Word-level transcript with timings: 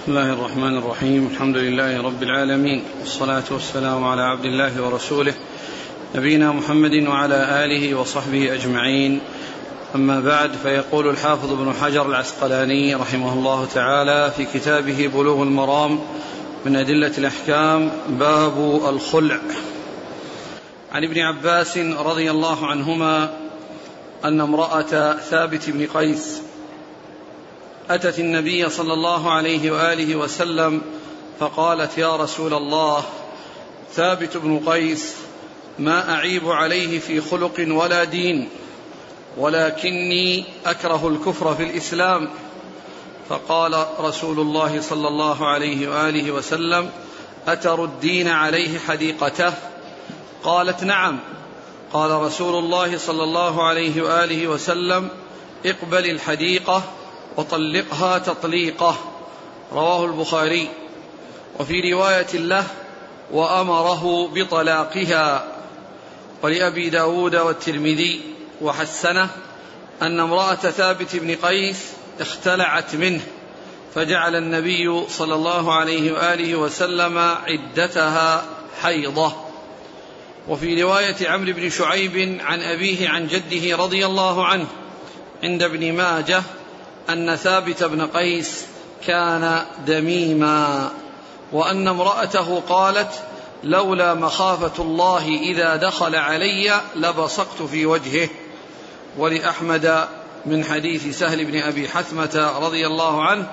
بسم 0.00 0.12
الله 0.12 0.32
الرحمن 0.32 0.78
الرحيم. 0.78 1.28
الحمد 1.32 1.56
لله 1.56 2.02
رب 2.02 2.22
العالمين. 2.22 2.82
والصلاة 3.00 3.42
والسلام 3.50 4.04
على 4.04 4.22
عبد 4.22 4.44
الله 4.44 4.82
ورسوله 4.82 5.34
نبينا 6.14 6.52
محمد 6.52 7.06
وعلى 7.06 7.64
آله 7.64 7.94
وصحبه 7.94 8.54
أجمعين. 8.54 9.20
أما 9.94 10.20
بعد 10.20 10.50
فيقول 10.62 11.08
الحافظ 11.08 11.52
ابن 11.52 11.72
حجر 11.72 12.06
العسقلاني 12.06 12.94
رحمه 12.94 13.32
الله 13.32 13.64
تعالى 13.74 14.32
في 14.36 14.44
كتابه 14.54 15.10
بلوغ 15.14 15.42
المرام 15.42 16.00
من 16.64 16.76
أدلة 16.76 17.12
الأحكام 17.18 17.90
باب 18.08 18.80
الخلع. 18.88 19.38
عن 20.92 21.04
ابن 21.04 21.18
عباس 21.18 21.78
رضي 21.78 22.30
الله 22.30 22.66
عنهما 22.66 23.30
أن 24.24 24.40
امرأة 24.40 25.16
ثابت 25.16 25.70
بن 25.70 25.86
قيس 25.86 26.42
أتت 27.90 28.18
النبي 28.18 28.68
صلى 28.68 28.92
الله 28.92 29.32
عليه 29.32 29.70
وآله 29.70 30.16
وسلم 30.16 30.82
فقالت 31.40 31.98
يا 31.98 32.16
رسول 32.16 32.54
الله 32.54 33.04
ثابت 33.92 34.36
بن 34.36 34.60
قيس 34.66 35.14
ما 35.78 36.14
أعيب 36.14 36.50
عليه 36.50 36.98
في 36.98 37.20
خلق 37.20 37.66
ولا 37.68 38.04
دين 38.04 38.48
ولكني 39.36 40.44
أكره 40.66 41.08
الكفر 41.08 41.54
في 41.54 41.62
الإسلام. 41.62 42.28
فقال 43.28 43.86
رسول 44.00 44.40
الله 44.40 44.80
صلى 44.80 45.08
الله 45.08 45.48
عليه 45.48 45.88
وآله 45.88 46.30
وسلم 46.30 46.90
أتردين 47.48 48.28
عليه 48.28 48.78
حديقته؟ 48.78 49.52
قالت 50.44 50.84
نعم. 50.84 51.18
قال 51.92 52.10
رسول 52.10 52.64
الله 52.64 52.98
صلى 52.98 53.24
الله 53.24 53.68
عليه 53.68 54.02
وآله 54.02 54.48
وسلم 54.48 55.08
اقبل 55.66 56.10
الحديقة 56.10 56.82
وطلقها 57.40 58.18
تطليقه. 58.18 58.96
رواه 59.72 60.04
البخاري. 60.04 60.68
وفي 61.58 61.92
رواية 61.92 62.32
له 62.34 62.64
وأمره 63.32 64.28
بطلاقها. 64.34 65.46
ولأبي 66.42 66.90
داود 66.90 67.36
والترمذي 67.36 68.20
وحسنه 68.60 69.28
أن 70.02 70.20
امرأة 70.20 70.54
ثابت 70.54 71.16
بن 71.16 71.34
قيس 71.34 71.92
اختلعت 72.20 72.94
منه 72.94 73.20
فجعل 73.94 74.36
النبي 74.36 75.08
صلى 75.08 75.34
الله 75.34 75.74
عليه 75.74 76.12
وآله 76.12 76.54
وسلم 76.54 77.18
عدتها 77.18 78.44
حيضة. 78.82 79.32
وفي 80.48 80.82
رواية 80.82 81.28
عمرو 81.28 81.52
بن 81.52 81.70
شعيب 81.70 82.40
عن 82.40 82.60
أبيه 82.60 83.08
عن 83.08 83.26
جده 83.26 83.76
رضي 83.76 84.06
الله 84.06 84.46
عنه 84.46 84.66
عند 85.42 85.62
ابن 85.62 85.92
ماجه 85.92 86.42
أن 87.12 87.36
ثابت 87.36 87.84
بن 87.84 88.06
قيس 88.06 88.64
كان 89.06 89.62
دميما 89.86 90.90
وأن 91.52 91.88
امرأته 91.88 92.62
قالت 92.68 93.10
لولا 93.64 94.14
مخافة 94.14 94.82
الله 94.82 95.26
إذا 95.28 95.76
دخل 95.76 96.14
علي 96.14 96.80
لبصقت 96.96 97.62
في 97.70 97.86
وجهه 97.86 98.28
ولأحمد 99.18 100.04
من 100.46 100.64
حديث 100.64 101.18
سهل 101.18 101.44
بن 101.44 101.58
أبي 101.58 101.88
حثمة 101.88 102.50
رضي 102.60 102.86
الله 102.86 103.22
عنه 103.24 103.46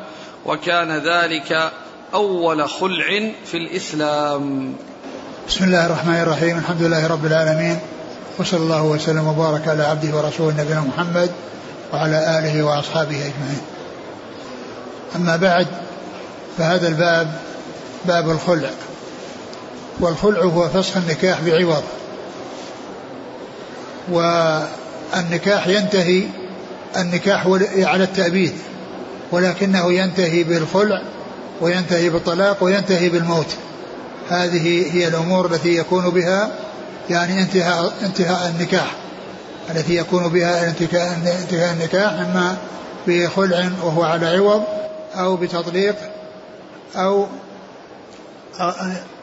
وكان 0.46 0.98
ذلك 0.98 1.72
أول 2.14 2.70
خلع 2.70 3.32
في 3.46 3.58
الإسلام 3.58 4.74
بسم 5.48 5.64
الله 5.64 5.86
الرحمن 5.86 6.16
الرحيم 6.16 6.58
الحمد 6.58 6.82
لله 6.82 7.08
رب 7.08 7.26
العالمين 7.26 7.80
وصلى 8.40 8.60
الله 8.60 8.84
وسلم 8.84 9.28
وبارك 9.28 9.68
على 9.68 9.84
عبده 9.84 10.18
ورسوله 10.18 10.62
نبينا 10.64 10.82
محمد 10.82 11.32
وعلى 11.94 12.40
آله 12.40 12.64
وأصحابه 12.64 13.16
أجمعين. 13.16 13.62
أما 15.16 15.36
بعد 15.36 15.68
فهذا 16.58 16.88
الباب 16.88 17.32
باب 18.06 18.30
الخلع. 18.30 18.70
والخلع 20.00 20.42
هو 20.42 20.70
فسخ 20.70 20.98
النكاح 20.98 21.42
بعوض. 21.42 21.84
والنكاح 24.12 25.68
ينتهي 25.68 26.24
النكاح 26.98 27.48
على 27.78 28.04
التأبيد 28.04 28.54
ولكنه 29.32 29.94
ينتهي 29.94 30.44
بالخلع 30.44 31.02
وينتهي 31.62 32.10
بالطلاق 32.10 32.64
وينتهي 32.64 33.10
بالموت. 33.10 33.48
هذه 34.30 34.96
هي 34.96 35.08
الأمور 35.08 35.46
التي 35.46 35.76
يكون 35.78 36.10
بها 36.10 36.52
يعني 37.10 37.42
انتهاء 37.42 37.94
انتهاء 38.06 38.48
النكاح. 38.56 38.96
التي 39.70 39.96
يكون 39.96 40.28
بها 40.28 40.70
انتهاء 40.70 41.74
النكاح 41.74 42.12
إما 42.12 42.58
بخلع 43.08 43.70
وهو 43.84 44.04
على 44.04 44.28
عوض 44.28 44.64
أو 45.16 45.38
بتطليق 45.38 45.96
أو 46.96 47.28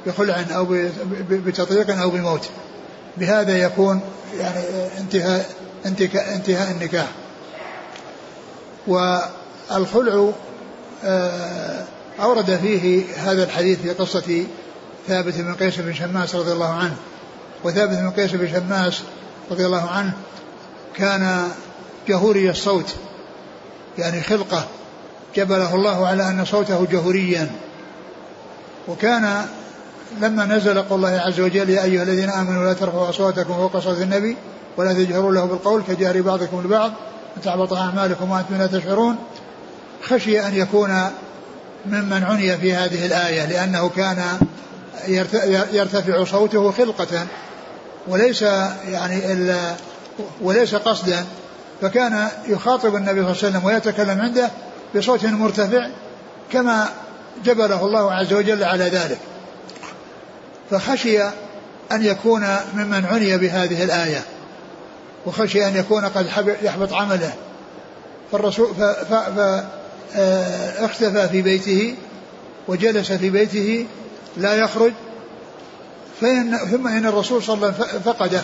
بخلع 0.07 0.45
أو 0.55 0.67
بتطليق 1.31 1.99
أو 2.01 2.11
بموت. 2.11 2.49
بهذا 3.17 3.59
يكون 3.59 4.01
يعني 4.39 4.61
انتهاء 4.99 5.47
انتهاء 6.35 6.71
النكاح. 6.71 7.09
والخلع 8.87 10.33
آه، 11.05 11.85
أورد 12.21 12.57
فيه 12.57 13.05
هذا 13.17 13.45
الحديث 13.45 13.81
في 13.81 13.91
قصة 13.91 14.45
ثابت 15.09 15.35
بن 15.35 15.55
قيس 15.55 15.79
بن 15.79 15.95
شماس 15.95 16.35
رضي 16.35 16.53
الله 16.53 16.73
عنه. 16.73 16.97
وثابت 17.65 17.99
بن 17.99 18.11
قيس 18.11 18.31
بن 18.31 18.49
شماس 18.53 19.03
رضي 19.51 19.67
الله 19.67 19.91
عنه 19.91 20.13
كان 20.97 21.49
جهوري 22.09 22.51
الصوت. 22.51 22.95
يعني 23.99 24.23
خلقة 24.23 24.67
جبله 25.37 25.75
الله 25.75 26.07
على 26.07 26.29
أن 26.29 26.45
صوته 26.45 26.87
جهوريا. 26.93 27.51
وكان 28.89 29.47
لما 30.21 30.45
نزل 30.45 30.83
قول 30.83 30.99
الله 30.99 31.21
عز 31.21 31.41
وجل 31.41 31.71
يا 31.71 31.85
أيها 31.85 32.03
الذين 32.03 32.31
آمنوا 32.31 32.65
لا 32.65 32.73
ترفعوا 32.73 33.09
أصواتكم 33.09 33.55
فوق 33.55 33.79
صوت 33.79 33.99
النبي 33.99 34.37
ولا 34.77 34.93
تجهروا 34.93 35.33
له 35.33 35.45
بالقول 35.45 35.83
كجهر 35.89 36.21
بعضكم 36.21 36.63
لبعض 36.65 36.93
وتحبط 37.37 37.73
أعمالكم 37.73 38.31
وأنتم 38.31 38.59
لا 38.59 38.67
تشعرون. 38.67 39.17
خشي 40.03 40.47
أن 40.47 40.55
يكون 40.55 41.11
ممن 41.87 42.25
عني 42.25 42.59
في 42.59 42.75
هذه 42.75 43.07
الآية 43.07 43.47
لأنه 43.47 43.89
كان 43.89 44.23
يرتفع 45.73 46.25
صوته 46.25 46.71
خلقة. 46.71 47.27
وليس 48.09 48.43
يعني 48.89 49.33
إلا 49.33 49.75
وليس 50.43 50.75
قصدا 50.75 51.25
فكان 51.81 52.29
يخاطب 52.49 52.97
النبي 52.97 53.21
صلى 53.21 53.21
الله 53.21 53.37
عليه 53.43 53.49
وسلم 53.49 53.65
ويتكلم 53.65 54.21
عنده 54.21 54.51
بصوت 54.97 55.25
مرتفع 55.25 55.89
كما 56.53 56.89
جبله 57.45 57.87
الله 57.87 58.13
عز 58.13 58.33
وجل 58.33 58.65
على 58.65 58.85
ذلك. 58.85 59.19
فخشي 60.71 61.23
أن 61.93 62.03
يكون 62.03 62.47
ممن 62.75 63.05
عني 63.05 63.39
بهذه 63.39 63.85
الآية 63.85 64.23
وخشي 65.27 65.67
أن 65.67 65.77
يكون 65.77 66.05
قد 66.05 66.27
يحبط 66.63 66.93
عمله. 66.93 67.33
فالرسول 68.33 68.69
فاختفى 70.19 71.19
آه، 71.19 71.27
في 71.27 71.43
بيته 71.43 71.95
وجلس 72.69 73.13
في 73.13 73.31
بيته 73.31 73.87
لا 74.37 74.55
يخرج 74.55 74.93
فإن 76.21 76.57
ثم 76.57 76.87
إن 76.87 77.07
الرسول 77.07 77.43
صلى 77.43 77.55
الله 77.55 77.67
عليه 77.67 77.77
وسلم 77.77 78.01
فقده. 78.01 78.43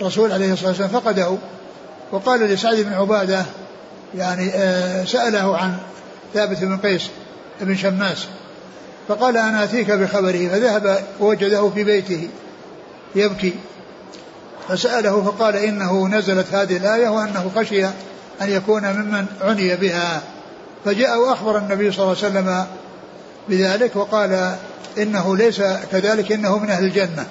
الرسول 0.00 0.32
عليه 0.32 0.52
الصلاة 0.52 0.68
والسلام 0.68 0.90
فقده. 0.90 1.36
وقال 2.12 2.40
لسعد 2.40 2.76
بن 2.76 2.92
عبادة 2.92 3.44
يعني 4.16 4.50
آه، 4.54 5.04
سأله 5.04 5.56
عن 5.56 5.76
ثابت 6.34 6.58
بن 6.58 6.76
قيس 6.76 7.02
بن 7.60 7.76
شماس 7.76 8.26
فقال 9.08 9.36
أنا 9.36 9.64
أتيك 9.64 9.90
بخبره 9.90 10.48
فذهب 10.48 11.04
ووجده 11.20 11.70
في 11.70 11.84
بيته 11.84 12.28
يبكي. 13.14 13.54
فسأله 14.68 15.22
فقال 15.22 15.56
إنه 15.56 16.08
نزلت 16.08 16.46
هذه 16.54 16.76
الآية 16.76 17.08
وأنه 17.08 17.50
خشي 17.56 17.86
أن 18.42 18.50
يكون 18.50 18.82
ممن 18.82 19.26
عني 19.40 19.76
بها. 19.76 20.22
فجاء 20.84 21.18
وأخبر 21.18 21.58
النبي 21.58 21.92
صلى 21.92 22.02
الله 22.02 22.16
عليه 22.16 22.28
وسلم 22.28 22.66
بذلك 23.50 23.96
وقال 23.96 24.56
إنه 24.98 25.36
ليس 25.36 25.62
كذلك 25.92 26.32
إنه 26.32 26.58
من 26.58 26.70
أهل 26.70 26.84
الجنة. 26.84 27.26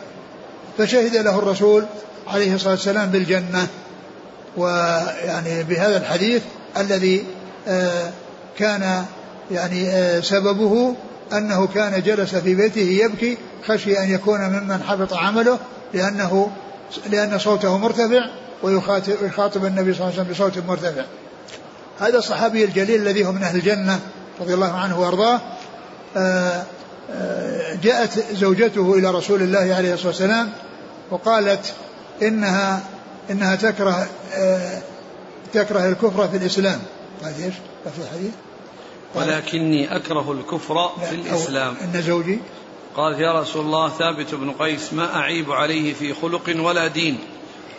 فشهد 0.77 1.15
له 1.15 1.39
الرسول 1.39 1.85
عليه 2.27 2.55
الصلاة 2.55 2.71
والسلام 2.71 3.09
بالجنة. 3.09 3.67
ويعني 4.57 5.63
بهذا 5.63 5.97
الحديث 5.97 6.41
الذي 6.77 7.23
آه، 7.67 8.11
كان 8.57 9.05
يعني 9.51 9.89
آه، 9.89 10.19
سببه 10.19 10.95
أنه 11.33 11.67
كان 11.67 12.01
جلس 12.01 12.35
في 12.35 12.55
بيته 12.55 12.81
يبكي 12.81 13.37
خشي 13.67 13.99
أن 13.99 14.11
يكون 14.11 14.39
ممن 14.39 14.83
حبط 14.87 15.13
عمله 15.13 15.59
لأنه 15.93 16.51
لأن 17.09 17.39
صوته 17.39 17.77
مرتفع 17.77 18.29
ويخاطب 18.63 19.65
النبي 19.65 19.93
صلى 19.93 20.01
الله 20.01 20.19
عليه 20.19 20.21
وسلم 20.21 20.31
بصوت 20.31 20.57
مرتفع. 20.67 21.03
هذا 21.99 22.17
الصحابي 22.17 22.63
الجليل 22.63 23.01
الذي 23.01 23.25
هو 23.25 23.31
من 23.31 23.43
أهل 23.43 23.55
الجنة 23.55 23.99
رضي 24.41 24.53
الله 24.53 24.73
عنه 24.73 24.99
وأرضاه 24.99 25.41
جاءت 27.83 28.33
زوجته 28.33 28.93
إلى 28.93 29.11
رسول 29.11 29.41
الله 29.41 29.75
عليه 29.75 29.93
الصلاة 29.93 30.07
والسلام 30.07 30.49
وقالت 31.11 31.73
إنها 32.21 32.83
إنها 33.31 33.55
تكره 33.55 34.07
تكره 35.53 35.89
الكفر 35.89 36.27
في 36.27 36.37
الإسلام. 36.37 36.79
هذه 37.23 37.45
إيش؟ 37.45 37.53
لفظ 37.85 38.01
الحديث؟ 38.01 38.31
ولكني 39.15 39.95
أكره 39.95 40.31
الكفر 40.31 40.89
في 41.09 41.15
الإسلام. 41.15 41.75
إن 41.83 42.01
زوجي 42.01 42.39
قالت 42.95 43.19
يا 43.19 43.41
رسول 43.41 43.65
الله 43.65 43.89
ثابت 43.89 44.35
بن 44.35 44.51
قيس 44.51 44.93
ما 44.93 45.15
أعيب 45.15 45.51
عليه 45.51 45.93
في 45.93 46.13
خلق 46.13 46.55
ولا 46.59 46.87
دين 46.87 47.19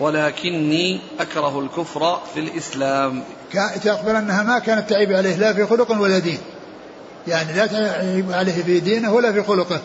ولكني 0.01 1.01
أكره 1.21 1.61
الكفر 1.61 2.21
في 2.35 2.41
الإسلام. 2.41 3.23
تخبر 3.85 4.19
أنها 4.19 4.43
ما 4.43 4.59
كانت 4.59 4.91
تعيب 4.91 5.13
عليه 5.13 5.37
لا 5.37 5.55
في 5.55 5.67
خلق 5.67 6.01
ولا 6.01 6.19
دين. 6.19 6.39
يعني 7.29 7.53
لا 7.53 7.67
تعيب 7.67 8.33
عليه 8.33 8.63
في 8.63 8.81
دينه 8.81 9.13
ولا 9.13 9.33
في 9.33 9.43
خلقه. 9.43 9.81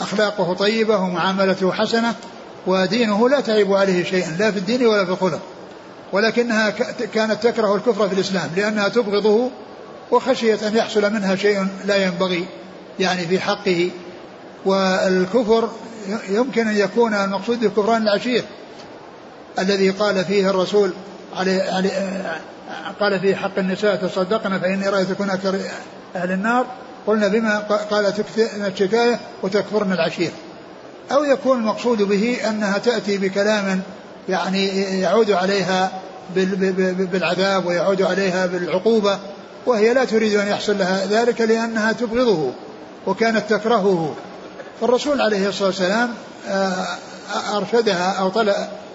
أخلاقه 0.00 0.54
طيبة 0.54 0.98
ومعاملته 0.98 1.72
حسنة 1.72 2.14
ودينه 2.66 3.28
لا 3.28 3.40
تعيب 3.40 3.72
عليه 3.72 4.04
شيئا 4.04 4.36
لا 4.38 4.50
في 4.50 4.58
الدين 4.58 4.86
ولا 4.86 5.04
في 5.04 5.10
الخلق. 5.10 5.40
ولكنها 6.12 6.70
كانت 7.14 7.42
تكره 7.42 7.74
الكفر 7.74 8.08
في 8.08 8.14
الإسلام 8.14 8.50
لأنها 8.56 8.88
تبغضه 8.88 9.50
وخشيت 10.10 10.62
أن 10.62 10.76
يحصل 10.76 11.12
منها 11.12 11.36
شيء 11.36 11.66
لا 11.84 11.96
ينبغي 11.96 12.46
يعني 13.00 13.26
في 13.26 13.40
حقه. 13.40 13.90
والكفر 14.64 15.68
يمكن 16.28 16.68
أن 16.68 16.76
يكون 16.76 17.14
المقصود 17.14 17.60
بكفران 17.64 18.02
العشير 18.02 18.44
الذي 19.58 19.90
قال 19.90 20.24
فيه 20.24 20.50
الرسول 20.50 20.92
عليه, 21.36 21.62
عليه 21.72 21.90
قال 23.00 23.20
في 23.20 23.36
حق 23.36 23.58
النساء 23.58 23.96
تصدقن 23.96 24.58
فإني 24.58 24.88
رأيتكن 24.88 25.30
أهل 26.16 26.32
النار 26.32 26.66
قلنا 27.06 27.28
بما 27.28 27.58
قال 27.90 28.12
الشكاية 28.66 29.20
وتكفرن 29.42 29.92
العشير. 29.92 30.30
أو 31.12 31.24
يكون 31.24 31.58
المقصود 31.58 32.02
به 32.02 32.38
أنها 32.48 32.78
تأتي 32.78 33.18
بكلام 33.18 33.80
يعني 34.28 34.66
يعود 35.00 35.30
عليها 35.30 35.92
بالعذاب 37.12 37.66
ويعود 37.66 38.02
عليها 38.02 38.46
بالعقوبة 38.46 39.18
وهي 39.66 39.94
لا 39.94 40.04
تريد 40.04 40.34
أن 40.34 40.48
يحصل 40.48 40.78
لها 40.78 41.06
ذلك 41.06 41.40
لأنها 41.40 41.92
تبغضه 41.92 42.52
وكانت 43.06 43.50
تكرهه. 43.50 44.14
فالرسول 44.80 45.20
عليه 45.20 45.48
الصلاة 45.48 45.68
والسلام 45.68 46.10
آه، 46.48 46.86
أرشدها 47.56 48.12
أو 48.12 48.28
طلب 48.28 48.54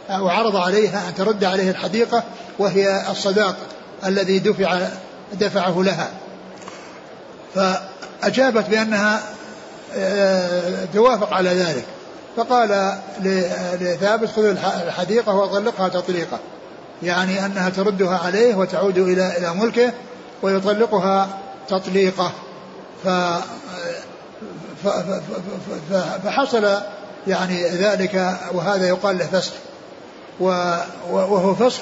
أو 0.09 0.29
عرض 0.29 0.55
عليها 0.55 1.09
أن 1.09 1.15
ترد 1.15 1.43
عليه 1.43 1.71
الحديقة 1.71 2.23
وهي 2.59 3.11
الصداق 3.11 3.55
الذي 4.05 4.39
دفع 4.39 4.87
دفعه 5.39 5.83
لها. 5.83 6.09
فأجابت 7.55 8.69
بأنها 8.69 9.21
آه، 9.95 10.85
توافق 10.93 11.33
على 11.33 11.49
ذلك. 11.49 11.85
فقال 12.37 12.97
لثابت 13.81 14.29
خذ 14.29 14.45
الحديقة 14.85 15.35
وطلقها 15.35 15.87
تطليقة 15.89 16.39
يعني 17.03 17.45
أنها 17.45 17.69
تردها 17.69 18.17
عليه 18.17 18.55
وتعود 18.55 18.97
إلى 18.97 19.37
إلى 19.37 19.53
ملكه 19.53 19.93
ويطلقها 20.41 21.29
تطليقة. 21.67 22.31
ف 23.03 23.07
فحصل 26.23 26.77
يعني 27.27 27.69
ذلك 27.69 28.39
وهذا 28.53 28.87
يقال 28.87 29.17
له 29.17 29.25
فسخ. 29.25 29.53
وهو 30.39 31.55
فسخ 31.55 31.81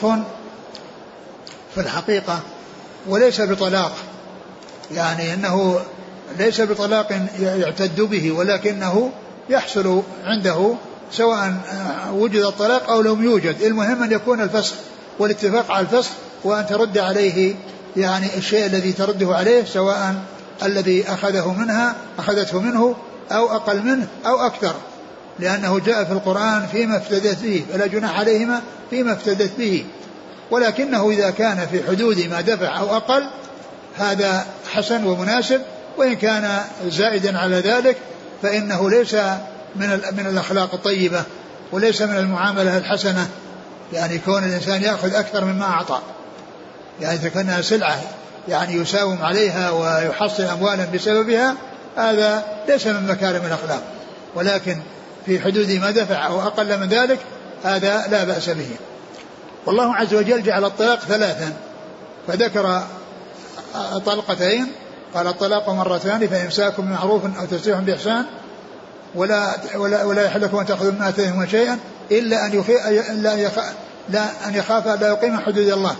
في 1.75 1.81
الحقيقة 1.81 2.39
وليس 3.07 3.41
بطلاق. 3.41 3.91
يعني 4.91 5.33
إنه 5.33 5.79
ليس 6.39 6.61
بطلاق 6.61 7.27
يعتد 7.39 8.01
به 8.01 8.31
ولكنه 8.31 9.11
يحصل 9.49 10.03
عنده 10.25 10.73
سواء 11.11 11.53
وجد 12.13 12.41
الطلاق 12.41 12.89
أو 12.89 13.01
لم 13.01 13.23
يوجد. 13.23 13.61
المهم 13.61 14.03
أن 14.03 14.11
يكون 14.11 14.41
الفسخ 14.41 14.75
والاتفاق 15.19 15.71
على 15.71 15.87
الفسخ 15.91 16.11
وأن 16.43 16.65
ترد 16.65 16.97
عليه 16.97 17.55
يعني 17.97 18.37
الشيء 18.37 18.65
الذي 18.65 18.91
ترده 18.91 19.35
عليه 19.35 19.63
سواء 19.63 20.15
الذي 20.63 21.03
أخذه 21.07 21.53
منها 21.53 21.95
أخذته 22.19 22.59
منه 22.59 22.95
أو 23.31 23.55
أقل 23.55 23.81
منه 23.81 24.07
أو 24.25 24.45
أكثر. 24.45 24.75
لأنه 25.39 25.79
جاء 25.79 26.03
في 26.03 26.11
القرآن 26.11 26.67
فيما 26.71 26.97
افتدت 26.97 27.43
به 27.43 27.65
فلا 27.73 27.87
جناح 27.87 28.19
عليهما 28.19 28.61
فيما 28.89 29.13
افتدت 29.13 29.51
به. 29.57 29.85
ولكنه 30.51 31.09
إذا 31.09 31.29
كان 31.29 31.67
في 31.71 31.83
حدود 31.87 32.19
ما 32.19 32.41
دفع 32.41 32.79
أو 32.79 32.95
أقل 32.97 33.23
هذا 33.99 34.45
حسن 34.73 35.03
ومناسب 35.03 35.61
وإن 35.97 36.15
كان 36.15 36.61
زائدا 36.87 37.37
على 37.37 37.55
ذلك 37.55 37.97
فإنه 38.41 38.89
ليس 38.89 39.13
من 39.75 40.01
من 40.11 40.27
الأخلاق 40.27 40.73
الطيبة 40.73 41.23
وليس 41.71 42.01
من 42.01 42.17
المعاملة 42.17 42.77
الحسنة. 42.77 43.29
يعني 43.93 44.17
كون 44.17 44.43
الإنسان 44.43 44.81
يأخذ 44.81 45.13
أكثر 45.13 45.45
مما 45.45 45.65
أعطى. 45.65 45.99
يعني 47.01 47.15
إذا 47.15 47.29
كانها 47.29 47.61
سلعة 47.61 48.01
يعني 48.47 48.73
يساوم 48.73 49.21
عليها 49.21 49.71
ويحصل 49.71 50.43
أموالا 50.43 50.85
بسببها 50.93 51.55
هذا 51.97 52.43
ليس 52.67 52.87
من 52.87 53.07
مكارم 53.07 53.45
الأخلاق. 53.45 53.81
ولكن 54.35 54.77
في 55.25 55.39
حدود 55.39 55.71
ما 55.71 55.91
دفع 55.91 56.27
أو 56.27 56.41
أقل 56.41 56.79
من 56.79 56.87
ذلك 56.87 57.19
هذا 57.63 58.07
لا 58.11 58.23
بأس 58.23 58.49
به. 58.49 58.69
والله 59.65 59.95
عز 59.95 60.13
وجل 60.13 60.43
جعل 60.43 60.65
الطلاق 60.65 60.99
ثلاثا. 60.99 61.53
فذكر 62.27 62.83
طلقتين 64.05 64.71
قال 65.13 65.27
الطلاق 65.27 65.69
مرتان 65.69 66.27
فإمساك 66.27 66.81
بمعروف 66.81 67.25
أو 67.25 67.45
تسريح 67.45 67.79
بإحسان 67.79 68.25
ولا 69.15 69.55
ولا 69.75 70.03
ولا 70.03 70.25
يحل 70.25 70.41
لكم 70.41 70.57
أن 70.57 70.65
تأخذوا 70.65 70.91
من 70.91 71.01
آتيهما 71.01 71.47
شيئا 71.47 71.79
إلا 72.11 72.45
أن 72.45 73.39
يخاف 73.39 73.73
لا 74.09 74.23
أن 74.47 74.55
يخاف 74.55 74.87
لا 74.87 75.07
يقيم 75.07 75.39
حدود 75.39 75.67
الله. 75.67 75.95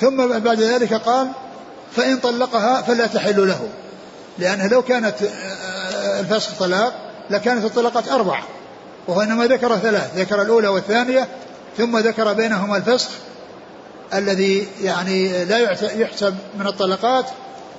ثم 0.00 0.26
بعد 0.38 0.60
ذلك 0.60 0.94
قال 0.94 1.28
فإن 1.96 2.18
طلقها 2.18 2.82
فلا 2.82 3.06
تحل 3.06 3.48
له 3.48 3.68
لأنه 4.38 4.66
لو 4.66 4.82
كانت 4.82 5.14
الفسخ 6.20 6.58
طلاق 6.58 6.92
لكانت 7.30 7.64
الطلقات 7.64 8.08
أربعة 8.08 8.42
وهو 9.08 9.20
إنما 9.20 9.46
ذكر 9.46 9.76
ثلاث 9.76 10.16
ذكر 10.16 10.42
الأولى 10.42 10.68
والثانية 10.68 11.28
ثم 11.78 11.98
ذكر 11.98 12.32
بينهما 12.32 12.76
الفسخ 12.76 13.10
الذي 14.14 14.66
يعني 14.82 15.44
لا 15.44 15.58
يحسب 15.82 16.34
من 16.58 16.66
الطلقات 16.66 17.24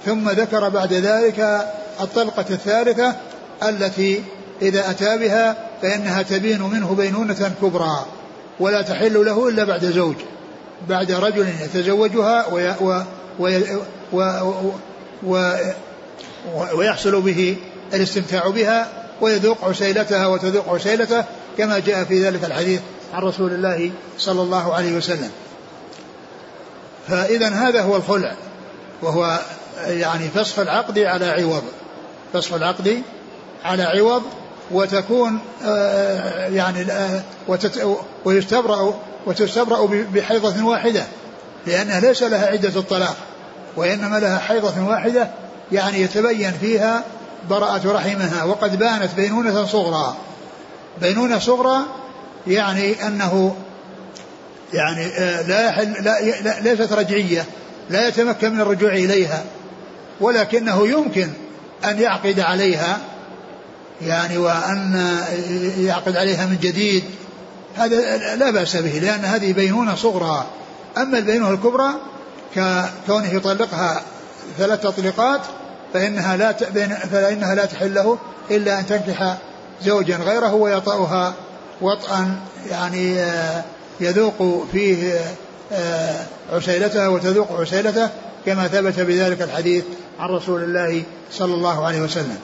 ثم 0.06 0.30
ذكر 0.30 0.70
بعد 0.70 0.94
ذلك 0.94 1.68
الطلقة 2.02 2.46
الثالثة 2.50 3.16
التي 3.64 4.24
إذا 4.62 4.90
أتى 4.90 5.18
بها 5.18 5.58
فإنها 5.82 6.22
تبين 6.22 6.62
منه 6.62 6.94
بينونة 6.94 7.52
كبرى 7.62 8.06
ولا 8.60 8.82
تحل 8.82 9.26
له 9.26 9.50
إلا 9.50 9.64
بعد 9.64 9.86
زوج 9.86 10.16
بعد 10.90 11.12
رجل 11.12 11.48
يتزوجها 11.62 12.46
ويحصل 16.74 17.22
به 17.22 17.58
الاستمتاع 17.94 18.48
بها 18.48 18.88
ويذوق 19.22 19.66
عسيلتها 19.66 20.28
وتذوق 20.28 20.70
عسيلته 20.70 21.24
كما 21.58 21.80
جاء 21.80 22.04
في 22.04 22.24
ذلك 22.28 22.44
الحديث 22.44 22.82
عن 23.14 23.22
رسول 23.22 23.52
الله 23.52 23.92
صلى 24.18 24.42
الله 24.42 24.74
عليه 24.74 24.98
وسلم. 24.98 25.32
فإذا 27.10 27.50
هذا 27.50 27.82
هو 27.82 27.96
الخلع 27.96 28.36
وهو 29.02 29.40
يعني 29.88 30.30
فسخ 30.30 30.60
العقد 30.60 31.00
على 31.00 31.26
عوض 31.26 31.64
فسخ 32.34 32.54
العقد 32.54 33.02
على 33.66 33.84
عوض 33.84 34.24
وتكون 34.72 35.40
آه، 35.64 36.48
يعني 36.48 36.92
آه، 36.92 37.22
ويستبرأ 38.26 38.94
وتستبرأ 39.26 39.86
بحيضة 40.14 40.64
واحدة 40.64 41.04
لأنها 41.68 42.00
ليس 42.00 42.24
لها 42.24 42.48
عدة 42.48 42.80
الطلاق 42.80 43.16
وإنما 43.76 44.20
لها 44.20 44.38
حيضة 44.38 44.88
واحدة 44.88 45.30
يعني 45.72 46.02
يتبين 46.02 46.52
فيها 46.52 47.04
براءة 47.50 47.92
رحمها 47.92 48.44
وقد 48.44 48.80
بانت 48.80 49.10
بينونة 49.16 49.66
صغرى 49.66 50.16
بينونة 51.02 51.40
صغرى 51.40 51.80
يعني 52.48 53.08
أنه 53.08 53.56
يعني 54.74 55.06
آه، 55.06 55.42
لا 55.42 55.66
يحل 55.66 55.94
لا 56.04 56.60
ليست 56.60 56.94
رجعية 56.94 57.46
لا 57.90 58.08
يتمكن 58.08 58.54
من 58.54 58.62
الرجوع 58.62 58.92
إليها 58.92 59.44
ولكنه 60.22 60.88
يمكن 60.88 61.30
أن 61.86 62.00
يعقد 62.00 62.40
عليها 62.40 62.98
يعني 64.02 64.38
وأن 64.38 65.18
يعقد 65.78 66.16
عليها 66.16 66.46
من 66.46 66.58
جديد. 66.62 67.04
هذا 67.78 68.36
لا 68.36 68.52
بأس 68.52 68.76
به 68.78 69.00
لأن 69.00 69.26
هذه 69.26 69.54
بينونة 69.54 69.96
صغرى. 69.96 70.46
أما 70.98 71.18
البينونة 71.18 71.54
الكبرى 71.54 71.90
ككونه 72.56 73.34
يطلقها 73.34 74.02
ثلاث 74.58 74.82
تطليقات 74.82 75.42
فإنها 75.94 76.38
لا 76.38 76.52
فإنها 77.12 77.56
لا 77.56 77.66
تحل 77.66 77.94
له 77.94 78.18
إلا 78.52 78.80
أن 78.80 78.86
تنكح 78.86 79.38
زوجا 79.82 80.18
غيره 80.18 80.54
ويطأها 80.54 81.34
وطئا 81.82 82.36
يعني 82.70 83.20
آه، 83.20 83.64
يذوق 84.02 84.68
فيه 84.72 85.22
آه، 85.72 86.26
عسيلته 86.52 87.10
وتذوق 87.10 87.52
عسيلته 87.52 88.10
كما 88.46 88.68
ثبت 88.68 89.00
بذلك 89.00 89.42
الحديث 89.42 89.84
عن 90.20 90.30
رسول 90.30 90.64
الله 90.64 91.04
صلى 91.32 91.54
الله 91.54 91.86
عليه 91.86 92.02
وسلم. 92.02 92.40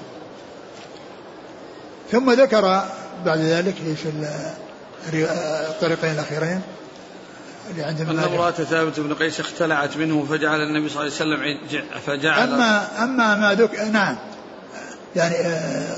ثم 2.12 2.31
ذكر 2.31 2.83
بعد 3.25 3.39
ذلك 3.39 3.75
إيش 3.88 4.00
الطريقين 5.13 6.12
الأخيرين 6.12 6.62
اللي 7.71 7.83
عند 7.83 8.01
أن 8.01 8.19
امرأة 8.19 8.51
ثابت 8.51 9.00
بن 9.00 9.13
قيس 9.13 9.39
اختلعت 9.39 9.97
منه 9.97 10.25
فجعل 10.29 10.59
النبي 10.62 10.89
صلى 10.89 11.07
الله 11.07 11.15
عليه 11.19 11.57
وسلم 11.65 11.83
فجعل 12.05 12.50
أما 12.50 13.03
أما 13.03 13.35
ما 13.35 13.53
ذك 13.53 13.79
نعم. 13.79 14.17
يعني 15.15 15.35
آه 15.35 15.97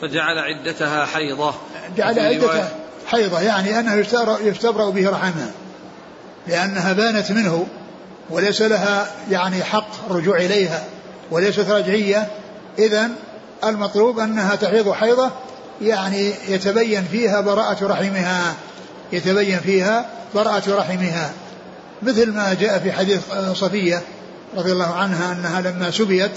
فجعل 0.00 0.38
عدتها 0.38 1.04
حيضة. 1.04 1.54
جعل 1.96 2.18
عدتها. 2.18 2.70
حيضة 3.08 3.40
يعني 3.40 3.80
أنه 3.80 4.04
يستبرأ 4.40 4.90
به 4.90 5.10
رحمها 5.10 5.50
لأنها 6.46 6.92
بانت 6.92 7.32
منه 7.32 7.66
وليس 8.30 8.62
لها 8.62 9.06
يعني 9.30 9.64
حق 9.64 10.10
رجوع 10.10 10.36
إليها 10.36 10.84
وليست 11.30 11.70
رجعية. 11.70 12.28
إذا 12.78 13.10
المطلوب 13.64 14.18
أنها 14.18 14.54
تحيض 14.54 14.92
حيضة 14.92 15.30
يعني 15.82 16.32
يتبين 16.48 17.04
فيها 17.04 17.40
براءة 17.40 17.86
رحمها 17.86 18.54
يتبين 19.12 19.60
فيها 19.60 20.06
براءة 20.34 20.76
رحمها. 20.78 21.30
مثل 22.02 22.32
ما 22.32 22.54
جاء 22.54 22.78
في 22.78 22.92
حديث 22.92 23.20
صفية 23.54 24.02
رضي 24.56 24.72
الله 24.72 24.94
عنها 24.94 25.32
أنها 25.32 25.60
لما 25.60 25.90
سبيت 25.90 26.30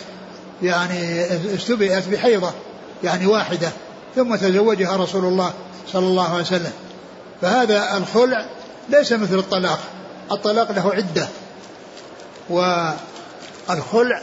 يعني 0.64 1.26
استبئت 1.56 2.08
بحيضة 2.08 2.52
يعني 3.04 3.26
واحدة. 3.26 3.70
ثم 4.16 4.36
تزوجها 4.36 4.96
رسول 4.98 5.26
الله 5.26 5.54
صلى 5.94 6.06
الله 6.06 6.30
عليه 6.30 6.42
وسلم. 6.42 6.72
فهذا 7.42 7.98
الخلع 7.98 8.46
ليس 8.90 9.14
مثل 9.14 9.36
الطلاق. 9.36 9.80
الطلاق 10.32 10.72
له 10.72 10.94
عدة. 10.94 11.28
والخلع 12.50 14.22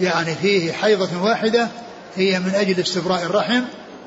يعني 0.00 0.34
فيه 0.34 0.72
حيضة 0.72 1.22
واحدة 1.22 1.68
هي 2.16 2.40
من 2.40 2.54
أجل 2.54 2.80
استبراء 2.80 3.22
الرحم 3.22 3.62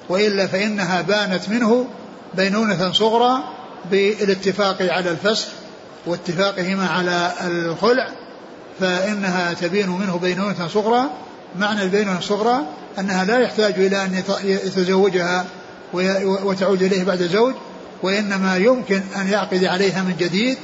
وإلا 0.09 0.47
فإنها 0.47 1.01
بانت 1.01 1.49
منه 1.49 1.87
بينونة 2.33 2.91
صغرى 2.91 3.43
بالاتفاق 3.91 4.81
على 4.81 5.11
الفسخ 5.11 5.47
واتفاقهما 6.05 6.87
على 6.87 7.31
الخلع 7.41 8.11
فإنها 8.79 9.53
تبين 9.53 9.89
منه 9.89 10.17
بينونة 10.17 10.67
صغرى 10.67 11.03
معنى 11.55 11.83
البينونة 11.83 12.17
الصغرى 12.17 12.59
أنها 12.99 13.25
لا 13.25 13.39
يحتاج 13.39 13.73
إلى 13.73 14.05
أن 14.05 14.23
يتزوجها 14.43 15.45
وتعود 16.43 16.81
إليه 16.81 17.03
بعد 17.03 17.23
زوج 17.23 17.53
وإنما 18.03 18.57
يمكن 18.57 19.01
أن 19.15 19.27
يعقد 19.27 19.63
عليها 19.63 20.03
من 20.03 20.15
جديد 20.19 20.57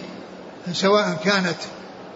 سواء 0.74 1.18
كانت 1.26 1.58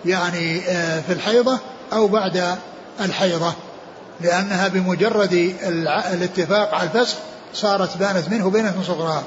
يعني 0.06 0.60
آه، 0.60 1.02
في 1.02 1.14
الحيضة 1.14 1.60
أو 1.94 2.08
بعد 2.08 2.58
الحيضة 3.02 3.54
لأنها 4.22 4.68
بمجرد 4.68 5.56
الاتفاق 6.14 6.76
على 6.76 6.90
الفسخ 6.94 7.18
صارت 7.54 7.98
بانت 7.98 8.30
منه 8.30 8.50
بينة 8.50 8.74
صغرى 8.88 9.24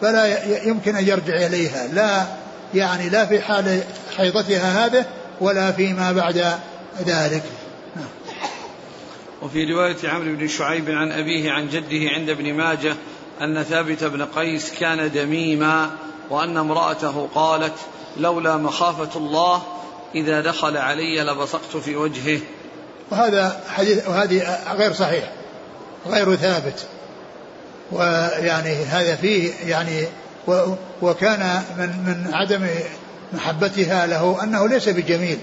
فلا 0.00 0.44
يمكن 0.64 0.96
أن 0.96 1.08
يرجع 1.08 1.46
إليها 1.46 1.86
لا 1.86 2.26
يعني 2.74 3.08
لا 3.08 3.26
في 3.26 3.40
حال 3.40 3.80
حيضتها 4.16 4.86
هذه 4.86 5.04
ولا 5.40 5.72
فيما 5.72 6.12
بعد 6.12 6.58
ذلك. 7.06 7.42
وفي 9.42 9.72
رواية 9.72 9.96
عمرو 10.04 10.36
بن 10.36 10.48
شعيب 10.48 10.90
عن 10.90 11.12
أبيه 11.12 11.52
عن 11.52 11.68
جده 11.68 12.10
عند 12.16 12.30
ابن 12.30 12.54
ماجه 12.54 12.96
أن 13.40 13.62
ثابت 13.62 14.04
بن 14.04 14.24
قيس 14.24 14.72
كان 14.80 15.10
دميما 15.10 15.90
وأن 16.30 16.56
امرأته 16.56 17.28
قالت 17.34 17.74
لولا 18.16 18.56
مخافة 18.56 19.18
الله 19.18 19.62
إذا 20.14 20.40
دخل 20.40 20.76
علي 20.76 21.20
لبصقت 21.22 21.76
في 21.76 21.96
وجهه. 21.96 22.40
وهذا 23.10 23.60
حديث 23.68 24.08
وهذه 24.08 24.58
غير 24.76 24.92
صحيح 24.92 25.32
غير 26.06 26.36
ثابت. 26.36 26.86
ويعني 27.92 28.74
هذا 28.84 29.16
فيه 29.16 29.52
يعني 29.66 30.04
وكان 31.02 31.62
من 31.78 31.88
من 31.88 32.34
عدم 32.34 32.66
محبتها 33.32 34.06
له 34.06 34.42
أنه 34.42 34.68
ليس 34.68 34.88
بجميل. 34.88 35.38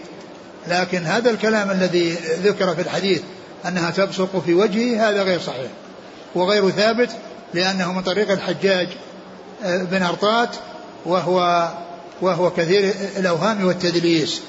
لكن 0.67 1.03
هذا 1.03 1.31
الكلام 1.31 1.71
الذي 1.71 2.13
ذكر 2.43 2.75
في 2.75 2.81
الحديث 2.81 3.21
أنها 3.67 3.91
تبصق 3.91 4.39
في 4.45 4.53
وجهه 4.53 5.09
هذا 5.09 5.23
غير 5.23 5.39
صحيح. 5.39 5.71
وغير 6.35 6.69
ثابت 6.69 7.09
لأنه 7.53 7.93
من 7.93 8.01
طريق 8.01 8.31
الحجاج 8.31 8.87
آه، 9.63 9.83
بن 9.83 10.03
أرطات 10.03 10.49
وهو 11.05 11.69
وهو 12.21 12.51
كثير 12.51 12.93
الأوهام 13.17 13.65
والتدليس. 13.65 14.41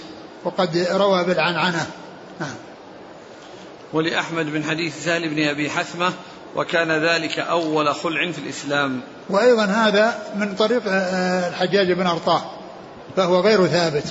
وقد 0.45 0.87
روى 0.91 1.25
بالعنعنة. 1.25 1.87
نعم. 2.41 2.55
ولأحمد 3.93 4.47
بن 4.47 4.65
حديث 4.65 5.05
سهل 5.05 5.29
بن 5.29 5.49
أبي 5.49 5.71
حثمة 5.71 6.13
وكان 6.57 6.93
ذلك 6.93 7.39
أول 7.39 7.95
خلع 7.95 8.33
في 8.33 8.39
الإسلام. 8.39 9.01
وأيضا 9.31 9.65
هذا 9.65 10.19
من 10.37 10.55
طريق 10.55 10.83
آه، 10.87 10.91
آه، 10.91 11.49
الحجاج 11.49 11.93
بن 11.93 12.07
أرطاة 12.07 12.43
فهو 13.17 13.41
غير 13.41 13.67
ثابت 13.67 14.05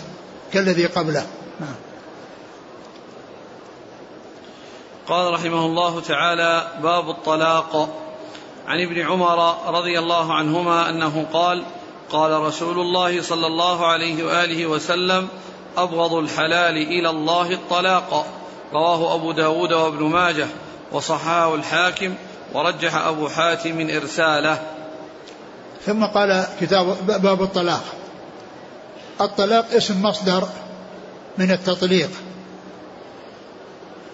كالذي 0.54 0.86
قبله. 0.86 1.26
نعم. 1.60 1.76
قال 5.08 5.34
رحمه 5.34 5.66
الله 5.66 6.02
تعالى 6.02 6.68
باب 6.84 7.10
الطلاق. 7.10 7.90
عن 8.68 8.82
ابن 8.82 9.02
عمر 9.02 9.56
رضي 9.68 10.00
الله 10.00 10.34
عنهما 10.34 10.90
أنه 10.90 11.26
قال 11.34 11.64
قال 12.12 12.32
رسول 12.32 12.80
الله 12.80 13.22
صلى 13.22 13.48
الله 13.48 13.86
عليه 13.86 14.24
وآله 14.24 14.66
وسلم 14.66 15.28
أبغض 15.78 16.14
الحلال 16.14 16.78
إلى 16.78 17.10
الله 17.10 17.52
الطلاق. 17.52 18.26
رواه 18.74 19.16
أبو 19.16 19.32
داود 19.32 19.74
وابن 19.74 20.04
ماجه 20.04 20.48
وصححه 20.92 21.56
الحاكم 21.56 22.16
ورجح 22.54 22.96
أبو 22.96 23.30
حاتم 23.30 23.90
إرساله. 23.90 24.62
ثم 25.86 26.06
قال 26.06 26.48
كتاب 26.62 26.98
باب 27.08 27.42
الطلاق. 27.44 27.84
الطلاق 29.22 29.66
اسم 29.74 30.02
مصدر 30.02 30.48
من 31.38 31.52
التطليق. 31.52 32.10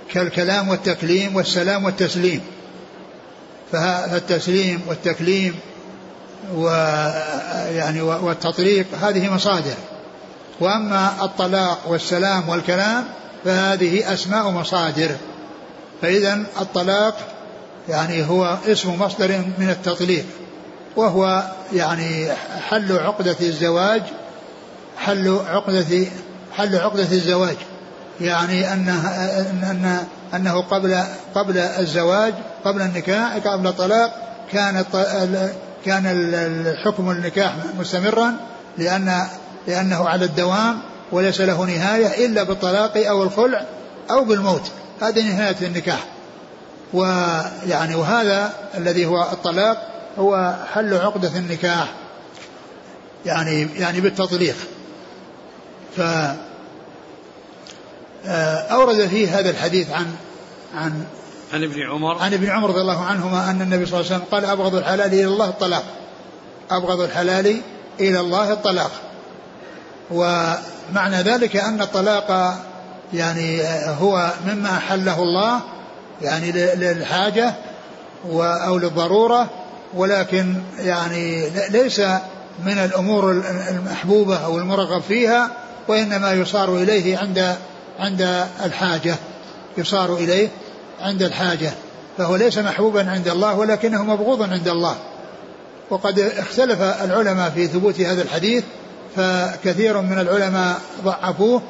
كالكلام 0.09 0.69
والتكليم 0.69 1.35
والسلام 1.35 1.85
والتسليم. 1.85 2.41
فالتسليم 3.71 4.81
والتكليم 4.87 5.55
ويعني 6.55 8.01
والتطليق 8.01 8.85
هذه 9.01 9.33
مصادر. 9.33 9.75
وأما 10.59 11.11
الطلاق 11.21 11.79
والسلام 11.87 12.49
والكلام 12.49 13.05
فهذه 13.45 14.13
أسماء 14.13 14.49
مصادر. 14.49 15.11
فاذا 16.01 16.43
الطلاق 16.61 17.17
يعني 17.89 18.29
هو 18.29 18.57
اسم 18.67 19.01
مصدر 19.01 19.37
من 19.57 19.69
التطليق. 19.69 20.25
وهو 20.95 21.43
يعني 21.73 22.31
حل 22.69 22.97
عقدة 22.97 23.35
الزواج 23.41 24.01
حل 24.97 25.39
عقدة 25.47 26.05
حل 26.57 26.75
عقدة 26.75 27.11
الزواج. 27.11 27.55
يعني 28.21 28.73
أنه 28.73 29.07
أن 29.71 30.05
أنه 30.33 30.61
قبل 30.61 31.03
قبل 31.35 31.57
الزواج 31.57 32.33
قبل 32.65 32.81
النكاح 32.81 33.37
قبل 33.37 33.67
الطلاق 33.67 34.13
كان 34.51 34.85
كان 35.85 36.03
الحكم 36.65 37.11
النكاح 37.11 37.53
مستمرا 37.79 38.33
لأن 38.77 39.27
لأنه 39.67 40.09
على 40.09 40.25
الدوام 40.25 40.81
وليس 41.11 41.41
له 41.41 41.65
نهاية 41.65 42.25
إلا 42.25 42.43
بالطلاق 42.43 42.97
أو 42.97 43.23
الخلع 43.23 43.65
أو 44.11 44.23
بالموت. 44.23 44.71
هذه 45.01 45.27
نهاية 45.27 45.55
النكاح. 45.61 46.05
ويعني 46.93 47.95
وهذا 47.95 48.53
الذي 48.77 49.05
هو 49.05 49.21
الطلاق 49.21 49.87
هو 50.19 50.55
حل 50.73 50.93
عقدة 50.93 51.37
النكاح. 51.37 51.93
يعني 53.25 53.67
يعني 53.75 54.01
بالتطليق. 54.01 54.55
ف 55.97 56.01
أورد 58.71 59.07
فيه 59.07 59.39
هذا 59.39 59.49
الحديث 59.49 59.91
عن 59.91 60.05
عن 60.75 61.03
عن 61.53 61.63
ابن 61.63 61.81
عمر. 61.81 62.17
عن 62.17 62.33
ابن 62.33 62.49
عمر 62.49 62.69
رضي 62.69 62.81
الله 62.81 63.05
عنهما 63.05 63.51
أن 63.51 63.61
النبي 63.61 63.85
صلى 63.85 63.99
الله 63.99 64.11
عليه 64.11 64.15
وسلم 64.15 64.31
قال 64.31 64.45
أبغض 64.45 64.75
الحلال 64.75 65.13
إلى 65.13 65.25
الله 65.25 65.49
الطلاق. 65.49 65.83
أبغض 66.71 66.99
الحلال 66.99 67.61
إلى 67.99 68.19
الله 68.19 68.53
الطلاق. 68.53 68.91
ومعنى 70.11 71.21
ذلك 71.21 71.55
أن 71.55 71.81
الطلاق 71.81 72.57
يعني 73.13 73.61
هو 74.01 74.31
مما 74.47 74.77
أحله 74.77 75.23
الله 75.23 75.59
يعني 76.21 76.51
للحاجة 76.51 77.53
أو 78.39 78.77
للضرورة 78.77 79.49
ولكن 79.93 80.55
يعني 80.79 81.49
ليس 81.69 81.99
من 82.65 82.77
الأمور 82.77 83.31
المحبوبة 83.69 84.45
أو 84.45 84.57
المرغب 84.57 85.01
فيها 85.01 85.51
وإنما 85.87 86.33
يصار 86.33 86.75
إليه 86.75 87.17
عند 87.17 87.55
عند 88.01 88.45
الحاجة 88.65 89.15
يصار 89.77 90.15
إليه 90.15 90.49
عند 91.01 91.23
الحاجة 91.23 91.71
فهو 92.17 92.35
ليس 92.35 92.57
محبوبا 92.57 93.11
عند 93.11 93.27
الله 93.27 93.57
ولكنه 93.57 94.03
مبغوضا 94.03 94.47
عند 94.47 94.67
الله. 94.67 94.95
وقد 95.89 96.19
اختلف 96.19 96.81
العلماء 96.81 97.49
في 97.49 97.67
ثبوت 97.67 98.01
هذا 98.01 98.21
الحديث 98.21 98.63
فكثير 99.15 100.01
من 100.01 100.19
العلماء 100.19 100.81
ضعفوه 101.03 101.61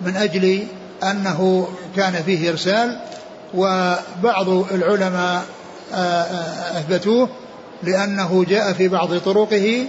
من 0.00 0.16
أجل 0.16 0.66
أنه 1.02 1.68
كان 1.96 2.22
فيه 2.22 2.50
إرسال 2.50 3.00
وبعض 3.54 4.48
العلماء 4.48 5.44
آه، 5.94 5.96
آه، 5.96 6.78
أثبتوه 6.78 7.28
لأنه 7.82 8.44
جاء 8.48 8.72
في 8.72 8.88
بعض 8.88 9.18
طرقه 9.18 9.86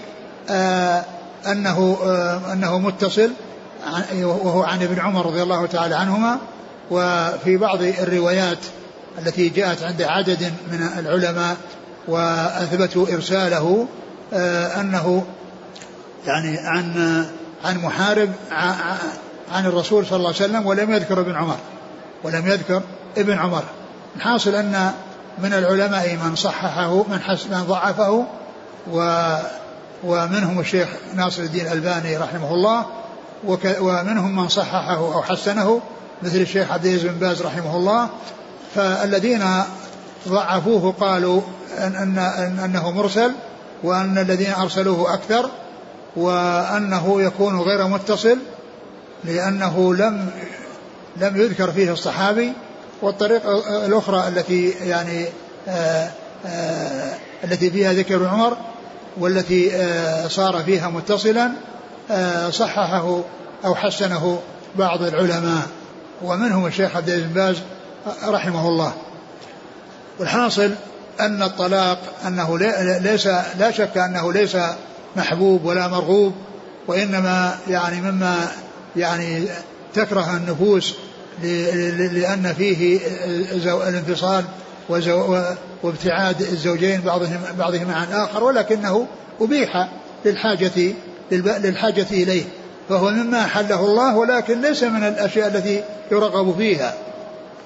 آه، 0.49 1.03
أنه 1.47 1.97
أنه 2.53 2.79
متصل 2.79 3.31
وهو 4.13 4.63
عن 4.63 4.83
ابن 4.83 4.99
عمر 4.99 5.25
رضي 5.25 5.43
الله 5.43 5.65
تعالى 5.65 5.95
عنهما 5.95 6.39
وفي 6.91 7.57
بعض 7.57 7.81
الروايات 7.81 8.57
التي 9.19 9.49
جاءت 9.49 9.83
عند 9.83 10.01
عدد 10.01 10.53
من 10.71 10.89
العلماء 10.99 11.57
وأثبتوا 12.07 13.07
إرساله 13.07 13.87
أنه 14.79 15.25
يعني 16.27 16.57
عن 16.57 17.25
عن 17.65 17.77
محارب 17.77 18.29
عن 19.51 19.65
الرسول 19.65 20.05
صلى 20.05 20.17
الله 20.17 20.27
عليه 20.27 20.37
وسلم 20.37 20.65
ولم 20.65 20.91
يذكر 20.91 21.19
ابن 21.19 21.35
عمر 21.35 21.57
ولم 22.23 22.47
يذكر 22.47 22.81
ابن 23.17 23.37
عمر. 23.37 23.63
الحاصل 24.15 24.55
أن 24.55 24.91
من 25.37 25.53
العلماء 25.53 26.17
من 26.23 26.35
صححه 26.35 26.95
من 27.03 27.19
من 27.51 27.63
ضعفه 27.67 28.25
و 28.91 29.27
ومنهم 30.03 30.59
الشيخ 30.59 30.87
ناصر 31.15 31.43
الدين 31.43 31.65
الألباني 31.65 32.17
رحمه 32.17 32.53
الله 32.53 32.85
ومنهم 33.79 34.35
من 34.35 34.49
صححه 34.49 34.97
أو 34.97 35.21
حسنه 35.21 35.81
مثل 36.23 36.37
الشيخ 36.37 36.71
عبد 36.71 36.85
العزيز 36.85 37.05
بن 37.05 37.19
باز 37.19 37.41
رحمه 37.41 37.77
الله. 37.77 38.09
فالذين 38.75 39.43
ضعفوه 40.27 40.93
قالوا 40.99 41.41
أن, 41.77 41.95
أن, 41.95 42.17
أن 42.17 42.59
أنه 42.59 42.91
مرسل 42.91 43.31
وأن 43.83 44.17
الذين 44.17 44.53
أرسلوه 44.53 45.13
أكثر 45.13 45.49
وأنه 46.15 47.21
يكون 47.21 47.59
غير 47.59 47.87
متصل 47.87 48.37
لأنه 49.23 49.95
لم 49.95 50.29
لم 51.17 51.37
يذكر 51.37 51.71
فيه 51.71 51.91
الصحابي. 51.91 52.53
والطريقة 53.01 53.85
الأخرى 53.85 54.27
التي 54.27 54.69
يعني 54.69 55.25
آآ 55.67 56.09
آآ 56.45 57.17
التي 57.43 57.69
فيها 57.69 57.93
ذكر 57.93 58.27
عمر 58.27 58.57
والتي 59.19 59.71
صار 60.29 60.63
فيها 60.63 60.89
متصلا 60.89 61.51
صححه 62.49 63.21
أو 63.65 63.75
حسنه 63.75 64.39
بعض 64.75 65.01
العلماء 65.01 65.67
ومنهم 66.21 66.65
الشيخ 66.65 66.95
عبد 66.95 67.09
العزيز 67.09 67.27
بن 67.27 67.33
باز 67.33 67.55
رحمه 68.27 68.67
الله. 68.67 68.93
والحاصل 70.19 70.71
أن 71.19 71.43
الطلاق 71.43 71.99
أنه 72.27 72.59
ليس 72.99 73.27
لا 73.59 73.71
شك 73.71 73.97
أنه 73.97 74.33
ليس 74.33 74.57
محبوب 75.15 75.65
ولا 75.65 75.87
مرغوب 75.87 76.33
وإنما 76.87 77.57
يعني 77.67 78.01
مما 78.01 78.47
يعني 78.95 79.47
تكره 79.93 80.37
النفوس 80.37 80.93
لأن 82.13 82.53
فيه 82.57 82.99
الانفصال 83.65 84.43
وابتعاد 85.83 86.41
الزوجين 86.41 87.01
بعضهم 87.01 87.39
بعضهم 87.59 87.91
عن 87.91 88.11
آخر 88.11 88.43
ولكنه 88.43 89.07
أبيح 89.41 89.89
للحاجة 90.25 90.93
للحاجة 91.31 92.07
إليه 92.11 92.43
فهو 92.89 93.09
مما 93.09 93.45
حله 93.45 93.85
الله 93.85 94.15
ولكن 94.15 94.61
ليس 94.61 94.83
من 94.83 95.03
الأشياء 95.03 95.47
التي 95.47 95.83
يرغب 96.11 96.57
فيها 96.57 96.93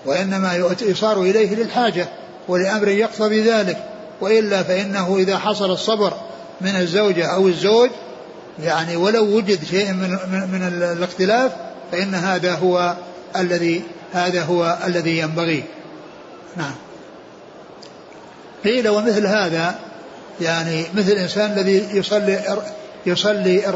وإنما 0.05 0.73
يصار 0.81 1.21
إليه 1.21 1.55
للحاجة 1.55 2.07
ولأمر 2.47 2.87
يقتضي 2.87 3.41
ذلك 3.41 3.77
وإلا 4.21 4.63
فإنه 4.63 5.17
إذا 5.17 5.37
حصل 5.37 5.71
الصبر 5.71 6.13
من 6.61 6.75
الزوجة 6.75 7.25
أو 7.25 7.47
الزوج 7.47 7.89
يعني 8.63 8.95
ولو 8.95 9.23
وجد 9.23 9.63
شيء 9.63 9.93
من 9.93 10.09
من, 10.09 10.39
من 10.51 10.81
الاختلاف 10.97 11.51
فإن 11.91 12.15
هذا 12.15 12.53
هو 12.53 12.95
الذي 13.35 13.81
هذا 14.13 14.43
هو 14.43 14.77
الذي 14.85 15.17
ينبغي. 15.17 15.63
نعم. 16.57 16.75
قيل 18.63 18.89
ومثل 18.89 19.27
هذا 19.27 19.75
يعني 20.41 20.85
مثل 20.93 21.11
الإنسان 21.11 21.51
الذي 21.51 21.87
يصلي 21.93 22.57
يصلي 23.05 23.69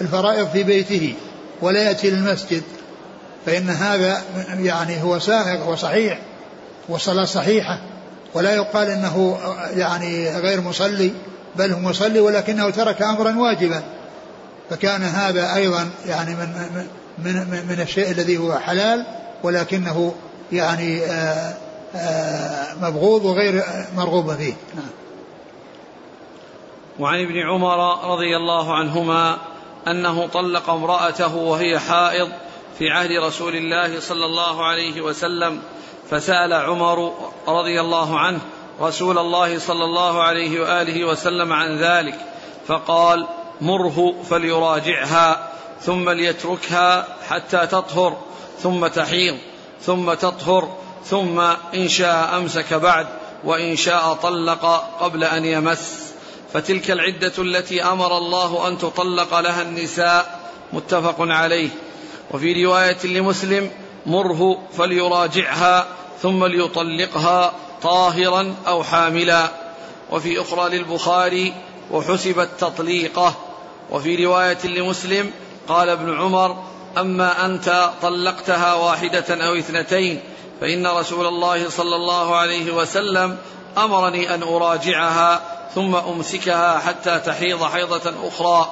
الفرائض 0.00 0.48
في 0.48 0.62
بيته 0.62 1.14
ولا 1.62 1.82
يأتي 1.82 2.10
للمسجد 2.10 2.62
فإن 3.46 3.70
هذا 3.70 4.22
يعني 4.58 5.02
هو 5.02 5.18
ساهق 5.18 5.68
وصحيح 5.68 6.20
والصلاة 6.88 7.24
صحيحة 7.24 7.80
ولا 8.34 8.54
يقال 8.54 8.90
إنه 8.90 9.38
يعني 9.76 10.30
غير 10.30 10.60
مصلي 10.60 11.12
بل 11.56 11.72
هو 11.72 11.80
مصلي 11.80 12.20
ولكنه 12.20 12.70
ترك 12.70 13.02
أمرا 13.02 13.36
واجبا 13.38 13.82
فكان 14.70 15.02
هذا 15.02 15.54
أيضا 15.54 15.90
يعني 16.06 16.34
من 16.34 16.48
من 17.18 17.34
من, 17.34 17.66
من 17.68 17.80
الشيء 17.80 18.10
الذي 18.10 18.38
هو 18.38 18.58
حلال 18.58 19.04
ولكنه 19.42 20.14
يعني 20.52 21.04
آآ 21.04 21.54
آآ 21.94 22.74
مبغوض 22.82 23.24
وغير 23.24 23.64
مرغوب 23.96 24.34
فيه 24.34 24.54
نعم. 24.74 24.99
وعن 26.98 27.20
ابن 27.20 27.38
عمر 27.38 28.10
رضي 28.12 28.36
الله 28.36 28.74
عنهما 28.74 29.38
أنه 29.88 30.26
طلق 30.26 30.70
امرأته 30.70 31.36
وهي 31.36 31.78
حائض 31.78 32.28
في 32.78 32.90
عهد 32.90 33.12
رسول 33.12 33.56
الله 33.56 34.00
صلى 34.00 34.24
الله 34.24 34.64
عليه 34.64 35.00
وسلم 35.00 35.62
فسأل 36.10 36.52
عمر 36.52 37.12
رضي 37.48 37.80
الله 37.80 38.18
عنه 38.18 38.40
رسول 38.80 39.18
الله 39.18 39.58
صلى 39.58 39.84
الله 39.84 40.22
عليه 40.22 40.60
وآله 40.60 41.04
وسلم 41.04 41.52
عن 41.52 41.78
ذلك 41.78 42.18
فقال 42.66 43.26
مره 43.60 44.14
فليراجعها 44.30 45.50
ثم 45.80 46.10
ليتركها 46.10 47.06
حتى 47.28 47.66
تطهر 47.66 48.16
ثم 48.58 48.86
تحيض 48.86 49.38
ثم 49.80 50.14
تطهر 50.14 50.76
ثم 51.04 51.40
إن 51.74 51.88
شاء 51.88 52.36
أمسك 52.36 52.74
بعد 52.74 53.06
وإن 53.44 53.76
شاء 53.76 54.14
طلق 54.14 54.64
قبل 55.00 55.24
أن 55.24 55.44
يمس. 55.44 55.99
فتلك 56.52 56.90
العدة 56.90 57.32
التي 57.38 57.82
أمر 57.82 58.18
الله 58.18 58.68
أن 58.68 58.78
تطلق 58.78 59.40
لها 59.40 59.62
النساء 59.62 60.40
متفق 60.72 61.16
عليه. 61.18 61.68
وفي 62.30 62.64
رواية 62.64 63.06
لمسلم 63.06 63.70
مره 64.06 64.58
فليراجعها 64.78 65.86
ثم 66.22 66.44
ليطلقها 66.44 67.52
طاهرا 67.82 68.54
أو 68.66 68.82
حاملا. 68.82 69.50
وفي 70.10 70.40
أخرى 70.40 70.78
للبخاري 70.78 71.54
وحسبت 71.90 72.48
تطليقه. 72.58 73.34
وفي 73.90 74.24
رواية 74.24 74.66
لمسلم 74.66 75.30
قال 75.68 75.88
ابن 75.88 76.18
عمر 76.18 76.56
أما 76.98 77.46
أنت 77.46 77.90
طلقتها 78.02 78.74
واحدة 78.74 79.46
أو 79.46 79.54
اثنتين 79.54 80.20
فإن 80.60 80.86
رسول 80.86 81.26
الله 81.26 81.68
صلى 81.68 81.96
الله 81.96 82.36
عليه 82.36 82.72
وسلم 82.72 83.38
أمرني 83.78 84.34
أن 84.34 84.42
أراجعها 84.42 85.40
ثم 85.74 85.96
أمسكها 85.96 86.78
حتى 86.78 87.18
تحيض 87.18 87.64
حيضة 87.64 88.12
أخرى. 88.28 88.68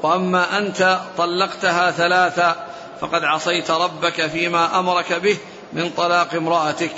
وأما 0.00 0.58
أنت 0.58 1.00
طلقتها 1.18 1.90
ثلاثا 1.90 2.66
فقد 3.00 3.24
عصيت 3.24 3.70
ربك 3.70 4.26
فيما 4.26 4.78
أمرك 4.78 5.12
به 5.12 5.36
من 5.72 5.90
طلاق 5.90 6.34
امرأتك. 6.34 6.94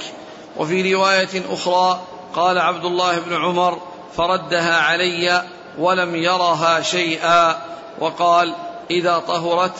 وفي 0.57 0.95
رواية 0.95 1.43
أخرى 1.51 2.01
قال 2.35 2.59
عبد 2.59 2.85
الله 2.85 3.19
بن 3.19 3.37
عمر 3.37 3.79
فردها 4.17 4.81
علي 4.81 5.45
ولم 5.79 6.17
يرها 6.17 6.81
شيئا. 6.81 7.57
وقال 7.99 8.55
إذا 8.91 9.19
طهرت 9.19 9.73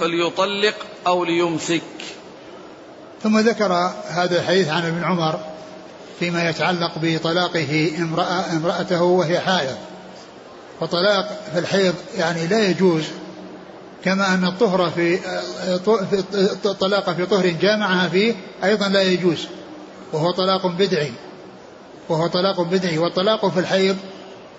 فليطلق 0.00 0.74
أو 1.06 1.24
ليمسك. 1.24 1.82
ثم 3.22 3.38
ذكر 3.38 3.72
هذا 4.08 4.40
الحديث 4.40 4.68
عن 4.68 4.86
ابن 4.86 5.04
عمر 5.04 5.40
فيما 6.18 6.48
يتعلق 6.50 6.92
بطلاقه 7.02 7.90
امرأة 7.98 8.52
امرأته 8.52 9.02
وهي 9.02 9.40
حائض. 9.40 9.76
وطلاق 10.80 11.40
في 11.52 11.58
الحيض 11.58 11.94
يعني 12.18 12.46
لا 12.46 12.68
يجوز 12.68 13.04
كما 14.04 14.34
أن 14.34 14.44
الطهر 14.44 14.90
في 14.90 15.18
الطلاق 16.64 17.12
في 17.12 17.26
طهر 17.26 17.46
جامعها 17.46 18.08
فيه 18.08 18.34
أيضا 18.64 18.88
لا 18.88 19.02
يجوز 19.02 19.46
وهو 20.12 20.30
طلاق 20.30 20.66
بدعي. 20.66 21.12
وهو 22.08 22.26
طلاق 22.26 22.60
بدعي. 22.60 22.98
والطلاق 22.98 23.48
في 23.48 23.60
الحيض 23.60 23.96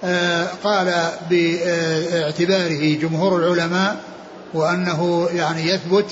آه، 0.03 0.47
قال 0.63 1.11
باعتباره 1.29 2.93
جمهور 2.95 3.37
العلماء 3.37 3.97
وأنه 4.53 5.29
يعني 5.33 5.69
يثبت 5.69 6.05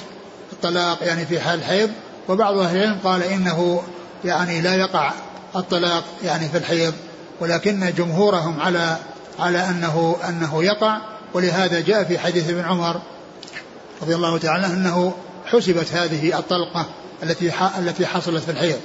الطلاق 0.54 1.04
يعني 1.04 1.26
في 1.26 1.40
حال 1.40 1.60
الحيض 1.60 1.90
وبعض 2.30 2.58
أهل 2.58 2.78
العلم 2.78 2.98
قال 3.04 3.24
إنه 3.24 3.82
يعني 4.26 4.62
لا 4.62 4.76
يقع 4.76 5.12
الطلاق 5.56 6.04
يعني 6.24 6.50
في 6.50 6.58
الحيض 6.58 6.94
ولكن 7.40 7.94
جمهورهم 7.98 8.60
على 8.60 8.98
على 9.40 9.70
أنه 9.70 10.16
أنه 10.30 10.64
يقع 10.64 10.98
ولهذا 11.34 11.80
جاء 11.80 12.04
في 12.04 12.20
حديث 12.20 12.50
ابن 12.50 12.66
عمر 12.66 13.02
رضي 14.02 14.16
الله 14.16 14.38
تعالى 14.38 14.66
عنه 14.66 14.74
أنه 14.74 15.14
حسبت 15.46 15.94
هذه 15.94 16.40
الطلقة 16.40 16.86
التي 17.24 17.52
التي 17.80 18.06
حصلت 18.06 18.44
في 18.44 18.52
الحيض. 18.52 18.80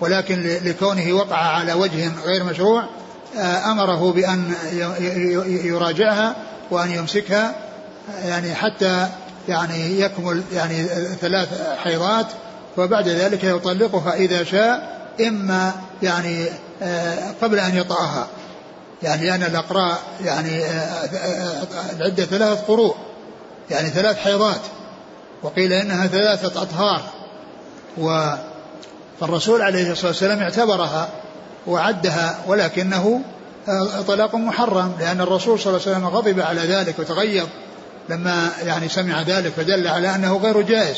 ولكن 0.00 0.58
لكونه 0.64 1.12
وقع 1.12 1.36
على 1.36 1.72
وجه 1.72 2.10
غير 2.24 2.44
مشروع 2.44 2.84
آه، 3.36 3.72
أمره 3.72 4.12
بأن 4.12 4.54
يراجعها 5.64 6.36
وأن 6.70 6.90
يمسكها 6.90 7.54
يعني 8.24 8.54
حتى 8.54 9.08
يعني 9.48 10.00
يكمل 10.00 10.42
يعني 10.52 10.84
ثلاث 11.20 11.76
حيضات 11.76 12.26
وبعد 12.76 13.08
ذلك 13.08 13.44
يطلقها 13.44 14.14
إذا 14.14 14.44
شاء 14.44 15.03
إما 15.20 15.72
يعني 16.02 16.46
آه، 16.82 17.34
قبل 17.42 17.58
أن 17.58 17.76
يطأها 17.76 18.26
يعني 19.02 19.26
لأن 19.26 19.42
الأقراء 19.42 19.98
يعني 20.24 20.64
العدة 21.96 22.24
ثلاثة 22.24 22.62
قروء. 22.66 22.94
يعني 23.70 23.88
ثلاث 23.88 24.18
حيضات. 24.18 24.60
وقيل 25.42 25.72
إنها 25.72 26.06
ثلاثة 26.06 26.62
أطهار. 26.62 27.02
و 27.98 28.34
فالرسول 29.20 29.62
عليه 29.62 29.92
الصلاة 29.92 30.08
والسلام 30.08 30.38
اعتبرها 30.38 31.08
وعدها 31.66 32.38
ولكنه 32.46 33.20
طلاق 34.06 34.34
محرم 34.34 34.92
لأن 35.00 35.20
الرسول 35.20 35.60
صلى 35.60 35.70
الله 35.70 35.86
عليه 35.86 35.96
وسلم 35.96 36.06
غضب 36.08 36.40
على 36.40 36.60
ذلك 36.60 36.98
وتغيظ 36.98 37.46
لما 38.08 38.50
يعني 38.62 38.88
سمع 38.88 39.22
ذلك 39.22 39.52
فدل 39.52 39.88
على 39.88 40.14
أنه 40.14 40.36
غير 40.36 40.60
جائز. 40.60 40.96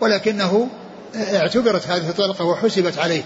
ولكنه 0.00 0.68
اعتبرت 1.16 1.86
هذه 1.86 2.08
الطلقة 2.08 2.44
وحسبت 2.44 2.98
عليه. 2.98 3.22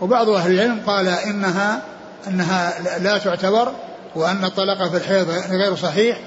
وبعض 0.00 0.28
أهل 0.28 0.52
العلم 0.52 0.80
قال 0.86 1.08
إنها 1.08 1.82
أنها 2.28 2.98
لا 2.98 3.18
تعتبر 3.18 3.72
وأن 4.14 4.44
الطلاق 4.44 4.90
في 4.90 4.96
الحيض 4.96 5.30
غير 5.50 5.76
صحيح 5.76 6.18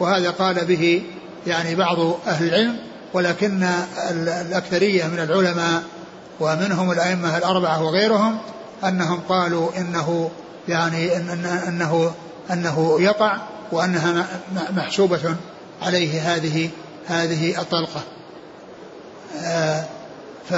وهذا 0.00 0.30
قال 0.30 0.64
به 0.64 1.02
يعني 1.46 1.74
بعض 1.74 1.98
أهل 2.26 2.48
العلم 2.48 2.76
ولكن 3.14 3.68
الأكثرية 4.10 5.06
من 5.06 5.18
العلماء 5.18 5.82
ومنهم 6.40 6.90
الأئمة 6.92 7.38
الأربعة 7.38 7.82
وغيرهم 7.82 8.38
أنهم 8.84 9.20
قالوا 9.28 9.70
إنه 9.76 10.30
يعني 10.68 11.16
إن 11.16 11.44
أنه 11.68 12.12
أنه 12.52 12.96
يقع 13.00 13.36
وأنها 13.72 14.26
محسوبة 14.76 15.36
عليه 15.82 16.34
هذه 16.34 16.70
هذه 17.06 17.60
الطلقة. 17.60 18.00
ف 20.50 20.54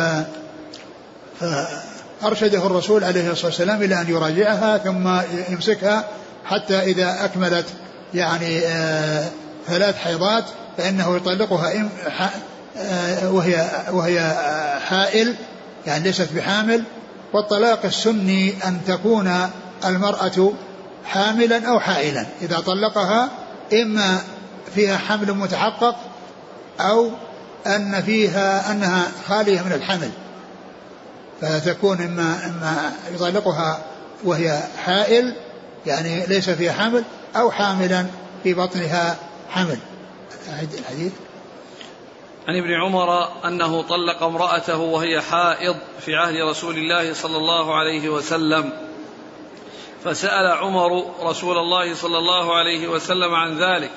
فأرشده 1.41 2.67
الرسول 2.67 3.05
عليه 3.05 3.31
الصلاة 3.31 3.47
والسلام 3.47 3.83
إلى 3.83 4.01
أن 4.01 4.09
يراجعها 4.09 4.79
ثم 4.79 5.21
يمسكها 5.49 6.05
حتى 6.45 6.79
إذا 6.79 7.25
أكملت 7.25 7.67
يعني 8.15 8.59
آه، 8.59 9.29
ثلاث 9.67 9.97
حيضات 9.97 10.45
فإنه 10.79 11.17
يطلقها 11.17 11.89
آه، 12.79 13.31
وهي 13.31 13.71
وهي 13.91 14.35
حائل 14.89 15.35
يعني 15.87 16.05
ليست 16.05 16.33
بحامل. 16.33 16.85
والطلاق 17.33 17.85
السني 17.85 18.55
أن 18.65 18.81
تكون 18.87 19.51
المرأة 19.85 20.53
حاملا 21.05 21.69
أو 21.69 21.81
حائلا. 21.81 22.27
إذا 22.43 22.61
طلقها 22.61 23.29
إما 23.73 24.19
فيها 24.75 24.97
حمل 24.97 25.33
متحقق 25.33 25.97
أو 26.81 27.11
أن 27.67 28.03
فيها 28.03 28.71
أنها 28.71 29.13
خالية 29.29 29.61
من 29.63 29.73
الحمل 29.73 30.11
فتكون 31.41 32.01
إما 32.01 32.47
إما 32.47 32.93
يطلقها 33.15 33.85
وهي 34.25 34.63
حائل 34.85 35.35
يعني 35.87 36.27
ليس 36.27 36.51
فيها 36.51 36.73
حمل 36.73 37.05
أو 37.37 37.51
حاملا 37.51 38.07
في 38.43 38.55
بطنها 38.55 39.17
حمل. 39.51 39.79
الحديث 40.79 41.13
عن 42.49 42.57
ابن 42.57 42.75
عمر 42.75 43.29
أنه 43.45 43.83
طلق 43.83 44.23
امرأته 44.23 44.79
وهي 44.79 45.21
حائض 45.21 45.77
في 46.01 46.17
عهد 46.17 46.35
رسول 46.51 46.77
الله 46.77 47.15
صلى 47.15 47.37
الله 47.37 47.75
عليه 47.75 48.09
وسلم 48.09 48.73
فسأل 50.05 50.47
عمر 50.47 51.05
رسول 51.23 51.59
الله 51.59 51.95
صلى 51.95 52.19
الله 52.19 52.57
عليه 52.57 52.89
وسلم 52.89 53.35
عن 53.35 53.59
ذلك 53.59 53.91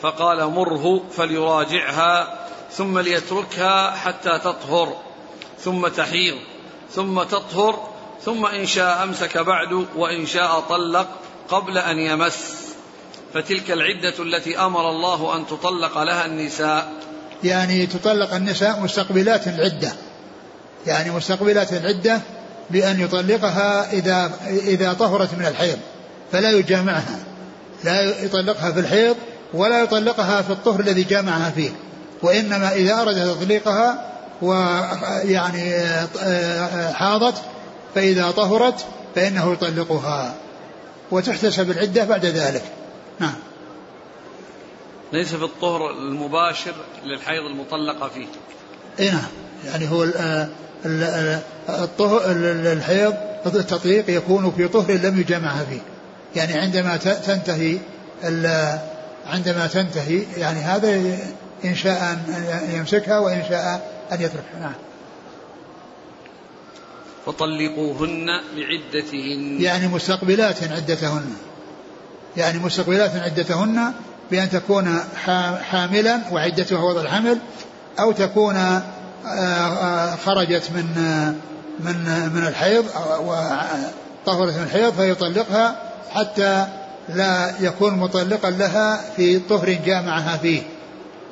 فقال 0.00 0.46
مره 0.46 1.02
فليراجعها 1.10 2.41
ثم 2.76 2.98
ليتركها 2.98 3.90
حتى 3.90 4.38
تطهر 4.38 4.96
ثم 5.58 5.88
تحيض 5.88 6.36
ثم 6.94 7.22
تطهر 7.22 7.92
ثم 8.24 8.46
إن 8.46 8.66
شاء 8.66 9.02
أمسك 9.02 9.38
بعد 9.38 9.86
وإن 9.96 10.26
شاء 10.26 10.60
طلق 10.60 11.08
قبل 11.48 11.78
أن 11.78 11.98
يمس. 11.98 12.54
فتلك 13.34 13.70
العدة 13.70 14.14
التي 14.18 14.58
أمر 14.58 14.90
الله 14.90 15.36
أن 15.36 15.46
تطلق 15.46 16.02
لها 16.02 16.26
النساء. 16.26 16.92
يعني 17.44 17.86
تطلق 17.86 18.34
النساء 18.34 18.80
مستقبلات 18.80 19.48
العدة. 19.48 19.92
يعني 20.86 21.10
مستقبلات 21.10 21.72
العدة 21.72 22.20
بأن 22.70 23.00
يطلقها 23.00 23.92
إذا 23.92 24.32
إذا 24.46 24.92
طهرت 24.92 25.34
من 25.34 25.46
الحيض 25.46 25.78
فلا 26.32 26.50
يجامعها 26.50 27.18
لا 27.84 28.24
يطلقها 28.24 28.72
في 28.72 28.80
الحيض 28.80 29.16
ولا 29.54 29.82
يطلقها 29.82 30.42
في 30.42 30.50
الطهر 30.50 30.80
الذي 30.80 31.02
جامعها 31.02 31.50
فيه. 31.50 31.70
وإنما 32.22 32.72
إذا 32.72 33.02
أراد 33.02 33.36
تطليقها 33.36 34.12
ويعني 34.42 35.74
حاضت 36.92 37.42
فإذا 37.94 38.30
طهرت 38.30 38.86
فإنه 39.14 39.52
يطلقها 39.52 40.34
وتحتسب 41.10 41.70
العدة 41.70 42.04
بعد 42.04 42.26
ذلك. 42.26 42.62
نعم. 43.20 43.34
ليس 45.12 45.34
في 45.34 45.44
الطهر 45.44 45.90
المباشر 45.90 46.74
للحيض 47.04 47.42
المطلقة 47.42 48.08
فيه. 48.08 48.26
اي 49.00 49.10
نعم. 49.10 49.28
يعني 49.66 49.90
هو 49.90 50.06
الطهر 51.68 52.22
الحيض 52.72 53.14
التطليق 53.46 54.10
يكون 54.10 54.52
في 54.56 54.68
طهر 54.68 54.92
لم 54.92 55.20
يجمعها 55.20 55.64
فيه. 55.64 55.80
يعني 56.36 56.52
عندما 56.52 56.96
تنتهي 56.96 57.78
عندما 59.26 59.66
تنتهي 59.66 60.22
يعني 60.36 60.60
هذا 60.60 61.18
إن 61.64 61.74
شاء 61.74 62.12
أن 62.12 62.70
يمسكها 62.74 63.18
وإن 63.18 63.42
شاء 63.48 63.92
أن 64.12 64.20
يتركها. 64.20 64.58
نعم. 64.60 64.74
فطلقوهن 67.26 68.26
لعدتهن. 68.54 69.60
يعني 69.60 69.86
مستقبلات 69.86 70.62
عدتهن. 70.62 71.34
يعني 72.36 72.58
مستقبلات 72.58 73.16
عدتهن 73.16 73.92
بأن 74.30 74.50
تكون 74.50 75.00
حاملا 75.70 76.20
وعدتها 76.32 76.82
وضع 76.82 77.00
الحمل 77.00 77.38
أو 78.00 78.12
تكون 78.12 78.56
آه، 78.56 78.82
آه، 79.26 80.16
خرجت 80.16 80.70
من 80.74 80.84
من 81.80 82.30
من 82.34 82.46
الحيض 82.46 82.84
وطهرت 83.20 84.56
من 84.56 84.62
الحيض 84.62 84.92
فيطلقها 84.92 85.76
حتى 86.10 86.66
لا 87.08 87.52
يكون 87.60 87.94
مطلقا 87.94 88.50
لها 88.50 89.00
في 89.16 89.38
طهر 89.38 89.72
جامعها 89.86 90.36
فيه. 90.36 90.62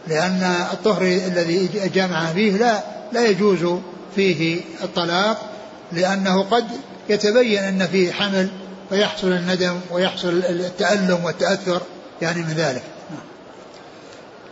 لأن 0.07 0.67
الطهر 0.73 1.03
الذي 1.03 1.69
جامعها 1.95 2.33
فيه 2.33 2.57
لا 2.57 2.81
لا 3.13 3.27
يجوز 3.27 3.79
فيه 4.15 4.61
الطلاق 4.83 5.51
لأنه 5.93 6.43
قد 6.43 6.67
يتبين 7.09 7.65
أن 7.65 7.87
فيه 7.87 8.13
حمل 8.13 8.49
فيحصل 8.91 9.33
الندم 9.33 9.81
ويحصل 9.91 10.29
التألم 10.29 11.25
والتأثر 11.25 11.81
يعني 12.23 12.43
من 12.43 12.53
ذلك. 12.57 12.83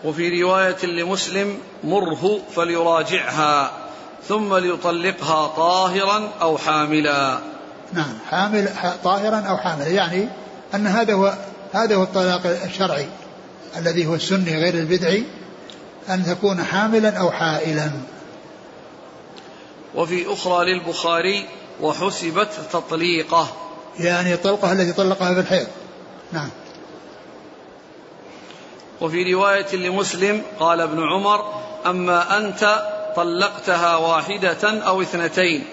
وفي 0.04 0.42
رواية 0.42 0.86
لمسلم 0.86 1.58
مره 1.84 2.40
فليراجعها 2.56 3.72
ثم 4.28 4.54
ليطلقها 4.54 5.46
طاهرا 5.46 6.30
أو 6.40 6.58
حاملا. 6.58 7.38
نعم 7.92 8.18
حامل 8.30 8.68
طاهرا 9.04 9.40
أو 9.40 9.56
حاملا. 9.56 9.88
يعني 9.88 10.28
أن 10.74 10.86
هذا 10.86 11.14
هو 11.14 11.34
هذا 11.72 11.96
هو 11.96 12.02
الطلاق 12.02 12.46
الشرعي. 12.64 13.08
الذي 13.76 14.06
هو 14.06 14.14
السني 14.14 14.58
غير 14.58 14.74
البدعي 14.74 15.24
أن 16.08 16.24
تكون 16.26 16.64
حاملا 16.64 17.16
أو 17.18 17.30
حائلا. 17.30 17.90
وفي 19.94 20.32
أخرى 20.32 20.72
للبخاري 20.72 21.46
وحسبت 21.80 22.48
تطليقه. 22.72 23.48
يعني 23.98 24.34
الطلقة 24.34 24.72
التي 24.72 24.92
طلقها 24.92 25.34
في 25.34 25.40
الحيض. 25.40 25.66
نعم. 26.32 26.48
وفي 29.00 29.34
رواية 29.34 29.76
لمسلم 29.76 30.42
قال 30.60 30.80
ابن 30.80 31.02
عمر 31.02 31.54
أما 31.86 32.38
أنت 32.38 32.82
طلقتها 33.16 33.96
واحدة 33.96 34.86
أو 34.86 35.02
اثنتين 35.02 35.64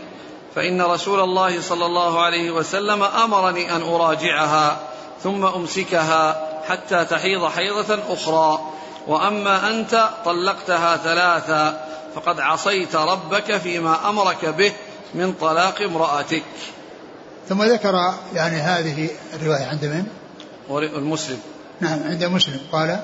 فإن 0.55 0.81
رسول 0.81 1.19
الله 1.19 1.61
صلى 1.61 1.85
الله 1.85 2.21
عليه 2.21 2.51
وسلم 2.51 3.03
أمرني 3.03 3.75
أن 3.75 3.81
أراجعها 3.81 4.79
ثم 5.23 5.45
أمسكها. 5.45 6.44
حتى 6.67 7.05
تحيض 7.05 7.47
حيضة 7.47 7.99
أخرى. 8.09 8.59
وأما 9.07 9.69
أنت 9.69 10.09
طلقتها 10.25 10.97
ثلاثا 10.97 11.85
فقد 12.15 12.39
عصيت 12.39 12.95
ربك 12.95 13.57
فيما 13.57 14.09
أمرك 14.09 14.45
به 14.45 14.73
من 15.13 15.33
طلاق 15.33 15.81
امرأتك. 15.81 16.43
ثم 17.49 17.63
ذكر 17.63 18.13
يعني 18.33 18.55
هذه 18.55 19.09
الرواية 19.33 19.65
عند 19.65 19.85
من؟ 19.85 20.05
المسلم. 20.79 21.39
نعم 21.81 22.03
عند 22.03 22.23
مسلم. 22.23 22.59
قال 22.71 22.99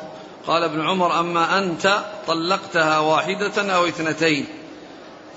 قال 0.48 0.64
ابن 0.64 0.82
عمر 0.82 1.20
أما 1.20 1.60
أنت 1.60 2.00
طلقتها 2.28 3.00
واحدة 3.00 3.76
أو 3.76 3.88
اثنتين 3.88 4.48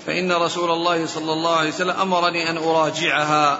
فإن 0.05 0.31
رسول 0.31 0.71
الله 0.71 1.05
صلى 1.05 1.33
الله 1.33 1.55
عليه 1.55 1.69
وسلم 1.69 1.99
أمرني 2.01 2.49
أن 2.49 2.57
أراجعها 2.57 3.59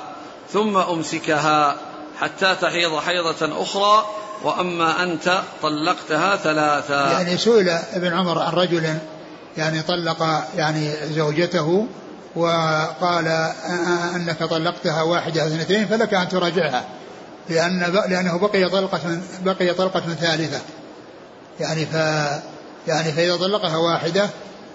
ثم 0.54 0.78
أمسكها 0.78 1.78
حتى 2.20 2.56
تحيض 2.56 3.00
حيضة 3.00 3.62
أخرى 3.62 4.06
وأما 4.46 5.04
أنت 5.04 5.42
طلقتها 5.62 6.36
ثلاثا 6.36 7.12
يعني 7.12 7.38
سئل 7.38 7.70
ابن 7.70 8.14
عمر 8.14 8.40
عن 8.40 8.54
رجل 8.54 8.98
يعني 9.58 9.82
طلق 9.82 10.48
يعني 10.58 10.92
زوجته 11.16 11.88
وقال 12.36 13.28
أنك 14.16 14.44
طلقتها 14.44 15.02
واحدة 15.02 15.42
أو 15.42 15.48
اثنتين 15.48 15.88
فلك 15.88 16.14
أن 16.14 16.30
تراجعها 16.30 16.86
لأن 17.50 17.80
لأنه 18.10 18.38
بقي 18.38 18.70
طلقة 18.70 19.20
بقي 19.46 19.74
طلقة 19.74 20.00
ثالثة. 20.00 20.60
يعني 21.60 21.86
ف 21.86 21.94
يعني 22.88 23.12
فإذا 23.12 23.36
طلقها 23.36 23.78
واحدة 23.78 24.30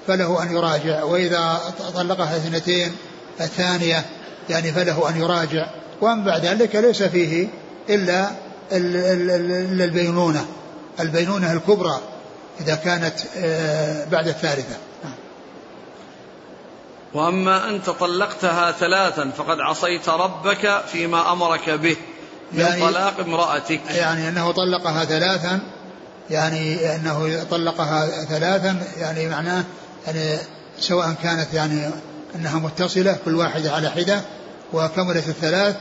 فله 0.07 0.43
أن 0.43 0.53
يراجع 0.53 1.03
وإذا 1.03 1.61
طلقها 1.95 2.37
اثنتين 2.37 2.93
الثانية 3.41 4.05
يعني 4.49 4.73
فله 4.73 5.09
أن 5.09 5.21
يراجع. 5.21 5.67
وأما 6.01 6.25
بعد 6.25 6.47
ذلك 6.47 6.77
ليس 6.77 7.03
فيه 7.03 7.49
إلا 7.91 8.31
البينونة. 8.73 10.47
البينونة 11.01 11.53
الكبرى 11.53 12.01
إذا 12.61 12.75
كانت 12.75 13.15
آه، 13.37 14.05
بعد 14.05 14.29
الثالثة. 14.29 14.77
وأما 17.15 17.69
أنت 17.69 17.91
طلقتها 17.91 18.73
ثلاثا 18.73 19.31
فقد 19.31 19.61
عصيت 19.61 20.09
ربك 20.09 20.83
فيما 20.93 21.33
أمرك 21.33 21.71
به 21.71 21.97
من 22.53 22.61
يعني 22.61 22.81
طلاق 22.81 23.21
امرأتك. 23.21 23.81
يعني 23.91 24.29
أنه 24.29 24.53
طلقها 24.53 25.05
ثلاثا 25.05 25.61
يعني 26.31 26.95
أنه 26.97 27.45
طلقها 27.51 28.25
ثلاثا 28.25 28.83
يعني 28.97 29.29
معناه 29.29 29.65
يعني 30.07 30.39
سواء 30.79 31.15
كانت 31.23 31.55
يعني 31.55 31.91
أنها 32.35 32.59
متصلة 32.59 33.19
كل 33.25 33.35
واحدة 33.35 33.73
على 33.73 33.91
حدة 33.91 34.21
وكملت 34.73 35.29
الثلاث 35.29 35.77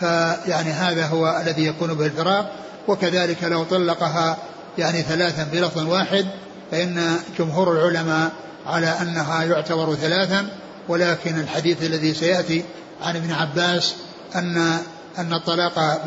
فيعني 0.00 0.70
هذا 0.70 1.06
هو 1.06 1.42
الذي 1.46 1.66
يكون 1.66 1.94
به 1.94 2.06
الفراق 2.06 2.52
وكذلك 2.88 3.44
لو 3.44 3.64
طلقها 3.64 4.36
يعني 4.78 5.02
ثلاثا 5.02 5.44
بلفظ 5.52 5.88
واحد 5.88 6.26
فإن 6.70 7.16
جمهور 7.38 7.72
العلماء 7.72 8.30
على 8.66 8.86
أنها 8.86 9.44
يعتبر 9.44 9.94
ثلاثا 9.94 10.48
ولكن 10.88 11.40
الحديث 11.40 11.82
الذي 11.82 12.14
سيأتي 12.14 12.64
عن 13.02 13.16
ابن 13.16 13.32
عباس 13.32 13.94
أن 14.36 14.78
أن 15.18 15.34
الطلاق 15.34 16.04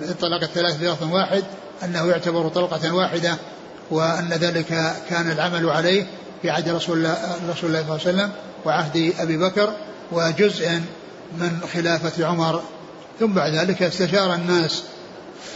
بالطلاق 0.00 0.42
الثلاث 0.42 0.76
بلفظ 0.76 1.12
واحد 1.12 1.44
أنه 1.84 2.06
يعتبر 2.06 2.48
طلقة 2.48 2.94
واحدة 2.94 3.36
وأن 3.90 4.28
ذلك 4.28 4.94
كان 5.10 5.30
العمل 5.30 5.70
عليه 5.70 6.06
في 6.42 6.50
عهد 6.50 6.68
رسول 6.68 6.98
الله, 6.98 7.16
صلى 7.60 7.68
الله 7.68 7.84
عليه 7.84 7.94
وسلم 7.94 8.30
وعهد 8.64 9.12
أبي 9.18 9.36
بكر 9.36 9.72
وجزء 10.12 10.80
من 11.38 11.60
خلافة 11.74 12.26
عمر 12.26 12.62
ثم 13.20 13.32
بعد 13.32 13.54
ذلك 13.54 13.82
استشار 13.82 14.34
الناس 14.34 14.82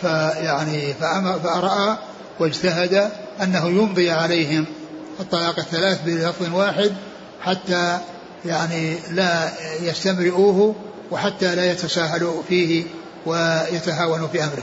فيعني 0.00 0.94
فأرأى 0.94 1.98
واجتهد 2.40 3.10
أنه 3.42 3.68
يمضي 3.68 4.10
عليهم 4.10 4.66
الطلاق 5.20 5.58
الثلاث 5.58 6.00
بلفظ 6.06 6.54
واحد 6.54 6.94
حتى 7.42 7.98
يعني 8.44 8.96
لا 9.10 9.52
يستمرئوه 9.82 10.74
وحتى 11.10 11.54
لا 11.54 11.72
يتساهلوا 11.72 12.42
فيه 12.48 12.84
ويتهاونوا 13.26 14.28
في 14.28 14.44
أمره. 14.44 14.62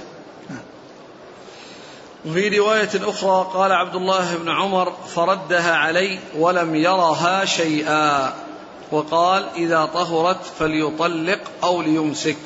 وفي 2.26 2.58
رواية 2.60 2.90
أخرى 2.96 3.50
قال 3.54 3.72
عبد 3.72 3.96
الله 3.96 4.36
بن 4.36 4.50
عمر 4.50 4.94
فردها 5.16 5.76
علي 5.76 6.20
ولم 6.38 6.76
يرها 6.76 7.46
شيئا. 7.46 8.34
وقال 8.92 9.46
إذا 9.56 9.86
طهرت 9.86 10.46
فليطلق 10.60 11.40
أو 11.64 11.82
ليمسك. 11.82 12.38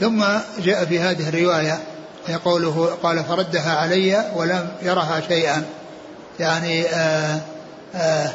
ثم 0.00 0.24
جاء 0.58 0.84
في 0.84 1.00
هذه 1.00 1.28
الرواية 1.28 1.78
قوله 2.44 2.98
قال 3.02 3.24
فردها 3.24 3.76
علي 3.76 4.30
ولم 4.36 4.68
يرها 4.82 5.20
شيئا. 5.28 5.64
يعني 6.40 6.86
آآ 6.86 7.40
آآ 7.94 8.30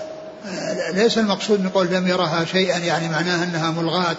ليس 0.94 1.18
المقصود 1.18 1.62
من 1.62 1.70
قول 1.70 1.88
لم 1.88 2.08
يرها 2.08 2.46
شيئا 2.46 2.78
يعني 2.78 3.10
معناه 3.10 3.44
أنها 3.44 3.72
ملغاة 3.72 4.16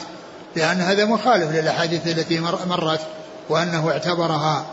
لأن 0.56 0.80
هذا 0.80 1.04
مخالف 1.04 1.50
للأحاديث 1.50 2.06
التي 2.06 2.40
مرت 2.40 3.00
وأنه 3.48 3.90
اعتبرها 3.90 4.66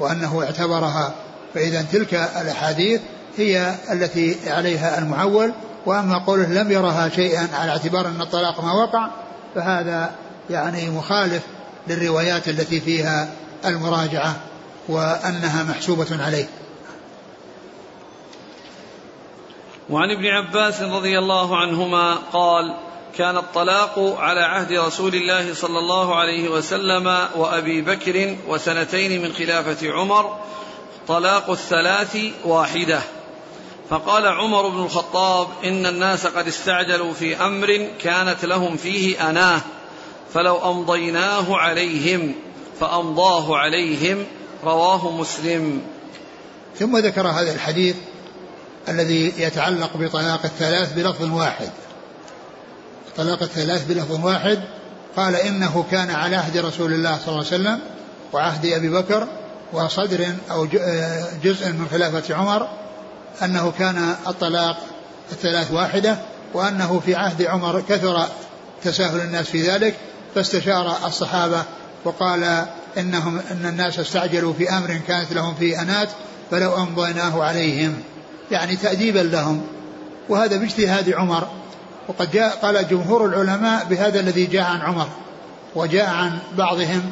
وأنه 0.00 0.42
اعتبرها. 0.42 1.14
فاذا 1.54 1.86
تلك 1.92 2.14
الأحاديث 2.14 3.00
هي 3.36 3.74
التي 3.92 4.36
عليها 4.46 4.98
المعول 4.98 5.52
وأما 5.86 6.18
قوله 6.18 6.46
لم 6.46 6.72
يرها 6.72 7.08
شيئا 7.08 7.48
على 7.54 7.70
اعتبار 7.70 8.08
أن 8.08 8.20
الطلاق 8.20 8.64
ما 8.64 8.72
وقع 8.72 9.10
فهذا 9.54 10.10
يعني 10.50 10.90
مخالف 10.90 11.42
للروايات 11.88 12.48
التي 12.48 12.80
فيها 12.80 13.32
المراجعة 13.64 14.40
وأنها 14.88 15.62
محسوبة 15.62 16.24
عليه. 16.24 16.48
وعن 19.90 20.10
ابن 20.10 20.26
عباس 20.26 20.82
رضي 20.82 21.18
الله 21.18 21.56
عنهما 21.56 22.14
قال 22.32 22.74
كان 23.16 23.36
الطلاق 23.36 24.16
على 24.18 24.40
عهد 24.40 24.72
رسول 24.72 25.14
الله 25.14 25.54
صلى 25.54 25.78
الله 25.78 26.16
عليه 26.16 26.48
وسلم 26.48 27.28
وأبي 27.36 27.82
بكر 27.82 28.36
وسنتين 28.48 29.22
من 29.22 29.32
خلافة 29.32 29.92
عمر 29.92 30.38
طلاق 31.08 31.50
الثلاث 31.50 32.18
واحدة. 32.44 33.00
فقال 33.90 34.26
عمر 34.26 34.68
بن 34.68 34.82
الخطاب 34.82 35.48
إن 35.64 35.86
الناس 35.86 36.26
قد 36.26 36.46
استعجلوا 36.46 37.12
في 37.12 37.36
أمر 37.36 37.88
كانت 38.02 38.44
لهم 38.44 38.76
فيه 38.76 39.30
أناه. 39.30 39.60
فلو 40.36 40.70
أمضيناه 40.70 41.56
عليهم 41.56 42.34
فأمضاه 42.80 43.56
عليهم 43.56 44.24
رواه 44.64 45.10
مسلم. 45.10 45.82
ثم 46.78 46.98
ذكر 46.98 47.28
هذا 47.28 47.52
الحديث 47.52 47.96
الذي 48.88 49.32
يتعلق 49.38 49.96
بطلاق 49.96 50.40
الثلاث 50.44 50.92
بلفظ 50.92 51.32
واحد. 51.32 51.70
طلاق 53.16 53.42
الثلاث 53.42 53.84
بلفظ 53.84 54.24
واحد 54.24 54.60
قال 55.16 55.36
إنه 55.36 55.84
كان 55.90 56.10
على 56.10 56.36
عهد 56.36 56.56
رسول 56.56 56.92
الله 56.92 57.18
صلى 57.18 57.28
الله 57.28 57.46
عليه 57.46 57.46
وسلم 57.46 57.80
وعهد 58.32 58.66
أبي 58.66 58.88
بكر 58.88 59.26
وصدر 59.72 60.26
أو 60.50 60.66
جزء 61.44 61.72
من 61.72 61.88
خلافة 61.90 62.34
عمر 62.34 62.68
أنه 63.42 63.72
كان 63.78 64.14
الطلاق 64.26 64.76
الثلاث 65.32 65.72
واحدة 65.72 66.18
وأنه 66.54 67.00
في 67.00 67.14
عهد 67.14 67.42
عمر 67.42 67.82
كثر 67.88 68.26
تساهل 68.84 69.20
الناس 69.20 69.46
في 69.46 69.62
ذلك 69.62 69.94
فاستشار 70.36 70.96
الصحابة 71.06 71.62
وقال 72.04 72.66
إنهم 72.98 73.40
إن 73.50 73.66
الناس 73.66 73.98
استعجلوا 73.98 74.52
في 74.52 74.70
أمر 74.70 75.00
كانت 75.08 75.32
لهم 75.32 75.54
فيه 75.54 75.82
أنات 75.82 76.08
فلو 76.50 76.76
أمضيناه 76.76 77.44
عليهم. 77.44 77.94
يعني 78.50 78.76
تأديبا 78.76 79.18
لهم. 79.18 79.62
وهذا 80.28 80.56
باجتهاد 80.56 81.12
عمر. 81.12 81.48
وقد 82.08 82.30
جاء 82.30 82.56
قال 82.62 82.88
جمهور 82.88 83.26
العلماء 83.26 83.84
بهذا 83.84 84.20
الذي 84.20 84.46
جاء 84.46 84.62
عن 84.62 84.80
عمر. 84.80 85.08
وجاء 85.74 86.10
عن 86.10 86.38
بعضهم 86.58 87.10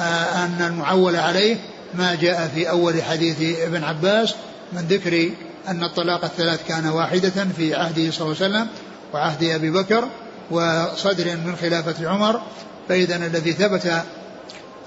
آه، 0.00 0.44
أن 0.44 0.62
المعول 0.66 1.16
عليه 1.16 1.56
ما 1.94 2.14
جاء 2.14 2.50
في 2.54 2.70
أول 2.70 3.02
حديث 3.02 3.58
ابن 3.60 3.84
عباس 3.84 4.34
من 4.72 4.80
ذكر 4.80 5.30
أن 5.68 5.84
الطلاق 5.84 6.24
الثلاث 6.24 6.68
كان 6.68 6.86
واحدة 6.86 7.46
في 7.56 7.74
عهده 7.74 8.10
صلى 8.10 8.26
الله 8.26 8.36
عليه 8.42 8.54
وسلم 8.54 8.66
وعهد 9.14 9.44
أبي 9.44 9.70
بكر. 9.70 10.08
وصدر 10.50 11.36
من 11.36 11.56
خلافة 11.60 12.08
عمر 12.08 12.40
فإذا 12.88 13.16
الذي 13.16 13.52
ثبت 13.52 14.02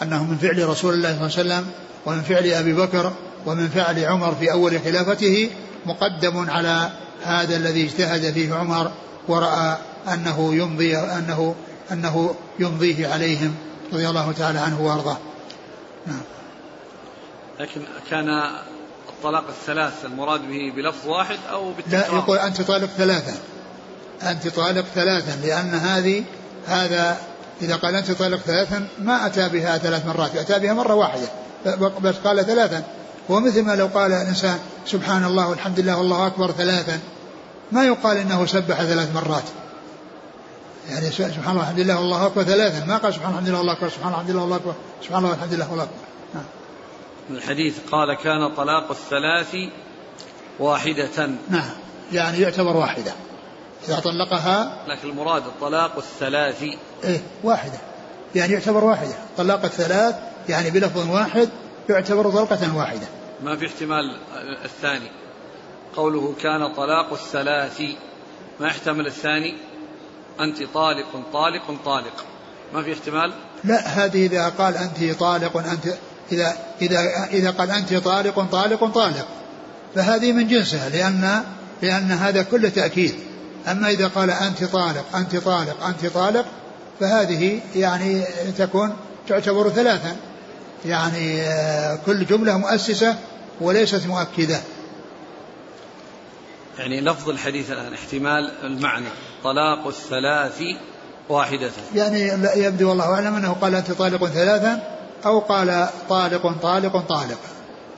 أنه 0.02 0.24
من 0.24 0.38
فعل 0.38 0.70
رسول 0.70 0.94
الله 0.94 1.10
صلى 1.10 1.42
الله 1.42 1.56
عليه 1.56 1.66
وسلم 1.66 1.72
ومن 2.06 2.22
فعل 2.22 2.46
أبي 2.46 2.74
بكر 2.74 3.14
ومن 3.46 3.70
فعل 3.70 4.06
عمر 4.06 4.36
في 4.36 4.52
أول 4.52 4.82
خلافته 4.82 5.50
مقدم 5.86 6.50
على 6.50 6.90
هذا 7.24 7.56
الذي 7.56 7.86
اجتهد 7.86 8.34
فيه 8.34 8.54
عمر 8.54 8.92
ورأى 9.28 9.78
أنه 10.14 10.56
يمضي 10.56 10.98
أنه 10.98 11.56
أنه 11.92 12.36
يمضيه 12.60 13.08
عليهم 13.08 13.56
رضي 13.94 14.10
الله 14.10 14.32
تعالى 14.32 14.60
عنه 14.60 14.82
وأرضاه. 14.82 15.18
نعم. 16.08 16.22
لكن 17.60 17.82
كان 18.10 18.28
الطلاق 19.10 19.48
الثلاث 19.48 20.06
المراد 20.06 20.42
به 20.42 20.74
بلفظ 20.76 21.08
واحد 21.08 21.38
أو 21.52 21.72
بالتكرار؟ 21.74 22.12
لا 22.12 22.18
يقول 22.18 22.38
أنت 22.38 22.62
طالق 22.62 22.90
ثلاثا 22.98 23.34
أنت 24.24 24.48
طالق 24.48 24.86
ثلاثا 24.96 25.48
لأن 25.48 25.74
هذه 25.74 26.24
هذا 26.68 27.18
إذا 27.62 27.76
قال 27.76 27.96
أنت 27.96 28.12
طالق 28.12 28.38
ثلاثا 28.38 28.88
ما 29.00 29.26
أتى 29.26 29.50
بها 29.50 29.78
ثلاث 29.78 30.06
مرات 30.06 30.36
أتى 30.36 30.60
بها 30.60 30.74
مرة 30.74 30.94
واحدة 30.94 31.28
بس 32.02 32.16
قال 32.16 32.46
ثلاثا. 32.46 32.84
ومثل 33.30 33.62
ما 33.62 33.76
لو 33.76 33.88
قال 33.94 34.12
الإنسان 34.12 34.60
سبحان 34.86 35.24
الله 35.24 35.50
والحمد 35.50 35.80
لله 35.80 35.98
والله 35.98 36.28
أكبر 36.28 36.52
ثلاثا 36.52 37.00
ما 37.72 37.84
يقال 37.84 38.18
إنه 38.18 38.46
سبح 38.46 38.84
ثلاث 38.84 39.16
مرات. 39.16 39.44
يعني 40.90 41.12
سبحان 41.12 41.52
الله 41.52 41.60
والحمد 41.60 41.80
لله 41.80 42.00
والله 42.00 42.26
أكبر 42.26 42.44
ثلاثا 42.44 42.86
ما 42.86 42.98
قال 42.98 43.14
سبحان 43.14 43.30
الله 43.30 43.38
والحمد 43.38 43.50
لله 43.50 43.60
والله 43.60 43.74
أكبر 43.74 43.90
سبحان 43.90 44.08
الله 44.08 44.20
والحمد 44.20 44.32
لله 44.32 44.42
والله 44.42 44.56
أكبر 44.56 44.74
سبحان 45.04 45.18
الله 45.18 45.30
والحمد 45.30 45.54
لله 45.54 45.70
والله 45.70 45.84
أكبر. 45.84 45.96
نعم. 46.34 46.44
الحديث 47.30 47.76
قال 47.92 48.18
كان 48.24 48.56
طلاق 48.56 48.92
الثلاث 48.92 49.56
واحدة. 50.60 51.30
نعم. 51.50 51.70
يعني 52.12 52.42
يعتبر 52.42 52.78
واحدة. 52.78 53.14
إذا 53.88 54.00
طلقها 54.00 54.84
لكن 54.88 55.10
المراد 55.10 55.46
الطلاق 55.46 55.98
الثلاث 55.98 56.64
إيه 57.04 57.22
واحدة. 57.44 57.78
يعني 58.36 58.54
يعتبر 58.54 58.84
واحدة. 58.84 59.14
طلاق 59.38 59.64
الثلاث 59.64 60.16
يعني 60.50 60.70
بلفظ 60.70 61.10
واحد 61.10 61.50
يعتبر 61.90 62.32
طلقة 62.32 62.78
واحدة. 62.78 63.08
ما 63.44 63.56
في 63.56 63.66
احتمال 63.66 64.18
الثاني. 64.66 65.12
قوله 65.96 66.34
كان 66.42 66.74
طلاق 66.74 67.14
الثلاث 67.14 67.82
ما 68.60 68.68
يحتمل 68.68 69.08
الثاني؟ 69.08 69.54
أنت 70.40 70.64
طالق 70.74 71.24
طالق 71.34 71.78
طالق. 71.86 72.26
ما 72.74 72.84
في 72.84 72.94
احتمال؟ 72.94 73.34
لا 73.64 73.88
هذه 73.88 74.26
إذا 74.26 74.50
قال 74.50 74.78
أنت 74.78 75.20
طالق 75.20 75.58
أنت 75.58 75.96
إذا 76.32 76.58
إذا 76.82 77.00
إذا 77.32 77.52
قال 77.52 77.72
أنت 77.72 77.94
طالق 77.94 78.52
طالق 78.52 78.86
طالق. 78.86 79.28
فهذه 79.96 80.32
من 80.32 80.48
جنسها 80.48 80.90
لأن 80.90 81.44
لأن 81.82 82.12
هذا 82.12 82.44
كله 82.44 82.70
تأكيد. 82.70 83.16
أما 83.68 83.90
إذا 83.90 84.08
قال 84.08 84.32
أنت 84.32 84.64
طالق 84.64 85.16
أنت 85.16 85.36
طالق 85.36 85.86
أنت 85.86 86.06
طالق 86.06 86.46
فهذه 87.00 87.60
يعني 87.76 88.24
تكون 88.58 88.94
تعتبر 89.28 89.70
ثلاثا. 89.70 90.16
يعني 90.86 91.42
آه، 91.42 92.00
كل 92.06 92.26
جملة 92.26 92.58
مؤسسة 92.58 93.16
وليست 93.62 94.08
مؤكدة. 94.08 94.60
يعني 96.80 97.02
لفظ 97.02 97.30
الحديث 97.30 97.72
الآن 97.72 97.94
احتمال 97.94 98.52
المعنى 98.64 99.06
طلاق 99.44 99.88
الثلاث 99.88 100.62
واحدة. 101.30 101.72
يعني 101.96 102.28
يبدو 102.56 102.90
والله 102.90 103.14
أعلم 103.14 103.36
أنه 103.36 103.56
قال 103.62 103.76
أنت 103.76 103.92
طالق 103.92 104.26
ثلاثا 104.26 104.98
أو 105.26 105.40
قال 105.40 105.88
طالق 106.10 106.54
طالق 106.62 106.98
طالق 106.98 107.40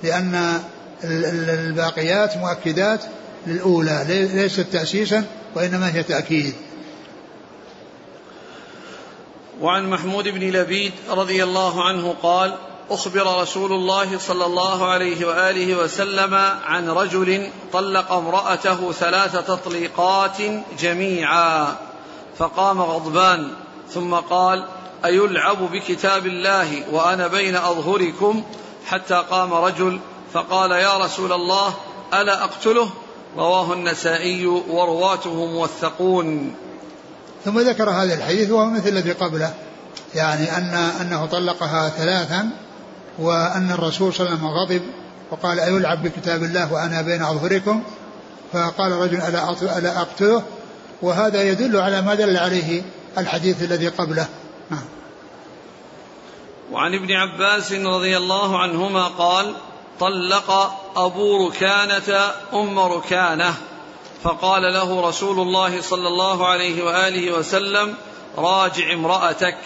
لأن 0.04 0.60
الباقيات 1.04 2.38
مؤكدات 2.38 3.00
للأولى 3.48 4.30
ليست 4.34 4.60
تأسيسا 4.60 5.24
وإنما 5.56 5.96
هي 5.96 6.04
تأكيد. 6.04 6.54
وعن 9.62 9.90
محمود 9.90 10.28
بن 10.28 10.40
لبيد 10.40 10.94
رضي 11.10 11.44
الله 11.44 11.84
عنه 11.84 12.16
قال 12.24 12.56
أخبر 12.90 13.42
رسول 13.42 13.72
الله 13.72 14.18
صلى 14.18 14.46
الله 14.46 14.86
عليه 14.86 15.26
وآله 15.26 15.78
وسلم 15.78 16.34
عن 16.66 16.90
رجل 16.90 17.50
طلق 17.74 18.12
امرأته 18.12 18.92
ثلاث 18.92 19.32
تطليقات 19.48 20.38
جميعا 20.80 21.76
فقام 22.38 22.82
غضبان 22.82 23.52
ثم 23.90 24.14
قال 24.14 24.66
أيلعب 25.06 25.72
بكتاب 25.72 26.26
الله 26.26 26.84
وأنا 26.92 27.28
بين 27.28 27.56
أظهركم؟ 27.56 28.44
حتى 28.86 29.24
قام 29.30 29.54
رجل 29.54 30.00
فقال 30.34 30.72
يا 30.72 30.98
رسول 30.98 31.34
الله 31.34 31.74
ألا 32.14 32.44
أقتله؟ 32.44 32.90
رواه 33.38 33.74
النسائي 33.74 34.46
ورواته 34.46 35.46
موثقون. 35.46 36.56
ثم 37.46 37.60
ذكر 37.60 37.90
هذا 37.90 38.14
الحديث 38.14 38.52
وهو 38.52 38.66
مثل 38.66 38.90
الذي 38.90 39.12
قبله 39.12 39.54
يعني 40.16 40.58
ان 40.58 40.74
أنه 41.02 41.26
طلقها 41.26 41.90
ثلاثا 41.90 42.50
وأن 43.20 43.72
الرسول 43.72 44.14
صلى 44.14 44.28
الله 44.28 44.38
عليه 44.38 44.48
وسلم 44.48 44.48
غضب 44.48 44.82
وقال 45.32 45.60
أيلعب 45.60 46.04
بكتاب 46.04 46.44
الله 46.44 46.74
وأنا 46.74 47.02
بين 47.02 47.24
أظهركم 47.24 47.84
فقال 48.54 48.92
رجل 48.92 49.18
ألا 49.18 49.52
ألا 49.78 50.02
أقتله؟ 50.02 50.44
وهذا 51.02 51.44
يدل 51.44 51.78
على 51.78 52.02
ما 52.02 52.16
دل 52.16 52.38
عليه 52.38 52.82
الحديث 53.18 53.64
الذي 53.64 53.88
قبله. 53.88 54.26
نعم. 54.70 54.86
وعن 56.72 56.94
ابن 56.94 57.12
عباس 57.12 57.72
رضي 57.72 58.18
الله 58.18 58.60
عنهما 58.60 59.08
قال 59.08 59.56
طلق 60.00 60.80
أبو 60.96 61.48
ركانة 61.48 62.34
أم 62.54 62.80
ركانة 62.80 63.56
فقال 64.24 64.62
له 64.62 65.08
رسول 65.08 65.40
الله 65.40 65.82
صلى 65.82 66.08
الله 66.08 66.48
عليه 66.48 66.84
وآله 66.84 67.32
وسلم 67.32 67.96
راجع 68.38 68.94
امرأتك. 68.94 69.58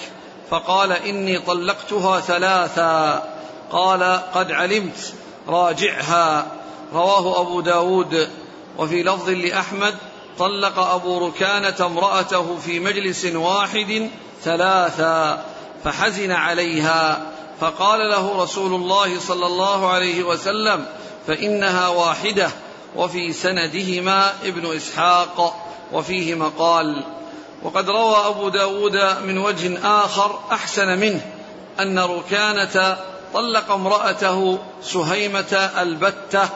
فقال 0.49 0.91
إني 0.91 1.39
طلقتها 1.39 2.19
ثلاثا. 2.19 3.23
قال 3.71 4.21
قد 4.33 4.51
علمت 4.51 5.13
راجعها. 5.47 6.45
رواه 6.93 7.41
أبو 7.41 7.61
داود. 7.61 8.29
وفي 8.77 9.03
لفظ 9.03 9.29
لأحمد 9.29 9.95
طلق 10.39 10.79
أبو 10.79 11.27
ركانة 11.27 11.85
امرأته 11.85 12.57
في 12.65 12.79
مجلس 12.79 13.25
واحد 13.25 14.09
ثلاثا 14.43 15.45
فحزن 15.83 16.31
عليها. 16.31 17.36
فقال 17.61 17.99
له 18.09 18.43
رسول 18.43 18.73
الله 18.73 19.19
صلى 19.19 19.45
الله 19.45 19.89
عليه 19.89 20.23
وسلم 20.23 20.85
فإنها 21.27 21.87
واحدة 21.87 22.51
وفي 22.95 23.33
سندهما 23.33 24.33
ابن 24.43 24.75
إسحاق 24.75 25.55
وفيه 25.93 26.35
مقال. 26.35 27.03
وقد 27.63 27.89
روى 27.89 28.15
أبو 28.25 28.49
داود 28.49 28.95
من 29.25 29.37
وجه 29.37 29.79
آخر 29.83 30.39
أحسن 30.51 30.99
منه 30.99 31.21
أن 31.79 31.99
ركانة 31.99 32.97
طلق 33.33 33.71
امرأته 33.71 34.57
سهيمة 34.81 35.53
البتة 35.77 36.49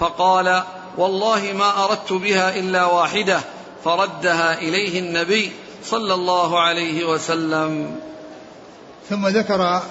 فقال 0.00 0.62
والله 0.96 1.52
ما 1.52 1.84
أردت 1.84 2.12
بها 2.12 2.56
إلا 2.58 2.84
واحدة 2.84 3.40
فردها 3.84 4.58
إليه 4.58 4.98
النبي 4.98 5.52
صلى 5.84 6.14
الله 6.14 6.60
عليه 6.60 7.04
وسلم. 7.04 8.00
ثم 9.10 9.26
ذكر 9.28 9.82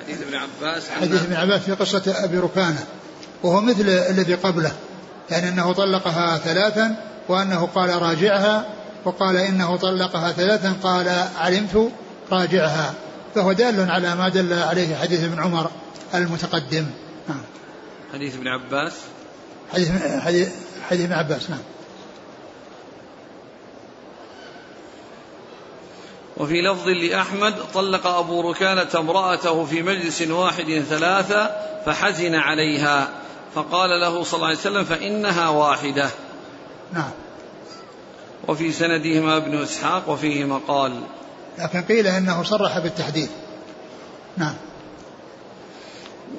حديث 0.00 0.22
ابن 0.22 0.34
عباس 0.34 0.90
حديث 0.90 1.22
ابن 1.22 1.34
عباس 1.34 1.60
في 1.60 1.72
قصة 1.72 2.02
أبي 2.24 2.38
ركانة. 2.38 2.84
وهو 3.42 3.60
مثل 3.60 3.88
الذي 3.88 4.34
قبله 4.34 4.72
يعني 5.30 5.48
أنه 5.48 5.72
طلقها 5.72 6.38
ثلاثا 6.38 6.96
وأنه 7.28 7.66
قال 7.66 8.02
راجعها 8.02 8.66
وقال 9.04 9.36
إنه 9.36 9.76
طلقها 9.76 10.32
ثلاثا 10.32 10.74
قال 10.82 11.08
علمت 11.38 11.92
راجعها. 12.32 12.94
فهو 13.34 13.52
دال 13.52 13.90
على 13.90 14.14
ما 14.14 14.28
دل 14.28 14.52
عليه 14.52 14.96
حديث 14.96 15.24
ابن 15.24 15.42
عمر 15.42 15.70
المتقدم. 16.14 16.86
نعم. 17.28 17.40
حديث 18.12 18.34
ابن 18.34 18.48
عباس؟ 18.48 18.92
حديث 19.72 19.90
حديث 20.20 20.48
حديث 20.90 21.04
ابن 21.04 21.12
عباس 21.12 21.50
نعم. 21.50 21.60
وفي 26.38 26.62
لفظ 26.62 26.88
لأحمد 26.88 27.54
طلق 27.74 28.06
أبو 28.06 28.50
ركانة 28.50 28.88
امرأته 28.94 29.64
في 29.64 29.82
مجلس 29.82 30.22
واحد 30.22 30.84
ثلاثة 30.88 31.50
فحزن 31.86 32.34
عليها. 32.34 33.08
فقال 33.54 34.00
له 34.00 34.22
صلى 34.22 34.36
الله 34.36 34.46
عليه 34.46 34.58
وسلم 34.58 34.84
فإنها 34.84 35.48
واحدة. 35.48 36.10
نعم. 36.92 37.10
وفي 38.48 38.72
سندهما 38.72 39.36
ابن 39.36 39.62
إسحاق 39.62 40.08
وفيه 40.08 40.44
مقال 40.44 41.00
لكن 41.58 41.82
قيل 41.82 42.06
إنه 42.06 42.42
صرح 42.42 42.78
بالتحديث 42.78 43.30
نعم. 44.36 44.54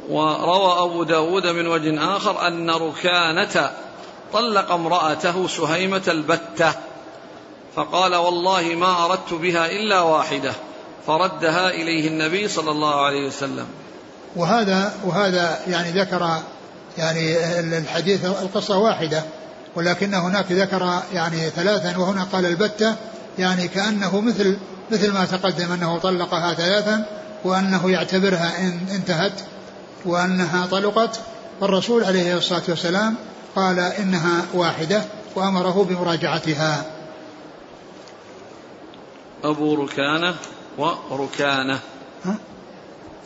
وروى 0.10 0.84
أبو 0.84 1.04
داود 1.04 1.48
من 1.48 1.68
وجه 1.68 2.18
آخر 2.18 2.48
أن 2.48 2.70
ركانة 2.70 3.72
طلق 4.34 4.72
امرأته 4.72 5.48
سهيمة 5.48 6.02
البتة. 6.08 6.74
فقال 7.76 8.16
والله 8.16 8.62
ما 8.62 9.06
أردت 9.06 9.34
بها 9.34 9.66
إلا 9.66 10.02
واحدة 10.02 10.54
فردها 11.08 11.70
إليه 11.70 12.08
النبي 12.08 12.48
صلى 12.48 12.72
الله 12.72 13.06
عليه 13.06 13.28
وسلم. 13.28 13.66
وهذا 14.36 14.94
وهذا 15.06 15.60
يعني 15.68 16.02
ذكر 16.02 16.42
يعني 16.98 17.38
الحديث 17.60 18.26
القصة 18.26 18.78
واحدة 18.78 19.24
ولكن 19.76 20.14
هناك 20.14 20.52
ذكر 20.52 21.00
يعني 21.14 21.50
ثلاثا 21.50 21.98
وهنا 21.98 22.24
قال 22.24 22.46
البتة 22.46 22.96
يعني 23.40 23.68
كأنه 23.68 24.22
مثل 24.22 24.58
مثل 24.92 25.12
ما 25.12 25.26
تقدم 25.26 25.72
أنه 25.72 25.98
طلقها 25.98 26.54
ثلاثا 26.54 27.06
وأنه 27.44 27.92
يعتبرها 27.92 28.60
إن 28.60 28.80
انتهت 28.92 29.42
وأنها 30.06 30.66
طلقت 30.66 31.20
والرسول 31.62 32.04
عليه 32.04 32.38
الصلاة 32.38 32.62
والسلام 32.68 33.16
قال 33.56 33.80
إنها 33.80 34.46
واحدة 34.54 35.02
وأمره 35.36 35.88
بمراجعتها. 35.90 36.86
أبو 39.44 39.76
ركانة 39.84 40.36
وركانة. 40.78 41.80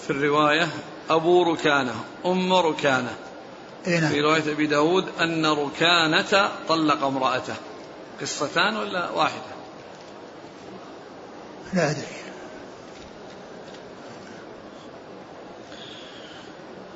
في 0.04 0.10
الرواية 0.10 0.68
أبو 1.10 1.44
ركانة 1.54 1.94
أم 2.26 2.54
ركانة. 2.54 3.16
إيه 3.88 4.00
نعم. 4.00 4.10
في 4.10 4.22
رواية 4.22 4.52
أبي 4.52 4.68
داود 4.68 5.06
أن 5.22 5.46
ركانة 5.46 6.50
طلق 6.70 7.04
امرأته. 7.04 7.56
قصتان 8.22 8.78
ولا 8.78 9.10
واحدة؟ 9.10 9.54
لا 11.74 11.92
أدري. 11.92 12.04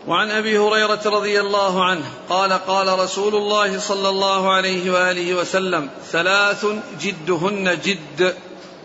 وعن 0.07 0.31
أبي 0.31 0.57
هريرة 0.57 1.01
رضي 1.05 1.39
الله 1.39 1.85
عنه 1.85 2.05
قال 2.29 2.53
قال 2.53 2.99
رسول 2.99 3.35
الله 3.35 3.79
صلى 3.79 4.09
الله 4.09 4.53
عليه 4.53 4.91
وآله 4.91 5.35
وسلم 5.35 5.89
ثلاث 6.11 6.65
جدهن 7.01 7.79
جد. 7.83 8.35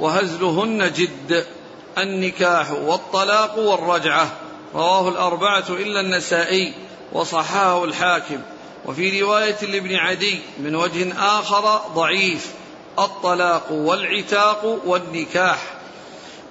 وهزلهن 0.02 0.92
جد 0.92 1.46
النكاح 1.98 2.70
والطلاق 2.70 3.58
والرجعة. 3.58 4.32
رواه 4.74 5.08
الأربعة 5.08 5.64
إلا 5.68 6.00
النسائي 6.00 6.74
وصححه 7.12 7.84
الحاكم. 7.84 8.40
وفي 8.86 9.22
رواية 9.22 9.56
لابن 9.62 9.94
عدي 9.94 10.40
من 10.58 10.74
وجه 10.76 11.12
آخر 11.18 11.80
ضعيف 11.94 12.50
الطلاق 12.98 13.72
والعتاق 13.72 14.80
والنكاح. 14.86 15.58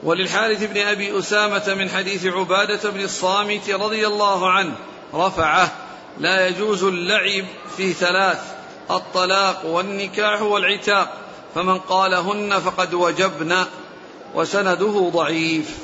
وللحارث 0.04 0.64
بن 0.64 0.78
أبي 0.82 1.20
أسامة 1.20 1.74
من 1.74 1.90
حديث 1.90 2.26
عبادة 2.26 2.90
بن 2.90 3.04
الصامت 3.04 3.70
رضي 3.70 4.08
الله 4.08 4.52
عنه 4.52 4.76
رفعه 5.14 5.72
لا 6.18 6.48
يجوز 6.48 6.84
اللعب 6.84 7.46
في 7.78 7.94
ثلاث 7.94 8.40
الطلاق 8.92 9.66
والنكاح 9.66 10.42
والعتاق. 10.42 11.18
فمن 11.56 11.80
قالهن 11.80 12.60
فقد 12.60 12.94
وجبن 12.94 13.56
وسنده 14.36 15.10
ضعيف. 15.14 15.78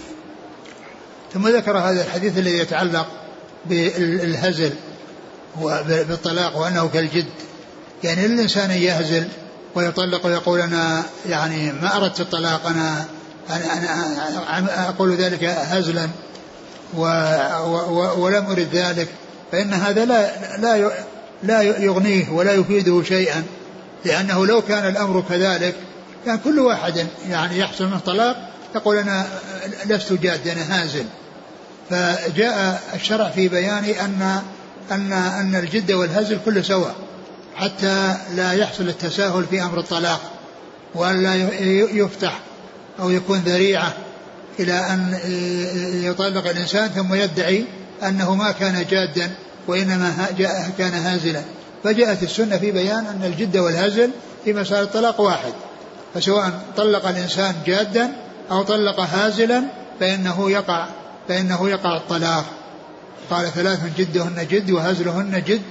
ثم 1.33 1.47
ذكر 1.47 1.77
هذا 1.77 2.05
الحديث 2.05 2.37
الذي 2.37 2.57
يتعلق 2.57 3.07
بالهزل 3.65 4.73
بالطلاق 5.87 6.57
وأنه 6.57 6.89
كالجد. 6.93 7.25
يعني 8.03 8.25
الإنسان 8.25 8.71
يهزل 8.71 9.27
ويطلق 9.75 10.25
ويقول 10.25 10.59
أنا 10.59 11.03
يعني 11.29 11.71
ما 11.71 11.97
أردت 11.97 12.19
الطلاق 12.19 12.67
أنا 12.67 13.05
أنا, 13.49 14.57
أنا 14.57 14.89
أقول 14.89 15.15
ذلك 15.15 15.43
هزلا 15.43 16.09
و 16.97 17.01
و 17.65 18.23
ولم 18.23 18.45
أرد 18.45 18.67
ذلك 18.73 19.07
فإن 19.51 19.73
هذا 19.73 20.05
لا 20.05 20.31
لا 20.57 20.91
لا 21.43 21.61
يغنيه 21.61 22.29
ولا 22.31 22.53
يفيده 22.53 23.03
شيئا. 23.03 23.43
لأنه 24.05 24.45
لو 24.45 24.61
كان 24.61 24.87
الأمر 24.87 25.23
كذلك 25.29 25.75
كان 26.25 26.37
كل 26.37 26.59
واحد 26.59 27.07
يعني 27.29 27.59
يحصل 27.59 27.85
منه 27.85 27.99
طلاق 27.99 28.49
يقول 28.75 28.97
أنا 28.97 29.27
لست 29.85 30.13
جاد 30.13 30.47
أنا 30.47 30.83
هازل. 30.83 31.05
فجاء 31.89 32.83
الشرع 32.93 33.29
في 33.29 33.47
بيان 33.47 33.83
أن 33.83 34.41
أن 34.91 35.13
أن 35.13 35.55
الجد 35.55 35.91
والهزل 35.91 36.39
كله 36.45 36.61
سواء 36.61 36.95
حتى 37.55 38.17
لا 38.35 38.53
يحصل 38.53 38.87
التساهل 38.87 39.45
في 39.49 39.61
أمر 39.61 39.79
الطلاق 39.79 40.21
وأن 40.95 41.23
لا 41.23 41.35
يفتح 41.91 42.39
أو 42.99 43.09
يكون 43.09 43.39
ذريعة 43.39 43.93
إلى 44.59 44.73
أن 44.73 45.19
يطلق 46.03 46.49
الإنسان 46.49 46.87
ثم 46.87 47.13
يدعي 47.13 47.65
أنه 48.03 48.35
ما 48.35 48.51
كان 48.51 48.85
جادا 48.91 49.31
وإنما 49.67 50.27
كان 50.77 50.93
هازلا. 50.93 51.41
فجاءت 51.83 52.23
السنة 52.23 52.57
في 52.57 52.71
بيان 52.71 53.05
أن 53.05 53.21
الجد 53.23 53.57
والهزل 53.57 54.11
في 54.45 54.53
مسألة 54.53 54.81
الطلاق 54.81 55.21
واحد 55.21 55.53
فسواء 56.13 56.61
طلق 56.77 57.07
الإنسان 57.07 57.55
جادا 57.65 58.11
أو 58.51 58.63
طلق 58.63 58.99
هازلا 58.99 59.63
فإنه 59.99 60.51
يقع 60.51 60.87
فإنه 61.27 61.69
يقع 61.69 61.97
الطلاق. 61.97 62.45
قال 63.29 63.51
ثلاث 63.51 63.97
جدهن 63.97 64.47
جد 64.49 64.71
وهزلهن 64.71 65.43
جد 65.47 65.61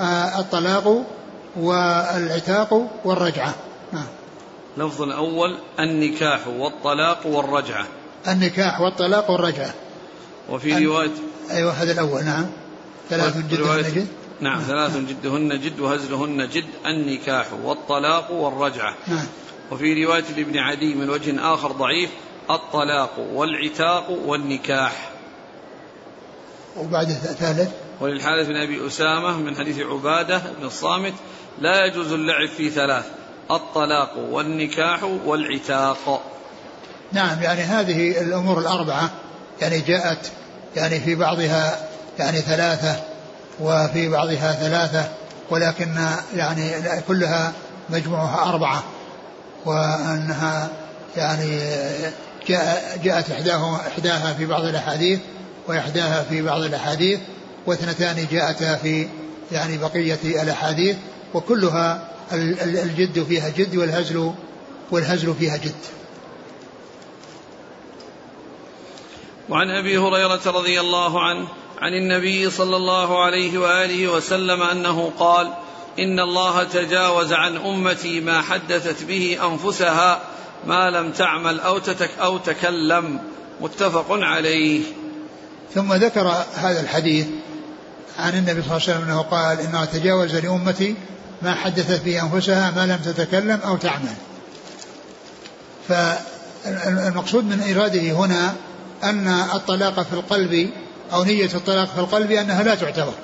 آه 0.00 0.40
الطلاق 0.40 1.04
والعتاق 1.56 2.90
والرجعة. 3.04 3.54
نعم 3.92 4.06
اللفظ 4.76 5.02
الأول 5.02 5.58
النكاح 5.80 6.48
والطلاق 6.48 7.26
والرجعة. 7.26 7.86
النكاح 8.28 8.80
والطلاق 8.80 9.30
والرجعة. 9.30 9.74
وفي 10.50 10.86
رواية 10.86 11.10
أيوة 11.50 11.72
هذا 11.72 11.92
الأول 11.92 12.24
نعم. 12.24 12.46
ثلاث 13.10 13.36
جدهن 13.50 13.82
جد. 13.82 14.06
نعم. 14.40 14.60
ثلاث 14.60 14.96
جدهن 14.96 15.60
جد 15.60 15.80
وهزلهن 15.80 16.48
جد 16.48 16.64
النكاح 16.86 17.46
والطلاق 17.64 18.32
والرجعة. 18.32 18.94
نعم. 19.06 19.26
وفي 19.70 20.04
رواية 20.04 20.24
لابن 20.36 20.58
عدي 20.58 20.94
من 20.94 21.10
وجه 21.10 21.54
آخر 21.54 21.72
ضعيف 21.72 22.10
الطلاق 22.50 23.18
والعتاق 23.32 24.10
والنكاح. 24.10 25.10
وبعد 26.76 27.08
الثالث 27.08 27.70
وللحارث 28.00 28.46
بن 28.46 28.56
أبي 28.56 28.86
أسامة 28.86 29.38
من 29.38 29.56
حديث 29.56 29.78
عبادة 29.78 30.42
بن 30.58 30.66
الصامت 30.66 31.14
لا 31.58 31.86
يجوز 31.86 32.12
اللعب 32.12 32.48
في 32.48 32.70
ثلاث 32.70 33.04
الطلاق 33.50 34.18
والنكاح 34.30 35.02
والعتاق. 35.02 36.22
نعم 37.12 37.42
يعني 37.42 37.60
هذه 37.60 38.20
الأمور 38.20 38.58
الأربعة 38.58 39.10
يعني 39.60 39.80
جاءت 39.80 40.32
يعني 40.76 41.00
في 41.00 41.14
بعضها 41.14 41.88
يعني 42.18 42.40
ثلاثة 42.40 43.15
وفي 43.60 44.08
بعضها 44.08 44.52
ثلاثة 44.52 45.08
ولكن 45.50 45.96
يعني 46.36 46.70
كلها 47.08 47.52
مجموعها 47.90 48.48
أربعة 48.48 48.82
وأنها 49.64 50.68
يعني 51.16 51.60
جاء 52.48 53.00
جاءت 53.04 53.30
إحداها 53.30 53.80
إحداها 53.88 54.34
في 54.34 54.46
بعض 54.46 54.64
الأحاديث 54.64 55.20
وإحداها 55.68 56.22
في 56.22 56.42
بعض 56.42 56.62
الأحاديث 56.62 57.20
واثنتان 57.66 58.26
جاءتا 58.30 58.76
في 58.76 59.08
يعني 59.52 59.78
بقية 59.78 60.42
الأحاديث 60.42 60.96
وكلها 61.34 62.08
الجد 62.32 63.22
فيها 63.22 63.48
جد 63.48 63.76
والهزل 63.76 64.32
والهزل 64.90 65.34
فيها 65.34 65.56
جد. 65.56 65.74
وعن 69.48 69.70
أبي 69.70 69.98
هريرة 69.98 70.40
رضي 70.46 70.80
الله 70.80 71.20
عنه 71.20 71.48
عن 71.78 71.92
النبي 71.92 72.50
صلى 72.50 72.76
الله 72.76 73.24
عليه 73.24 73.58
وآله 73.58 74.08
وسلم 74.08 74.62
أنه 74.62 75.12
قال 75.18 75.52
إن 75.98 76.20
الله 76.20 76.64
تجاوز 76.64 77.32
عن 77.32 77.56
أمتي 77.56 78.20
ما 78.20 78.42
حدثت 78.42 79.04
به 79.04 79.38
أنفسها 79.44 80.20
ما 80.66 80.90
لم 80.90 81.12
تعمل 81.12 81.60
أو 81.60 81.78
تتك 81.78 82.10
أو 82.20 82.38
تكلم 82.38 83.18
متفق 83.60 84.06
عليه 84.10 84.82
ثم 85.74 85.92
ذكر 85.92 86.32
هذا 86.54 86.80
الحديث 86.80 87.26
عن 88.18 88.38
النبي 88.38 88.62
صلى 88.62 88.76
الله 88.76 88.82
عليه 88.88 88.96
وسلم 88.96 89.02
أنه 89.02 89.22
قال 89.22 89.60
انه 89.60 89.84
تجاوز 89.84 90.36
لامتي 90.36 90.94
ما 91.42 91.54
حدثت 91.54 92.04
به 92.04 92.22
أنفسها 92.22 92.70
ما 92.70 92.86
لم 92.86 93.12
تتكلم 93.12 93.60
أو 93.64 93.76
تعمل. 93.76 94.14
فالمقصود 95.88 97.44
من 97.44 97.74
إراده 97.74 98.10
هنا 98.12 98.54
أن 99.04 99.28
الطلاق 99.54 100.02
في 100.02 100.12
القلب 100.12 100.70
أو 101.12 101.24
نية 101.24 101.50
الطلاق 101.54 101.88
في 101.94 101.98
القلب 101.98 102.30
أنها 102.30 102.62
لا 102.62 102.74
تعتبر 102.74 103.14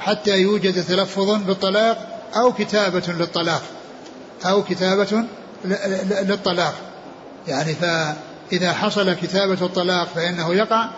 حتى 0.00 0.38
يوجد 0.38 0.84
تلفظ 0.84 1.30
بالطلاق 1.30 2.20
أو 2.36 2.52
كتابة 2.52 3.02
للطلاق 3.08 3.62
أو 4.46 4.62
كتابة 4.62 5.24
للطلاق. 6.22 6.74
يعني 7.48 7.74
فإذا 7.74 8.72
حصل 8.72 9.12
كتابة 9.12 9.66
الطلاق 9.66 10.08
فإنه 10.14 10.54
يقع 10.54 10.88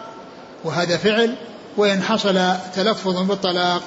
وهذا 0.65 0.97
فعل 0.97 1.35
وإن 1.77 2.03
حصل 2.03 2.53
تلفظ 2.75 3.19
بالطلاق 3.19 3.83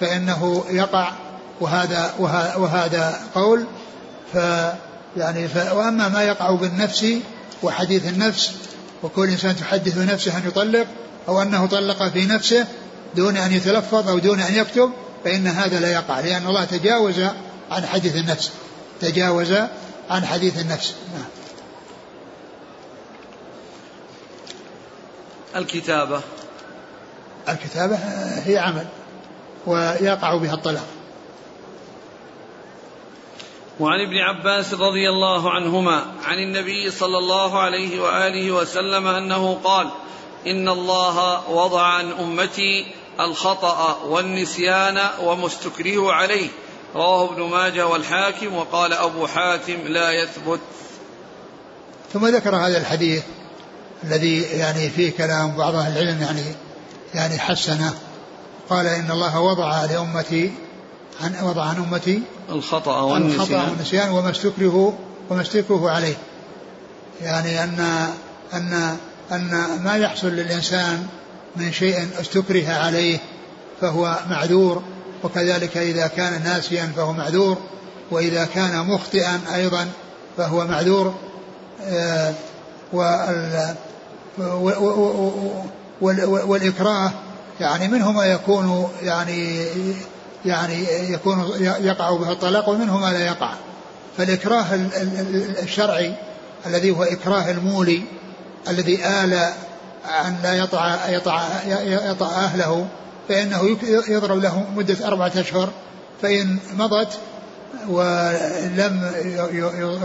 فإنه 0.00 0.64
يقع 0.70 1.12
وهذا 1.60 2.14
وهذا 2.58 3.20
قول. 3.34 3.64
ف 4.32 4.36
يعني 5.16 5.48
ف 5.48 5.72
وأما 5.72 6.08
ما 6.08 6.22
يقع 6.22 6.50
بالنفس 6.50 7.06
وحديث 7.62 8.08
النفس 8.08 8.52
وكل 9.02 9.28
إنسان 9.28 9.56
تحدث 9.56 9.98
نفسه 9.98 10.38
أن 10.38 10.42
يطلق 10.46 10.86
أو 11.28 11.42
أنه 11.42 11.66
طلق 11.66 12.08
في 12.08 12.26
نفسه 12.26 12.66
دون 13.14 13.36
أن 13.36 13.52
يتلفظ 13.52 14.08
أو 14.08 14.18
دون 14.18 14.40
أن 14.40 14.54
يكتب 14.54 14.92
فإن 15.24 15.46
هذا 15.46 15.80
لا 15.80 15.92
يقع 15.92 16.20
لأن 16.20 16.46
الله 16.46 16.64
تجاوز 16.64 17.20
عن 17.70 17.86
حديث 17.86 18.16
النفس. 18.16 18.52
تجاوز 19.00 19.52
عن 20.10 20.24
حديث 20.24 20.60
النفس. 20.60 20.94
نعم. 21.14 21.24
الكتابة. 25.56 26.20
الكتابة 27.48 27.96
هي 28.44 28.58
عمل 28.58 28.86
ويقع 29.66 30.36
بها 30.36 30.54
الطلاق. 30.54 30.86
وعن 33.80 34.00
ابن 34.00 34.18
عباس 34.18 34.74
رضي 34.74 35.08
الله 35.08 35.50
عنهما 35.50 36.04
عن 36.24 36.38
النبي 36.38 36.90
صلى 36.90 37.18
الله 37.18 37.58
عليه 37.58 38.00
وآله 38.00 38.52
وسلم 38.52 39.06
أنه 39.06 39.54
قال 39.64 39.90
إن 40.46 40.68
الله 40.68 41.50
وضع 41.50 41.82
عن 41.82 42.12
أمتي 42.12 42.86
الخطأ 43.20 43.98
والنسيان 44.08 45.00
وما 45.22 45.46
استكرهوا 45.46 46.12
عليه. 46.12 46.48
رواه 46.94 47.32
ابن 47.32 47.42
ماجه 47.42 47.86
والحاكم 47.86 48.54
وقال 48.54 48.92
أبو 48.92 49.26
حاتم 49.26 49.78
لا 49.86 50.12
يثبت. 50.12 50.60
ثم 52.12 52.26
ذكر 52.26 52.56
هذا 52.56 52.78
الحديث 52.78 53.22
الذي 54.04 54.42
يعني 54.42 54.90
فيه 54.90 55.12
كلام 55.12 55.56
بعض 55.56 55.74
أهل 55.74 55.98
العلم 55.98 56.22
يعني 56.22 56.54
يعني 57.14 57.38
حسنه. 57.38 57.94
قال 58.70 58.86
إن 58.86 59.10
الله 59.10 59.40
وضع 59.40 59.84
لأمتي 59.84 60.52
عن 61.20 61.36
وضع 61.42 61.62
عن 61.62 61.76
أمتي 61.76 62.22
الخطأ 62.48 63.00
والنسيان. 63.00 63.68
والنسيان 63.68 64.10
وما 64.10 64.30
استكرهوا 64.30 64.92
وما 65.30 65.42
استكرهوا 65.42 65.90
عليه. 65.90 66.16
يعني 67.22 67.64
أن 67.64 68.08
أن 68.54 68.96
أن 69.32 69.80
ما 69.84 69.96
يحصل 69.96 70.28
للإنسان 70.28 71.06
من 71.56 71.72
شيء 71.72 72.08
استكره 72.20 72.72
عليه 72.72 73.18
فهو 73.80 74.18
معذور 74.30 74.82
وكذلك 75.24 75.76
إذا 75.76 76.06
كان 76.06 76.42
ناسيا 76.44 76.92
فهو 76.96 77.12
معذور 77.12 77.58
وإذا 78.10 78.44
كان 78.44 78.86
مخطئا 78.86 79.40
أيضا 79.54 79.88
فهو 80.36 80.66
معذور. 80.66 81.14
آه 81.82 82.34
والإكراه 86.46 87.10
يعني 87.60 87.88
منه 87.88 88.12
ما 88.12 88.24
يكون 88.24 88.88
يعني 89.02 89.66
يعني 90.44 90.84
يكون 91.12 91.52
يقع 91.60 92.16
به 92.16 92.32
الطلاق 92.32 92.68
ومنه 92.68 92.98
ما 92.98 93.12
لا 93.12 93.26
يقع. 93.26 93.50
فالإكراه 94.18 94.66
الشرعي 95.62 96.14
الذي 96.66 96.90
هو 96.90 97.02
إكراه 97.02 97.50
المولي 97.50 98.02
الذي 98.68 99.06
آل 99.06 99.34
أن 100.26 100.36
لا 100.42 100.54
يطع 100.54 101.08
يطع 101.08 101.42
يطع 101.84 102.26
أهله 102.26 102.86
فإنه 103.28 103.76
يضرب 104.08 104.38
له 104.38 104.64
مدة 104.76 105.06
أربعة 105.06 105.32
أشهر 105.36 105.68
فإن 106.22 106.58
مضت 106.76 107.18
ولم 107.88 109.12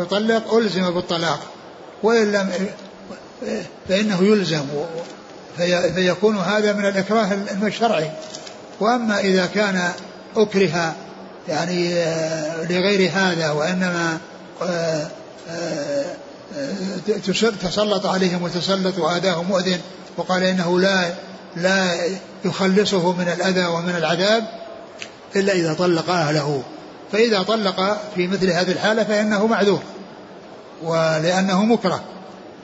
يطلق 0.02 0.54
ألزم 0.54 0.92
بالطلاق. 0.92 1.40
وإن 2.04 2.32
لم 2.32 2.52
فإنه 3.90 4.24
يلزم 4.24 4.66
فيكون 5.96 6.38
هذا 6.38 6.74
من 6.74 6.86
الإكراه 6.86 7.38
الشرعي. 7.64 8.12
وأما 8.80 9.20
إذا 9.20 9.46
كان 9.46 9.92
أكره 10.36 10.96
يعني 11.48 11.94
لغير 12.70 13.12
هذا 13.14 13.52
وإنما 13.52 14.18
آه، 14.62 15.08
آه، 15.50 16.06
تسلط 17.62 18.06
عليهم 18.06 18.44
وتسلط 18.44 18.98
وآداه 18.98 19.44
مؤذن 19.44 19.80
وقال 20.18 20.44
إنه 20.44 20.80
لا 20.80 21.14
لا 21.56 21.96
يخلصه 22.46 23.14
من 23.14 23.28
الأذى 23.28 23.66
ومن 23.66 23.96
العذاب 23.98 24.44
إلا 25.36 25.54
إذا 25.54 25.74
طلق 25.74 26.10
أهله. 26.10 26.64
فإذا 27.12 27.44
طلق 27.44 27.98
في 28.16 28.28
مثل 28.28 28.50
هذه 28.50 28.72
الحالة 28.72 29.04
فإنه 29.04 29.48
معذور 29.48 29.82
ولأنه 30.84 31.66
مكره. 31.66 32.04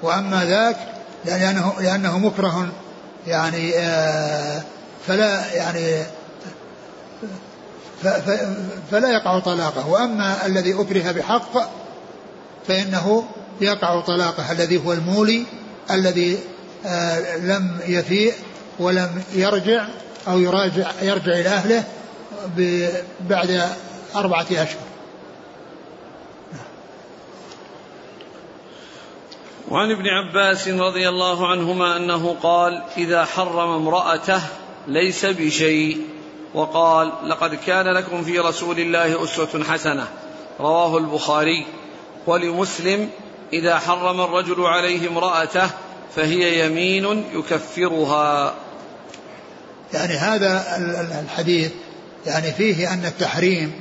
وأما 0.04 0.46
ذاك 0.46 0.78
لأنه 1.26 1.74
لأنه 1.80 2.18
مكره 2.20 2.68
يعني 3.28 3.72
فلا 5.08 5.54
يعني 5.54 6.04
فلا 8.92 9.12
يقع 9.12 9.40
طلاقه. 9.40 9.90
وأما 9.90 10.46
الذي 10.46 10.74
أكره 10.74 11.12
بحق 11.12 11.70
فإنه 12.68 13.24
يقع 13.62 14.02
طلاقه 14.02 14.52
الذي 14.52 14.86
هو 14.86 14.94
المولي 14.94 15.46
الذي 15.92 16.40
آه، 16.86 17.38
لم 17.38 17.80
يفيء 17.88 18.34
ولم 18.80 19.24
يرجع 19.34 19.86
أو 20.28 20.40
يراجع 20.40 20.92
يرجع 21.02 21.34
إلى 21.34 21.50
أهله 21.50 21.84
بعد 23.20 23.70
أربعة 24.16 24.46
أشهر. 24.52 24.86
وعن 29.70 29.92
ابن 29.92 30.08
عباس 30.08 30.68
رضي 30.68 31.10
الله 31.10 31.48
عنهما 31.48 31.98
أنه 31.98 32.36
قال 32.44 32.84
إذا 32.98 33.26
حرم 33.26 33.70
امرأته 33.70 34.42
ليس 34.88 35.26
بشيء 35.26 36.02
وقال 36.54 37.12
لقد 37.24 37.56
كان 37.56 37.88
لكم 37.88 38.24
في 38.24 38.40
رسول 38.40 38.80
الله 38.80 39.24
أسوة 39.24 39.64
حسنة 39.64 40.08
رواه 40.60 40.98
البخاري. 40.98 41.66
ولمسلم 42.28 43.10
إذا 43.54 43.80
حرم 43.80 44.22
الرجل 44.22 44.62
عليه 44.62 45.10
امرأته 45.10 45.70
فهي 46.16 46.66
يمين 46.66 47.26
يكفرها. 47.34 48.54
يعني 49.94 50.14
هذا 50.14 50.78
الحديث 51.24 51.72
يعني 52.26 52.52
فيه 52.52 52.94
أن 52.94 53.06
التحريم 53.06 53.72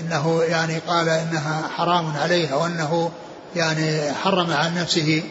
أنه 0.00 0.42
يعني 0.42 0.78
قال 0.78 1.08
إنها 1.08 1.68
حرام 1.76 2.16
عليها 2.16 2.54
وأنه 2.54 3.10
يعني 3.56 4.12
حرم 4.12 4.50
عن 4.50 4.74
نفسه 4.74 5.22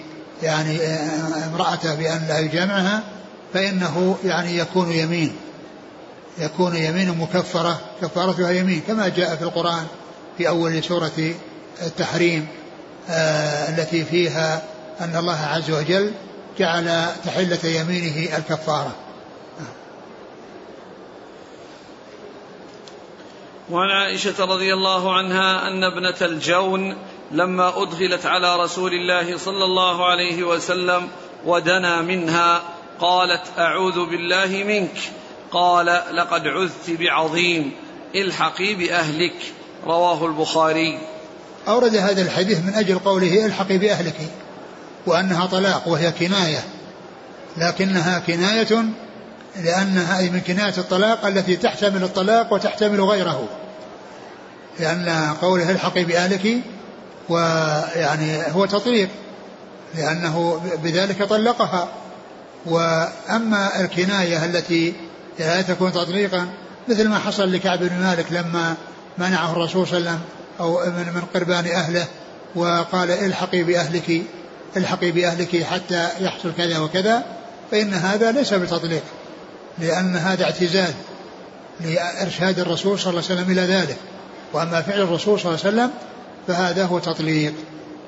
يعني 0.44 0.80
امرأته 1.48 1.96
بأن 1.96 2.26
لا 2.30 2.40
يجامعها 2.40 3.04
فإنه 3.54 4.18
يعني 4.24 4.58
يكون 4.58 4.92
يمين 4.92 5.36
يكون 6.38 6.76
يمين 6.76 7.18
مكفرة 7.18 7.80
كفارتها 8.02 8.52
يمين 8.52 8.82
كما 8.88 9.08
جاء 9.08 9.36
في 9.36 9.42
القرآن 9.42 9.88
في 10.38 10.48
أول 10.48 10.84
سورة 10.84 11.34
التحريم. 11.82 12.42
آه 12.42 12.61
التي 13.10 14.06
فيها 14.06 14.64
أن 15.02 15.16
الله 15.16 15.40
عز 15.40 15.72
وجل 15.72 16.12
جعل 16.60 17.06
تحلة 17.26 17.66
يمينه 17.66 18.38
الكفارة. 18.38 18.96
وعن 23.70 23.90
عائشة 23.90 24.46
رضي 24.46 24.74
الله 24.74 25.14
عنها 25.14 25.68
أن 25.68 25.84
ابنة 25.84 26.16
الجون 26.22 26.98
لما 27.32 27.84
أدخلت 27.84 28.26
على 28.26 28.56
رسول 28.64 28.94
الله 28.94 29.38
صلى 29.38 29.66
الله 29.66 30.06
عليه 30.06 30.44
وسلم 30.44 31.08
ودنا 31.46 32.02
منها 32.02 32.62
قالت 33.00 33.42
أعوذ 33.58 34.06
بالله 34.06 34.64
منك. 34.68 34.98
قال 35.52 36.02
لقد 36.12 36.48
عذت 36.48 36.90
بعظيم. 36.90 37.72
الحقي 38.16 38.74
بأهلك. 38.74 39.36
رواه 39.86 40.26
البخاري. 40.26 41.00
أورد 41.68 41.96
هذا 41.96 42.22
الحديث 42.22 42.60
من 42.60 42.74
أجل 42.74 43.00
قوله 43.00 43.46
الحقي 43.46 43.78
بأهلك 43.78 44.16
وأنها 45.06 45.46
طلاق 45.46 45.88
وهي 45.88 46.12
كناية 46.12 46.64
لكنها 47.58 48.20
كناية 48.20 48.86
لأنها 49.64 50.22
من 50.22 50.42
كناية 50.48 50.74
الطلاق 50.78 51.26
التي 51.26 51.56
تحتمل 51.56 52.04
الطلاق 52.04 52.54
وتحتمل 52.54 53.02
غيره. 53.02 53.50
لأن 54.80 55.36
قوله 55.42 55.72
الحقي 55.72 56.04
بأهلك 56.04 56.58
ويعني 57.30 58.42
هو 58.54 58.66
تطليق 58.66 59.10
لأنه 59.96 60.62
بذلك 60.84 61.24
طلقها. 61.24 61.88
وأما 62.66 63.82
الكناية 63.82 64.46
التي 64.46 64.94
لا 65.40 65.62
تكون 65.62 65.92
تطليقا 65.92 66.48
مثل 66.88 67.08
ما 67.08 67.20
حصل 67.20 67.52
لكعب 67.54 67.80
بن 67.80 68.00
مالك 68.02 68.26
لما 68.32 68.76
منعه 69.18 69.52
الرسول 69.52 69.88
صلى 69.88 69.98
الله 69.98 70.10
عليه 70.10 70.20
وسلم 70.20 70.41
أو 70.62 70.86
من, 70.86 71.14
من 71.16 71.22
قربان 71.34 71.66
أهله 71.66 72.06
وقال 72.56 73.12
الحقي 73.12 73.64
بأهلك 73.64 74.22
الحقي 74.78 75.12
بأهلك 75.12 75.64
حتى 75.64 76.10
يحصل 76.20 76.54
كذا 76.58 76.80
وكذا 76.80 77.24
فإن 77.72 77.94
هذا 77.94 78.32
ليس 78.32 78.54
بتطليق 78.54 79.04
لأن 79.80 80.16
هذا 80.16 80.44
اعتزال 80.44 80.94
لإرشاد 81.82 82.60
الرسول 82.60 83.00
صلى 83.00 83.10
الله 83.10 83.24
عليه 83.30 83.42
وسلم 83.42 83.52
إلى 83.52 83.62
ذلك. 83.62 83.98
وأما 84.54 84.82
فعل 84.82 85.02
الرسول 85.02 85.40
صلى 85.40 85.52
الله 85.52 85.66
عليه 85.66 85.76
وسلم 85.76 85.92
فهذا 86.48 86.86
هو 86.86 87.00
تطليق. 87.00 87.54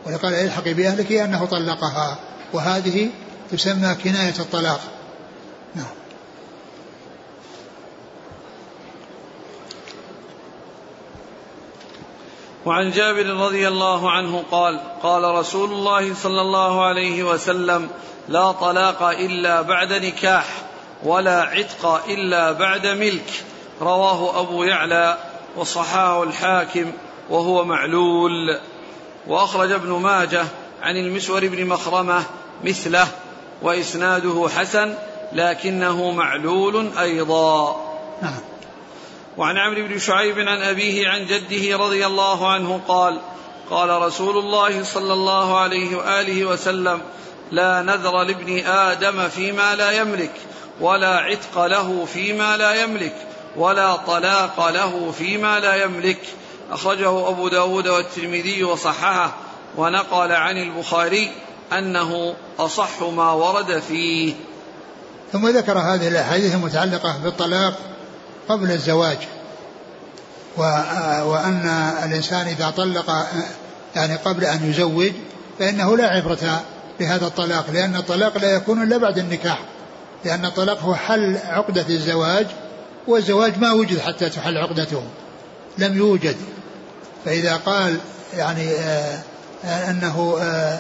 ولقال 0.06 0.34
الحقي 0.34 0.74
بأهلك 0.74 1.12
أنه 1.12 1.46
طلقها 1.46 2.18
وهذه 2.54 3.10
تسمى 3.52 3.96
كناية 4.04 4.34
الطلاق. 4.40 4.80
وعن 12.66 12.92
جابر 12.92 13.26
رضي 13.26 13.68
الله 13.68 14.12
عنه 14.12 14.44
قال 14.52 14.80
قال 15.04 15.24
رسول 15.24 15.72
الله 15.72 16.14
صلى 16.14 16.42
الله 16.42 16.86
عليه 16.86 17.24
وسلم 17.24 17.90
لا 18.30 18.52
طلاق 18.52 19.04
إلا 19.04 19.62
بعد 19.62 19.94
نكاح 19.94 20.46
ولا 21.04 21.42
عتق 21.42 21.86
إلا 22.08 22.52
بعد 22.52 22.88
ملك 22.88 23.44
رواه 23.82 24.40
أبو 24.40 24.64
يعلى 24.64 25.18
وصححه 25.56 26.24
الحاكم 26.24 26.92
وهو 27.30 27.66
معلول. 27.66 28.60
وأخرج 29.28 29.72
ابن 29.72 29.90
ماجه 29.92 30.46
عن 30.82 30.98
المسور 30.98 31.48
بن 31.48 31.66
مخرمة 31.66 32.24
مثله 32.64 33.08
وإسناده 33.62 34.50
حسن 34.58 34.96
لكنه 35.34 36.12
معلول 36.12 36.98
أيضا. 36.98 37.76
نعم. 38.22 38.53
وعن 39.38 39.58
عمرو 39.58 39.88
بن 39.88 40.00
شعيب 40.00 40.40
عن 40.40 40.62
أبيه 40.62 41.10
عن 41.10 41.26
جده 41.26 41.78
رضي 41.78 42.06
الله 42.06 42.52
عنه 42.52 42.82
قال 42.88 43.20
قال 43.70 44.02
رسول 44.02 44.38
الله 44.38 44.84
صلى 44.84 45.14
الله 45.14 45.60
عليه 45.60 45.96
وآله 45.96 46.46
وسلم 46.46 47.02
لا 47.52 47.82
نذر 47.82 48.24
لابن 48.24 48.66
آدم 48.66 49.30
فيما 49.30 49.76
لا 49.76 49.92
يملك 49.92 50.32
ولا 50.82 51.18
عتق 51.18 51.66
له 51.66 52.06
فيما 52.14 52.58
لا 52.58 52.84
يملك 52.84 53.16
ولا 53.58 53.96
طلاق 53.96 54.70
له 54.70 55.12
فيما 55.18 55.60
لا 55.60 55.84
يملك. 55.84 56.20
أخرجه 56.72 57.30
أبو 57.30 57.48
داود 57.48 57.88
والترمذي 57.88 58.64
وصححه 58.64 59.36
ونقل 59.78 60.32
عن 60.32 60.58
البخاري 60.58 61.32
أنه 61.74 62.36
أصح 62.60 63.02
ما 63.02 63.32
ورد 63.32 63.80
فيه. 63.80 64.34
ثم 65.34 65.48
ذكر 65.48 65.78
هذه 65.78 66.08
الأحاديث 66.08 66.56
المتعلقة 66.56 67.18
بالطلاق 67.24 67.93
قبل 68.50 68.72
الزواج. 68.72 69.18
وأن 71.24 71.68
الإنسان 72.04 72.48
إذا 72.48 72.70
طلق 72.70 73.28
يعني 73.96 74.16
قبل 74.16 74.46
أن 74.46 74.70
يزوج 74.70 75.12
فإنه 75.60 75.98
لا 75.98 76.08
عبرة 76.08 76.62
بهذا 77.00 77.26
الطلاق 77.26 77.72
لأن 77.72 77.96
الطلاق 77.96 78.38
لا 78.38 78.56
يكون 78.56 78.84
إلا 78.84 78.98
بعد 78.98 79.18
النكاح. 79.18 79.60
لأن 80.26 80.46
الطلاق 80.46 80.80
هو 80.82 80.96
حل 80.96 81.38
عقدة 81.46 81.86
الزواج 81.90 82.48
والزواج 83.08 83.60
ما 83.60 83.72
وجد 83.72 84.00
حتى 84.00 84.30
تحل 84.30 84.58
عقدته 84.58 85.04
لم 85.78 85.98
يوجد. 85.98 86.36
فإذا 87.26 87.56
قال 87.56 87.98
يعني 88.38 88.72
آه، 88.72 89.20
آه، 89.66 89.92
أنه 89.92 90.38
آه، 90.42 90.80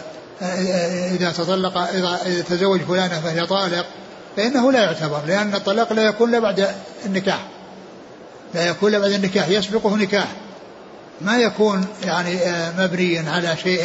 إذا 1.11 1.31
تطلق 1.31 1.77
إذا 1.77 2.19
تزوج 2.49 2.81
فلانة 2.81 3.19
فهي 3.19 3.45
طالق 3.45 3.85
فإنه 4.37 4.71
لا 4.71 4.83
يعتبر 4.83 5.21
لأن 5.27 5.55
الطلاق 5.55 5.93
لا 5.93 6.01
يكون 6.01 6.29
إلا 6.29 6.39
بعد 6.39 6.67
النكاح. 7.05 7.39
لا 8.53 8.67
يكون 8.67 8.89
إلا 8.89 8.99
بعد 8.99 9.11
النكاح 9.11 9.47
يسبقه 9.47 9.95
نكاح. 9.95 10.27
ما 11.21 11.37
يكون 11.37 11.85
يعني 12.03 12.37
آه، 12.37 12.71
مبنيا 12.77 13.31
على 13.31 13.57
شيء 13.63 13.83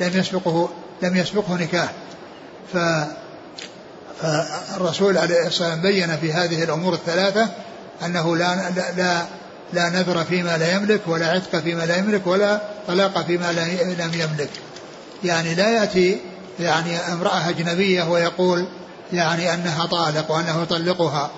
لم 0.00 0.10
يسبقه 0.14 0.68
لم 1.02 1.16
يسبقه 1.16 1.54
نكاح. 1.54 1.92
ف 2.72 2.76
فالرسول 4.22 5.18
عليه 5.18 5.46
الصلاة 5.46 5.68
والسلام 5.68 5.82
بين 5.82 6.16
في 6.16 6.32
هذه 6.32 6.64
الأمور 6.64 6.94
الثلاثة 6.94 7.48
أنه 8.04 8.36
لا 8.36 8.70
لا 8.96 9.22
لا 9.72 9.88
نذر 9.88 10.24
فيما 10.24 10.58
لا 10.58 10.72
يملك 10.72 11.00
ولا 11.06 11.30
عتق 11.30 11.58
فيما 11.58 11.82
لا 11.82 11.96
يملك 11.96 12.26
ولا 12.26 12.60
طلاق 12.86 13.26
فيما 13.26 13.52
لم 13.98 14.10
يملك. 14.14 14.50
يعني 15.24 15.54
لا 15.54 15.70
يأتي 15.70 16.20
يعني 16.60 16.98
امرأة 16.98 17.48
أجنبية 17.48 18.02
ويقول 18.02 18.66
يعني 19.14 19.54
أنها 19.54 19.86
طالق 19.86 20.30
وأنه 20.30 20.62
يطلقها 20.62 21.30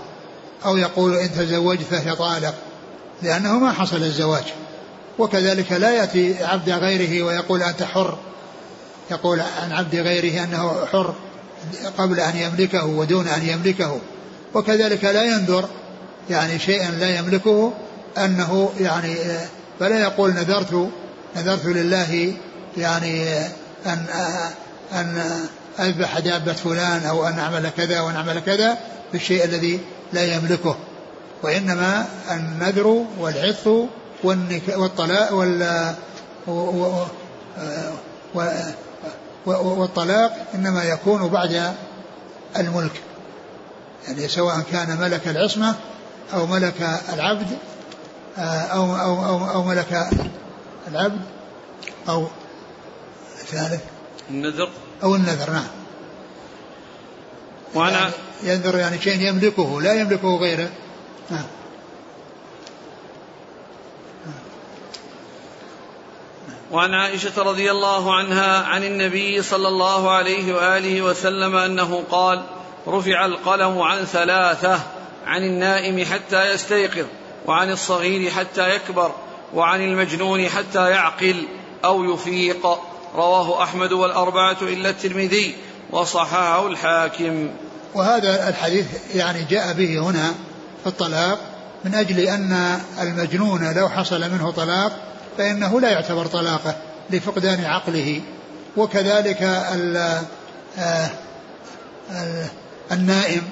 أو 0.64 0.76
يقول 0.76 1.16
إن 1.16 1.32
تزوجت 1.32 1.82
فهي 1.82 2.16
طالق 2.16 2.54
لأنه 3.22 3.58
ما 3.58 3.72
حصل 3.72 3.96
الزواج. 3.96 4.44
وكذلك 5.18 5.72
لا 5.72 5.90
يأتي 5.90 6.44
عبد 6.44 6.70
غيره 6.70 7.22
ويقول 7.22 7.62
أنت 7.62 7.82
حر. 7.82 8.18
يقول 9.10 9.40
عن 9.40 9.72
عبد 9.72 9.94
غيره 9.96 10.44
أنه 10.44 10.86
حر 10.92 11.14
قبل 11.98 12.20
أن 12.20 12.36
يملكه 12.36 12.84
ودون 12.86 13.28
أن 13.28 13.48
يملكه. 13.48 13.98
وكذلك 14.54 15.04
لا 15.04 15.22
ينذر 15.22 15.68
يعني 16.30 16.58
شيئا 16.58 16.90
لا 16.90 17.18
يملكه 17.18 17.72
أنه 18.18 18.72
يعني 18.80 19.16
فلا 19.80 20.00
يقول 20.00 20.30
نذرت 20.30 20.90
نذرت 21.36 21.66
لله 21.66 22.32
يعني 22.76 23.38
أن 23.86 24.06
أن 24.92 25.22
أذبح 25.80 26.18
دابة 26.18 26.52
فلان 26.52 27.06
أو 27.06 27.26
أن 27.26 27.38
أعمل 27.38 27.70
كذا 27.76 28.00
وأن 28.00 28.16
أعمل 28.16 28.40
كذا 28.40 28.78
بالشيء 29.12 29.44
الذي 29.44 29.80
لا 30.12 30.34
يملكه. 30.34 30.76
وإنما 31.42 32.06
النذر 32.30 33.04
والعث 33.18 33.68
والطلاق 34.68 35.32
وال 35.32 35.94
والطلاق 39.46 40.46
إنما 40.54 40.84
يكون 40.84 41.28
بعد 41.28 41.74
الملك. 42.56 43.02
يعني 44.08 44.28
سواء 44.28 44.60
كان 44.72 44.96
ملك 45.00 45.28
العصمة 45.28 45.74
أو 46.34 46.46
ملك 46.46 47.00
العبد 47.12 47.46
أو 48.38 48.96
أو 48.96 49.24
أو, 49.24 49.50
أو 49.50 49.62
ملك 49.62 50.06
العبد 50.88 51.20
أو 52.08 52.26
الثالث 53.40 53.95
النذر؟ 54.30 54.68
أو 55.02 55.14
النذر 55.14 55.50
نعم. 55.50 55.66
وأنا 57.74 58.00
يعني 58.00 58.12
ينذر 58.42 58.78
يعني 58.78 59.00
شيء 59.00 59.20
يملكه 59.20 59.82
لا 59.82 59.92
يملكه 59.92 60.36
غيره. 60.36 60.70
نعم. 61.30 61.44
وعن 66.70 66.94
عائشة 66.94 67.42
رضي 67.42 67.70
الله 67.70 68.14
عنها 68.14 68.62
عن 68.62 68.84
النبي 68.84 69.42
صلى 69.42 69.68
الله 69.68 70.10
عليه 70.10 70.54
وآله 70.54 71.02
وسلم 71.02 71.56
أنه 71.56 72.04
قال 72.10 72.42
رفع 72.88 73.26
القلم 73.26 73.78
عن 73.78 74.04
ثلاثة 74.04 74.80
عن 75.26 75.42
النائم 75.42 76.04
حتى 76.04 76.50
يستيقظ 76.50 77.06
وعن 77.46 77.70
الصغير 77.70 78.30
حتى 78.30 78.74
يكبر 78.74 79.12
وعن 79.54 79.80
المجنون 79.80 80.48
حتى 80.48 80.90
يعقل 80.90 81.46
أو 81.84 82.04
يفيق. 82.04 82.78
رواه 83.16 83.62
أحمد 83.62 83.92
والأربعة 83.92 84.56
إلا 84.62 84.90
الترمذي 84.90 85.54
وصححه 85.90 86.66
الحاكم. 86.66 87.50
وهذا 87.94 88.48
الحديث 88.48 88.86
يعني 89.14 89.44
جاء 89.50 89.72
به 89.72 89.98
هنا 89.98 90.34
في 90.82 90.86
الطلاق 90.86 91.38
من 91.84 91.94
أجل 91.94 92.20
أن 92.20 92.80
المجنون 93.00 93.72
لو 93.72 93.88
حصل 93.88 94.20
منه 94.20 94.50
طلاق 94.50 94.92
فإنه 95.38 95.80
لا 95.80 95.90
يعتبر 95.90 96.26
طلاقه 96.26 96.76
لفقدان 97.10 97.64
عقله. 97.64 98.20
وكذلك 98.76 99.42
ال 99.42 100.22
آه، 100.78 101.10
النائم 102.92 103.42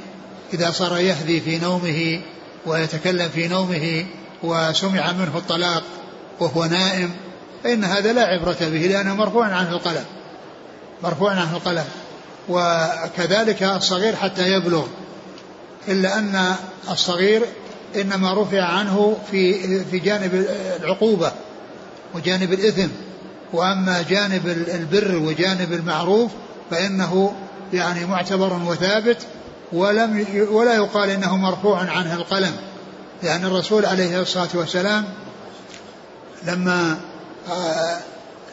إذا 0.54 0.70
صار 0.70 0.98
يهذي 0.98 1.40
في 1.40 1.58
نومه 1.58 2.20
ويتكلم 2.66 3.28
في 3.28 3.48
نومه 3.48 4.06
وسمع 4.42 5.12
منه 5.12 5.38
الطلاق 5.38 5.82
وهو 6.40 6.64
نائم 6.64 7.10
فإن 7.64 7.84
هذا 7.84 8.12
لا 8.12 8.22
عبرة 8.22 8.56
به 8.60 8.78
لأنه 8.78 9.14
مرفوع 9.14 9.46
عنه 9.46 9.72
القلم. 9.72 10.04
مرفوع 11.02 11.30
عنه 11.30 11.56
القلم. 11.56 11.84
وكذلك 12.48 13.62
الصغير 13.62 14.16
حتى 14.16 14.52
يبلغ. 14.52 14.86
إلا 15.88 16.18
أن 16.18 16.54
الصغير 16.90 17.42
إنما 17.96 18.42
رفع 18.42 18.62
عنه 18.62 19.16
في 19.30 19.84
في 19.84 19.98
جانب 19.98 20.46
العقوبة 20.80 21.32
وجانب 22.14 22.52
الإثم. 22.52 22.88
وأما 23.52 24.04
جانب 24.08 24.46
البر 24.48 25.16
وجانب 25.16 25.72
المعروف 25.72 26.30
فإنه 26.70 27.34
يعني 27.72 28.06
معتبر 28.06 28.52
وثابت 28.66 29.18
ولم 29.72 30.26
ولا 30.50 30.74
يقال 30.74 31.10
إنه 31.10 31.36
مرفوع 31.36 31.78
عنه 31.78 32.14
القلم. 32.14 32.52
لأن 33.22 33.44
الرسول 33.44 33.86
عليه 33.86 34.20
الصلاة 34.20 34.48
والسلام 34.54 35.04
لما 36.46 37.00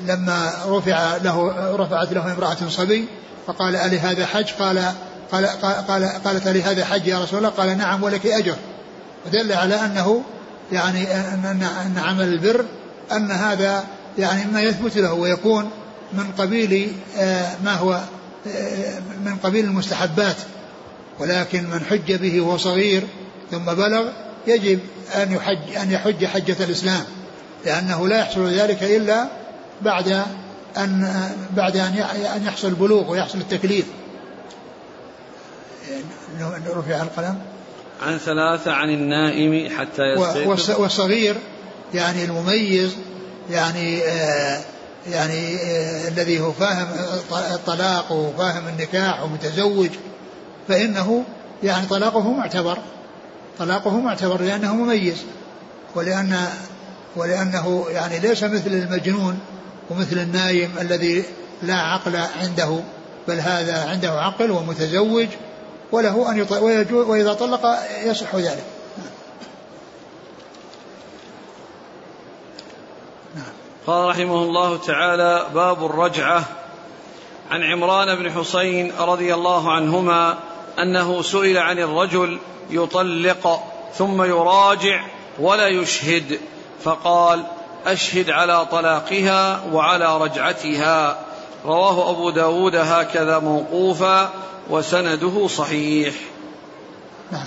لما 0.08 0.52
رفع 0.66 1.18
له 1.18 1.54
رفعت 1.76 2.14
له 2.14 2.34
امرأة 2.34 2.58
صبي 2.70 3.08
فقال 3.48 3.76
ألي 3.76 4.00
هذا 4.00 4.26
حج؟ 4.26 4.52
قال 4.60 4.94
قال 5.32 5.46
قال 5.88 6.06
قالت 6.06 6.48
ألي 6.48 6.64
هذا 6.64 6.86
حج 6.86 7.08
يا 7.08 7.20
رسول 7.20 7.38
الله؟ 7.38 7.50
قال 7.50 7.78
نعم 7.78 8.04
ولك 8.04 8.26
أجر. 8.26 8.56
ودل 9.26 9.54
على 9.54 9.76
أنه 9.76 10.24
يعني 10.72 11.14
أن 11.14 11.64
أن 11.86 11.98
عمل 11.98 12.28
البر 12.28 12.66
أن 13.12 13.32
هذا 13.32 13.84
يعني 14.18 14.52
ما 14.52 14.62
يثبت 14.62 14.98
له 14.98 15.14
ويكون 15.14 15.70
من 16.14 16.32
قبيل 16.38 16.94
آه، 17.18 17.56
ما 17.64 17.74
هو 17.74 18.02
آه، 18.48 19.00
من 19.26 19.38
قبيل 19.44 19.66
المستحبات. 19.66 20.36
ولكن 21.20 21.64
من 21.64 21.86
حج 21.90 22.14
به 22.14 22.42
وهو 22.42 22.58
صغير 22.58 23.04
ثم 23.52 23.66
بلغ 23.66 24.10
يجب 24.48 24.80
أن 25.16 25.32
يحج 25.32 25.76
أن 25.82 25.92
يحج 25.92 26.26
حجة 26.26 26.56
الإسلام. 26.60 27.04
لأنه 27.66 28.08
لا 28.08 28.20
يحصل 28.20 28.48
ذلك 28.48 28.84
إلا 28.84 29.28
بعد 29.82 30.24
أن 30.78 31.14
بعد 31.58 31.78
أن 31.78 32.44
يحصل 32.46 32.68
البلوغ 32.68 33.12
ويحصل 33.12 33.38
التكليف. 33.38 33.86
رفع 36.68 37.02
القلم. 37.02 37.40
عن 38.02 38.18
ثلاثة 38.18 38.72
عن 38.72 38.90
النائم 38.90 39.78
حتى 39.78 40.02
يستيقظ. 40.04 40.80
والصغير 40.82 41.36
يعني 41.94 42.26
المميز 42.26 42.96
يعني 43.50 44.04
آه 44.04 44.62
يعني 45.12 45.56
آه 45.56 46.08
الذي 46.08 46.40
هو 46.40 46.52
فاهم 46.52 46.88
الطلاق 47.32 48.12
وفاهم 48.12 48.68
النكاح 48.68 49.24
ومتزوج 49.24 49.90
فإنه 50.68 51.24
يعني 51.64 51.88
طلاقه 51.88 52.32
معتبر 52.32 52.78
طلاقه 53.60 54.00
معتبر 54.00 54.42
لأنه 54.42 54.76
مميز 54.76 55.24
ولأن 55.96 56.48
ولأنه 57.16 57.86
يعني 57.90 58.20
ليس 58.20 58.44
مثل 58.44 58.68
المجنون 58.68 59.40
ومثل 59.90 60.18
النايم 60.18 60.76
الذي 60.82 61.24
لا 61.64 61.76
عقل 61.76 62.16
عنده 62.16 62.80
بل 63.28 63.40
هذا 63.40 63.90
عنده 63.90 64.12
عقل 64.12 64.52
ومتزوج 64.52 65.28
وله 65.92 66.32
أن 66.32 66.38
يطلق 66.38 66.64
وإذا 66.92 67.34
طلق 67.34 67.62
يصح 68.04 68.36
ذلك. 68.36 68.64
نعم. 73.36 73.54
قال 73.88 74.10
رحمه 74.10 74.44
الله 74.44 74.78
تعالى 74.78 75.46
باب 75.54 75.86
الرجعة. 75.86 76.44
عن 77.52 77.64
عمران 77.64 78.16
بن 78.16 78.32
حسين 78.32 78.92
رضي 79.00 79.34
الله 79.34 79.72
عنهما 79.72 80.38
أنه 80.80 81.22
سئل 81.22 81.58
عن 81.58 81.80
الرجل 81.80 82.40
يطلق 82.70 83.64
ثم 83.98 84.24
يراجع 84.24 85.06
ولا 85.40 85.68
يشهد. 85.68 86.40
فقال 86.84 87.44
أشهد 87.86 88.30
على 88.30 88.66
طلاقها 88.66 89.62
وعلى 89.72 90.18
رجعتها. 90.18 91.18
رواه 91.66 92.10
أبو 92.12 92.30
داود 92.30 92.76
هكذا 92.76 93.40
موقوفا 93.40 94.30
وسنده 94.70 95.48
صحيح. 95.48 96.14
نعم. 97.32 97.46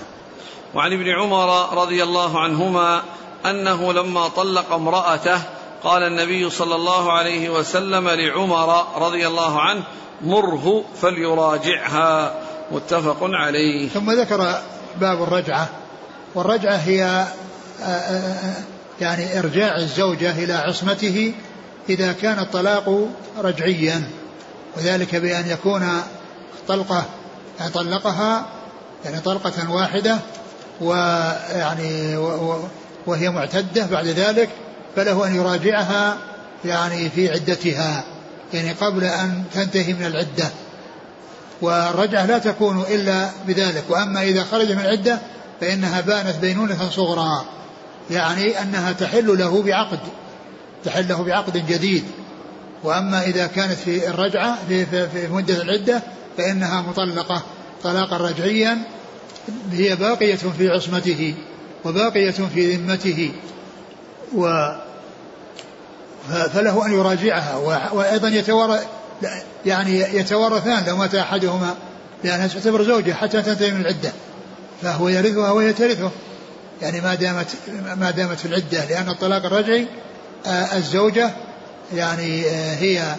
وعن 0.74 0.92
ابن 0.92 1.08
عمر 1.08 1.78
رضي 1.82 2.02
الله 2.02 2.40
عنهما 2.40 3.02
أنه 3.46 3.92
لما 3.92 4.28
طلق 4.28 4.72
امرأته 4.72 5.40
قال 5.84 6.02
النبي 6.02 6.50
صلى 6.50 6.74
الله 6.74 7.12
عليه 7.12 7.50
وسلم 7.50 8.08
لعمر 8.08 8.84
رضي 8.96 9.26
الله 9.26 9.60
عنه 9.60 9.82
مره 10.22 10.84
فليراجعها. 11.02 12.34
متفق 12.72 13.18
عليه. 13.22 13.88
ثم 13.88 14.10
ذكر 14.10 14.58
باب 15.00 15.22
الرجعة. 15.22 15.68
والرجعة 16.34 16.76
هي 16.76 17.04
آه، 17.04 17.84
آه، 17.84 17.84
آه، 17.84 18.73
يعني 19.04 19.38
إرجاع 19.38 19.76
الزوجة 19.76 20.30
إلى 20.30 20.52
عصمته 20.52 21.32
إذا 21.88 22.12
كان 22.12 22.38
الطلاق 22.38 23.08
رجعيا 23.38 24.02
وذلك 24.76 25.16
بأن 25.16 25.48
يكون 25.48 25.88
طلقة 26.68 27.04
طلقها 27.74 28.46
يعني 29.04 29.20
طلقة 29.20 29.70
واحدة 29.70 30.18
ويعني 30.80 32.16
وهي 33.06 33.30
معتدة 33.30 33.86
بعد 33.86 34.06
ذلك 34.06 34.48
فله 34.96 35.26
أن 35.26 35.34
يراجعها 35.34 36.16
يعني 36.64 37.10
في 37.10 37.30
عدتها 37.30 38.04
يعني 38.54 38.72
قبل 38.72 39.04
أن 39.04 39.44
تنتهي 39.54 39.92
من 39.92 40.06
العدة. 40.06 40.50
والرجعة 41.62 42.26
لا 42.26 42.38
تكون 42.38 42.80
إلا 42.90 43.30
بذلك 43.46 43.84
وأما 43.88 44.22
إذا 44.22 44.44
خرج 44.44 44.72
من 44.72 44.80
العدة 44.80 45.18
فإنها 45.60 46.00
بانت 46.00 46.36
بينونة 46.36 46.90
صغرى. 46.90 47.44
يعني 48.10 48.62
أنها 48.62 48.92
تحل 48.92 49.38
له 49.38 49.62
بعقد 49.62 49.98
تحل 50.84 51.08
له 51.08 51.22
بعقد 51.22 51.66
جديد. 51.66 52.04
وأما 52.84 53.22
إذا 53.22 53.46
كانت 53.46 53.72
في 53.72 54.08
الرجعة 54.08 54.58
في, 54.68 54.86
في, 54.86 55.08
في 55.08 55.28
مدة 55.28 55.62
العدة 55.62 56.02
فإنها 56.36 56.82
مطلقة 56.82 57.42
طلاقا 57.82 58.16
رجعيا 58.16 58.78
هي 59.72 59.96
باقية 59.96 60.34
في 60.34 60.68
عصمته 60.68 61.34
وباقية 61.84 62.30
في 62.30 62.76
ذمته. 62.76 63.32
و 64.34 64.68
فله 66.28 66.86
أن 66.86 66.92
يراجعها 66.92 67.56
وأيضا 67.92 68.28
يتورث 68.28 68.86
يعني 69.66 70.00
يتورثان 70.00 70.84
لو 70.86 70.96
مات 70.96 71.14
أحدهما 71.14 71.74
لأنها 72.24 72.46
تعتبر 72.46 72.82
زوجة 72.82 73.12
حتى 73.12 73.42
تنتهي 73.42 73.70
من 73.70 73.80
العدة 73.80 74.12
فهو 74.82 75.08
يرثها 75.08 75.50
وهي 75.50 75.72
ترثه. 75.72 76.10
يعني 76.82 77.00
ما 77.00 77.14
دامت 77.14 77.46
ما 77.96 78.10
دامت 78.10 78.38
في 78.38 78.46
العدة 78.46 78.84
لأن 78.84 79.08
الطلاق 79.08 79.44
الرجعي 79.44 79.86
آه، 80.46 80.76
الزوجة 80.76 81.30
يعني 81.94 82.46
آه، 82.46 82.74
هي 82.74 83.16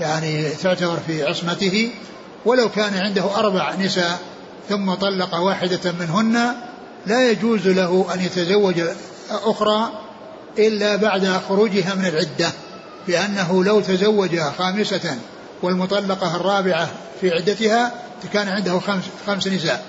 يعني 0.00 0.48
تعتبر 0.48 0.98
في 1.06 1.24
عصمته 1.24 1.90
ولو 2.44 2.68
كان 2.68 2.94
عنده 2.94 3.36
أربع 3.36 3.74
نساء 3.74 4.18
ثم 4.68 4.94
طلق 4.94 5.34
واحدة 5.34 5.92
منهن 6.00 6.54
لا 7.06 7.30
يجوز 7.30 7.68
له 7.68 8.06
أن 8.14 8.20
يتزوج 8.20 8.80
أخرى 9.30 9.90
إلا 10.58 10.96
بعد 10.96 11.40
خروجها 11.48 11.94
من 11.94 12.06
العدة 12.06 12.52
لأنه 13.08 13.64
لو 13.64 13.80
تزوج 13.80 14.40
خامسة 14.40 15.16
والمطلقة 15.62 16.36
الرابعة 16.36 16.90
في 17.20 17.30
عدتها 17.30 17.92
كان 18.32 18.48
عنده 18.48 18.78
خمس, 18.78 19.04
خمس 19.26 19.48
نساء 19.48 19.84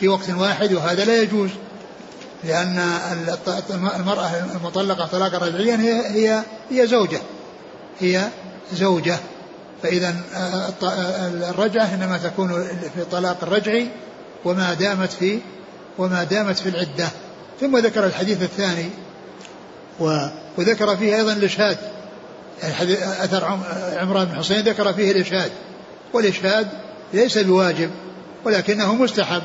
في 0.00 0.08
وقت 0.08 0.30
واحد 0.30 0.72
وهذا 0.72 1.04
لا 1.04 1.22
يجوز. 1.22 1.50
لأن 2.44 2.78
المرأة 3.96 4.30
المطلقة 4.54 5.06
طلاقا 5.06 5.38
رجعيا 5.38 5.76
هي 5.76 6.06
هي 6.06 6.42
هي 6.70 6.86
زوجة. 6.86 7.20
هي 8.00 8.28
زوجة. 8.72 9.18
فإذا 9.82 10.14
الرجعة 11.50 11.94
إنما 11.94 12.18
تكون 12.18 12.64
في 12.94 13.00
الطلاق 13.00 13.36
الرجعي 13.42 13.88
وما 14.44 14.74
دامت 14.74 15.12
في 15.12 15.38
وما 15.98 16.24
دامت 16.24 16.58
في 16.58 16.68
العدة. 16.68 17.08
ثم 17.60 17.78
ذكر 17.78 18.06
الحديث 18.06 18.42
الثاني. 18.42 18.90
وذكر 20.58 20.96
فيه 20.96 21.16
أيضا 21.16 21.32
الإشهاد 21.32 21.78
أثر 23.20 23.44
عمران 23.96 24.24
بن 24.24 24.38
حسين 24.38 24.60
ذكر 24.60 24.92
فيه 24.92 25.12
الإشهاد 25.12 25.50
والإشهاد 26.12 26.68
ليس 27.14 27.38
بواجب 27.38 27.90
ولكنه 28.44 28.94
مستحب. 28.94 29.42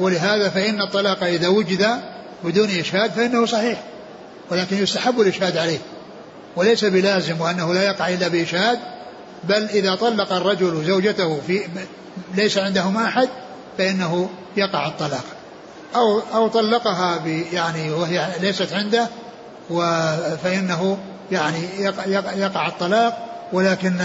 ولهذا 0.00 0.48
فإن 0.48 0.82
الطلاق 0.82 1.24
إذا 1.24 1.48
وجد 1.48 2.00
بدون 2.44 2.70
إشهاد 2.70 3.10
فإنه 3.10 3.46
صحيح 3.46 3.82
ولكن 4.50 4.76
يستحب 4.82 5.20
الإشهاد 5.20 5.56
عليه 5.56 5.78
وليس 6.56 6.84
بلازم 6.84 7.40
وأنه 7.40 7.74
لا 7.74 7.82
يقع 7.82 8.08
إلا 8.08 8.28
بإشهاد 8.28 8.78
بل 9.44 9.64
إذا 9.64 9.94
طلق 9.94 10.32
الرجل 10.32 10.84
زوجته 10.84 11.40
في 11.46 11.60
ليس 12.34 12.58
عندهما 12.58 13.04
أحد 13.04 13.28
فإنه 13.78 14.28
يقع 14.56 14.86
الطلاق. 14.86 15.24
أو 15.94 16.22
أو 16.34 16.48
طلقها 16.48 17.26
يعني 17.52 17.90
وهي 17.90 18.28
ليست 18.40 18.72
عنده 18.72 19.08
فإنه 20.42 20.98
يعني 21.32 21.68
يقع 22.36 22.68
الطلاق 22.68 23.28
ولكن 23.52 24.00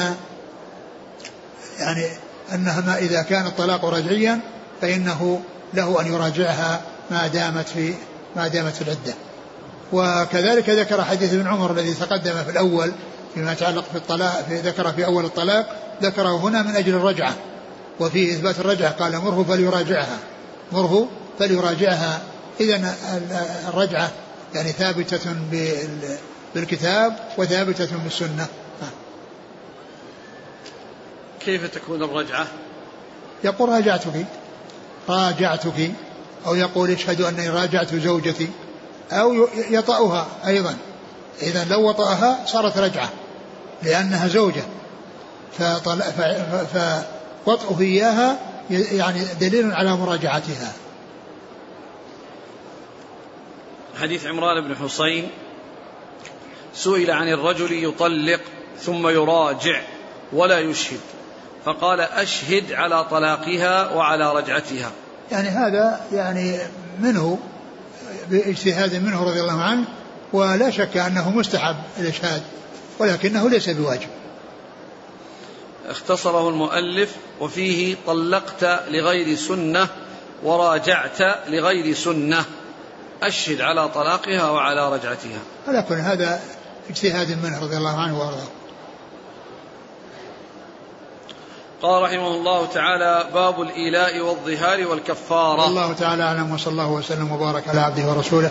يعني 1.80 2.06
أنها 2.54 2.82
ما 2.82 2.98
إذا 2.98 3.22
كان 3.22 3.46
الطلاق 3.46 3.86
رجعيا 3.86 4.40
فإنه 4.82 5.42
له 5.74 6.02
أن 6.02 6.14
يراجعها 6.14 6.82
ما 7.12 7.28
دامت 7.28 7.70
في 7.70 7.94
ما 8.36 8.48
دامت 8.48 8.74
في 8.74 8.82
العدة. 8.82 9.14
وكذلك 9.94 10.70
ذكر 10.70 11.04
حديث 11.04 11.34
ابن 11.34 11.48
عمر 11.48 11.72
الذي 11.72 11.94
تقدم 11.94 12.44
في 12.44 12.52
الأول 12.52 12.92
فيما 13.34 13.52
يتعلق 13.52 13.84
في 13.92 13.98
الطلاق 13.98 14.46
في 14.50 14.56
ذكر 14.56 14.92
في 14.92 15.06
أول 15.06 15.26
الطلاق 15.26 15.96
ذكره 16.04 16.38
هنا 16.38 16.62
من 16.62 16.76
أجل 16.76 16.96
الرجعة. 16.96 17.34
وفي 18.00 18.32
إثبات 18.32 18.60
الرجعة 18.60 18.92
قال 18.92 19.18
مره 19.18 19.44
فليراجعها. 19.44 20.18
مره 20.72 21.08
فليراجعها. 21.40 22.22
إذا 22.60 22.96
الرجعة 23.68 24.12
يعني 24.56 24.72
ثابتة 24.72 25.36
بالكتاب 26.56 27.16
وثابتة 27.38 27.98
بالسنة. 28.04 28.48
كيف 31.40 31.70
تكون 31.76 32.04
الرجعة؟ 32.04 32.48
يقول 33.44 33.70
راجعتك. 33.70 34.26
راجعتك 35.10 35.92
أو 36.48 36.56
يقول 36.56 36.92
اشهد 36.92 37.22
أني 37.22 37.50
راجعت 37.50 37.96
زوجتي 37.96 38.50
أو 39.12 39.48
يطأها 39.70 40.28
أيضا. 40.48 40.78
إذا 41.42 41.66
لو 41.66 41.90
وطأها 41.90 42.46
صارت 42.46 42.78
رجعة 42.78 43.10
لأنها 43.84 44.28
زوجة. 44.28 44.64
فوطئه 47.46 47.82
إياها 47.82 48.40
يعني 48.70 49.26
دليل 49.40 49.72
على 49.72 49.96
مراجعتها. 49.96 50.74
حديث 54.02 54.26
عمران 54.26 54.68
بن 54.68 54.76
حسين 54.76 55.30
سئل 56.76 57.12
عن 57.12 57.28
الرجل 57.28 57.84
يطلق 57.84 58.40
ثم 58.80 59.08
يراجع 59.08 59.82
ولا 60.34 60.60
يشهد. 60.60 61.00
فقال 61.66 62.02
أشهد 62.02 62.72
على 62.72 63.04
طلاقها 63.04 63.94
وعلى 63.94 64.34
رجعتها. 64.36 64.92
يعني 65.32 65.50
هذا 65.50 66.02
يعني 66.14 66.60
منه 67.00 67.40
باجتهاد 68.30 68.96
منه 68.96 69.24
رضي 69.24 69.42
الله 69.42 69.62
عنه 69.62 69.86
ولا 70.34 70.70
شك 70.70 70.98
أنه 70.98 71.30
مستحب 71.30 71.76
الإشهاد 72.00 72.42
ولكنه 73.00 73.50
ليس 73.50 73.70
بواجب. 73.70 74.10
اختصره 75.90 76.50
المؤلف 76.50 77.16
وفيه 77.40 77.96
طلقت 78.08 78.64
لغير 78.90 79.36
سنة 79.36 79.88
وراجعت 80.44 81.22
لغير 81.48 81.96
سنة. 81.96 82.46
أشهد 83.24 83.62
على 83.62 83.90
طلاقها 83.90 84.50
وعلى 84.50 84.94
رجعتها. 84.94 85.40
على 85.68 85.86
كل 85.90 85.96
هذا 85.96 86.42
اجتهاد 86.90 87.44
منه 87.44 87.60
رضي 87.62 87.78
الله 87.78 88.00
عنه 88.00 88.20
وأرضاه. 88.20 88.48
قال 91.84 92.04
رحمه 92.04 92.28
الله 92.28 92.66
تعالى 92.66 93.26
باب 93.34 93.62
الإيلاء 93.62 94.20
والظهار 94.20 94.88
والكفارة. 94.88 95.68
الله 95.68 95.94
تعالى 95.94 96.24
أعلم 96.24 96.54
وصلى 96.54 96.72
الله 96.72 96.92
وسلم 96.92 97.32
وبارك 97.32 97.68
على 97.68 97.80
عبده 97.80 98.12
ورسوله 98.12 98.50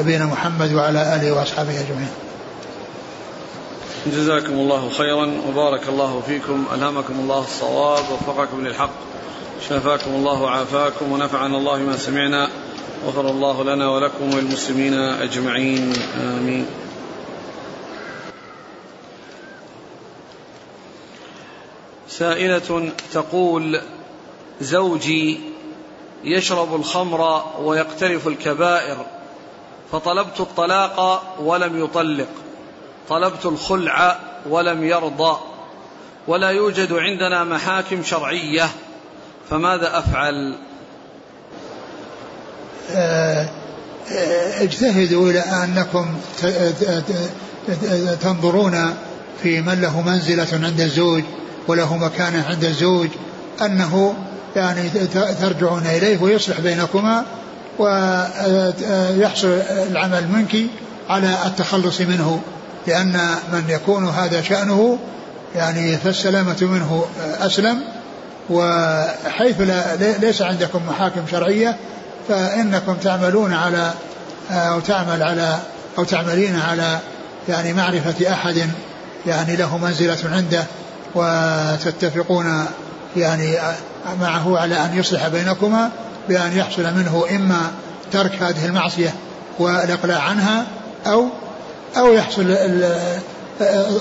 نبينا 0.00 0.24
محمد 0.24 0.72
وعلى 0.72 1.16
آله 1.16 1.32
وأصحابه 1.32 1.80
أجمعين. 1.80 2.08
جزاكم 4.06 4.52
الله 4.52 4.90
خيرا 4.90 5.32
وبارك 5.48 5.88
الله 5.88 6.22
فيكم 6.26 6.64
ألهمكم 6.74 7.14
الله 7.20 7.40
الصواب 7.40 8.04
ووفقكم 8.10 8.66
للحق 8.66 8.90
شافاكم 9.68 10.10
الله 10.10 10.42
وعافاكم 10.42 11.12
ونفعنا 11.12 11.56
الله 11.58 11.76
ما 11.78 11.96
سمعنا 11.96 12.48
غفر 13.06 13.30
الله 13.30 13.64
لنا 13.64 13.88
ولكم 13.88 14.34
وللمسلمين 14.34 14.94
أجمعين 14.94 15.92
آمين. 16.20 16.66
سائلة 22.20 22.92
تقول 23.12 23.80
زوجي 24.60 25.40
يشرب 26.24 26.74
الخمر 26.74 27.44
ويقترف 27.60 28.28
الكبائر 28.28 29.06
فطلبت 29.92 30.40
الطلاق 30.40 31.22
ولم 31.40 31.84
يطلق 31.84 32.28
طلبت 33.08 33.46
الخلع 33.46 34.18
ولم 34.48 34.84
يرضى 34.84 35.38
ولا 36.28 36.50
يوجد 36.50 36.92
عندنا 36.92 37.44
محاكم 37.44 38.02
شرعية 38.02 38.68
فماذا 39.50 39.98
أفعل؟ 39.98 40.58
آه، 42.90 43.48
اجتهدوا 44.60 45.30
إلى 45.30 45.40
أنكم 45.40 46.16
تنظرون 48.20 48.94
في 49.42 49.60
من 49.60 49.80
له 49.80 50.00
منزلة 50.00 50.48
عند 50.52 50.80
الزوج. 50.80 51.24
وله 51.68 51.96
مكانه 51.96 52.44
عند 52.46 52.64
الزوج 52.64 53.08
أنه 53.62 54.14
يعني 54.56 54.88
ترجعون 55.40 55.86
إليه 55.86 56.22
ويصلح 56.22 56.60
بينكما 56.60 57.24
ويحصل 57.78 59.62
العمل 59.90 60.28
منك 60.28 60.56
على 61.08 61.36
التخلص 61.46 62.00
منه 62.00 62.40
لأن 62.86 63.20
من 63.52 63.64
يكون 63.68 64.08
هذا 64.08 64.42
شأنه 64.42 64.98
يعني 65.54 65.96
فالسلامة 65.96 66.56
منه 66.60 67.04
أسلم 67.40 67.82
وحيث 68.50 69.60
لا 69.60 69.96
ليس 69.96 70.42
عندكم 70.42 70.80
محاكم 70.88 71.20
شرعية 71.30 71.76
فإنكم 72.28 72.94
تعملون 72.94 73.54
على 73.54 73.92
أو 74.50 74.80
تعمل 74.80 75.22
على 75.22 75.58
أو 75.98 76.04
تعملين 76.04 76.56
على 76.56 76.98
يعني 77.48 77.72
معرفة 77.72 78.32
أحد 78.32 78.68
يعني 79.26 79.56
له 79.56 79.78
منزلة 79.78 80.18
عنده. 80.24 80.64
وتتفقون 81.14 82.66
يعني 83.16 83.58
معه 84.20 84.58
على 84.58 84.84
أن 84.84 84.98
يصلح 84.98 85.28
بينكما 85.28 85.90
بأن 86.28 86.56
يحصل 86.56 86.82
منه 86.82 87.24
إما 87.30 87.72
ترك 88.12 88.42
هذه 88.42 88.66
المعصية 88.66 89.14
والإقلاع 89.58 90.22
عنها 90.22 90.66
أو 91.06 91.28
أو 91.96 92.12
يحصل 92.12 92.46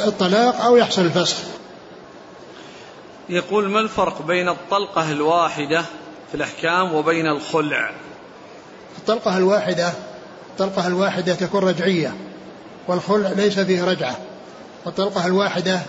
الطلاق 0.08 0.62
أو 0.62 0.78
يحصل 0.78 1.02
الفسخ. 1.02 1.38
يقول 3.30 3.70
ما 3.70 3.80
الفرق 3.80 4.22
بين 4.22 4.50
الطلقة 4.50 5.12
الواحدة 5.12 5.82
في 6.30 6.36
الأحكام 6.36 6.96
وبين 6.96 7.28
الخلع؟ 7.28 7.92
الطلقة 8.98 9.38
الواحدة 9.38 9.94
الطلقة 10.50 10.88
الواحدة 10.88 11.36
تكون 11.36 11.64
رجعية 11.64 12.14
والخلع 12.88 13.30
ليس 13.30 13.60
فيه 13.60 13.84
رجعة. 13.84 14.18
الطلقة 14.88 15.26
الواحدة 15.26 15.80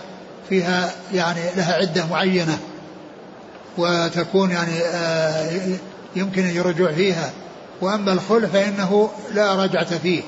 فيها 0.51 0.91
يعني 1.13 1.41
لها 1.55 1.73
عدة 1.73 2.05
معينة 2.05 2.59
وتكون 3.77 4.51
يعني 4.51 4.79
آه، 4.83 5.77
يمكن 6.15 6.49
الرجوع 6.49 6.91
فيها. 6.91 7.31
وأما 7.81 8.13
الخلع 8.13 8.47
فإنه 8.47 9.09
لا 9.33 9.55
رجعة 9.55 9.97
فيه 9.97 10.21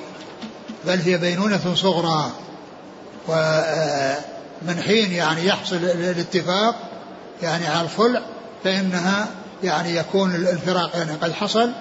بل 0.85 0.99
هي 0.99 1.17
بينونة 1.17 1.75
صغرى. 1.75 2.31
ومن 3.27 4.81
حين 4.87 5.11
يعني 5.11 5.45
يحصل 5.45 5.75
الاتفاق 5.75 6.75
يعني 7.41 7.67
على 7.67 7.81
الخلع 7.81 8.21
فإنها 8.63 9.27
يعني 9.63 9.95
يكون 9.95 10.35
الفراق 10.35 10.95
يعني 10.95 11.11
قد 11.11 11.31
حصل. 11.31 11.71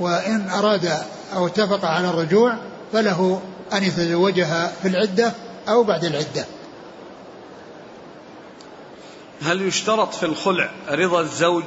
وإن 0.00 0.50
أراد 0.50 0.90
أو 1.34 1.46
اتفق 1.46 1.84
على 1.84 2.08
الرجوع 2.08 2.54
فله 2.92 3.40
أن 3.72 3.84
يتزوجها 3.84 4.72
في 4.82 4.88
العدة 4.88 5.32
أو 5.68 5.82
بعد 5.82 6.04
العدة. 6.04 6.44
هل 9.44 9.62
يشترط 9.62 10.14
في 10.14 10.26
الخلع 10.26 10.70
رضا 10.88 11.20
الزوج؟ 11.20 11.64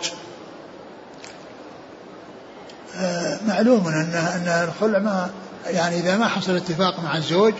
آه، 2.98 3.40
معلوم 3.48 3.88
أن 3.88 4.14
أن 4.16 4.68
الخلع 4.70 5.00
ما 5.00 5.30
يعني 5.68 6.00
إذا 6.00 6.18
ما 6.18 6.28
حصل 6.28 6.56
اتفاق 6.56 7.00
مع 7.04 7.18
الزوج 7.18 7.54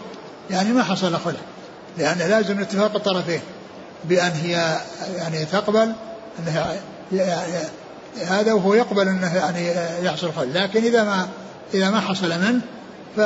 يعني 0.50 0.70
ما 0.74 0.84
حصل 0.84 1.18
خلع 1.18 1.40
لأن 1.98 2.18
لازم 2.18 2.60
اتفاق 2.60 2.96
الطرفين 2.96 3.42
بأن 4.04 4.32
هي 4.32 4.78
يعني 5.16 5.46
تقبل 5.46 5.94
أنها 6.40 6.76
هذا 8.28 8.54
وهو 8.54 8.74
يقبل 8.74 9.08
أنه 9.08 9.36
يعني 9.36 9.74
يحصل 10.06 10.34
خلع. 10.34 10.64
لكن 10.64 10.84
إذا 10.84 11.04
ما 11.04 11.28
إذا 11.74 11.90
ما 11.90 12.00
حصل 12.00 12.30
منه 12.30 12.62
ف 13.16 13.20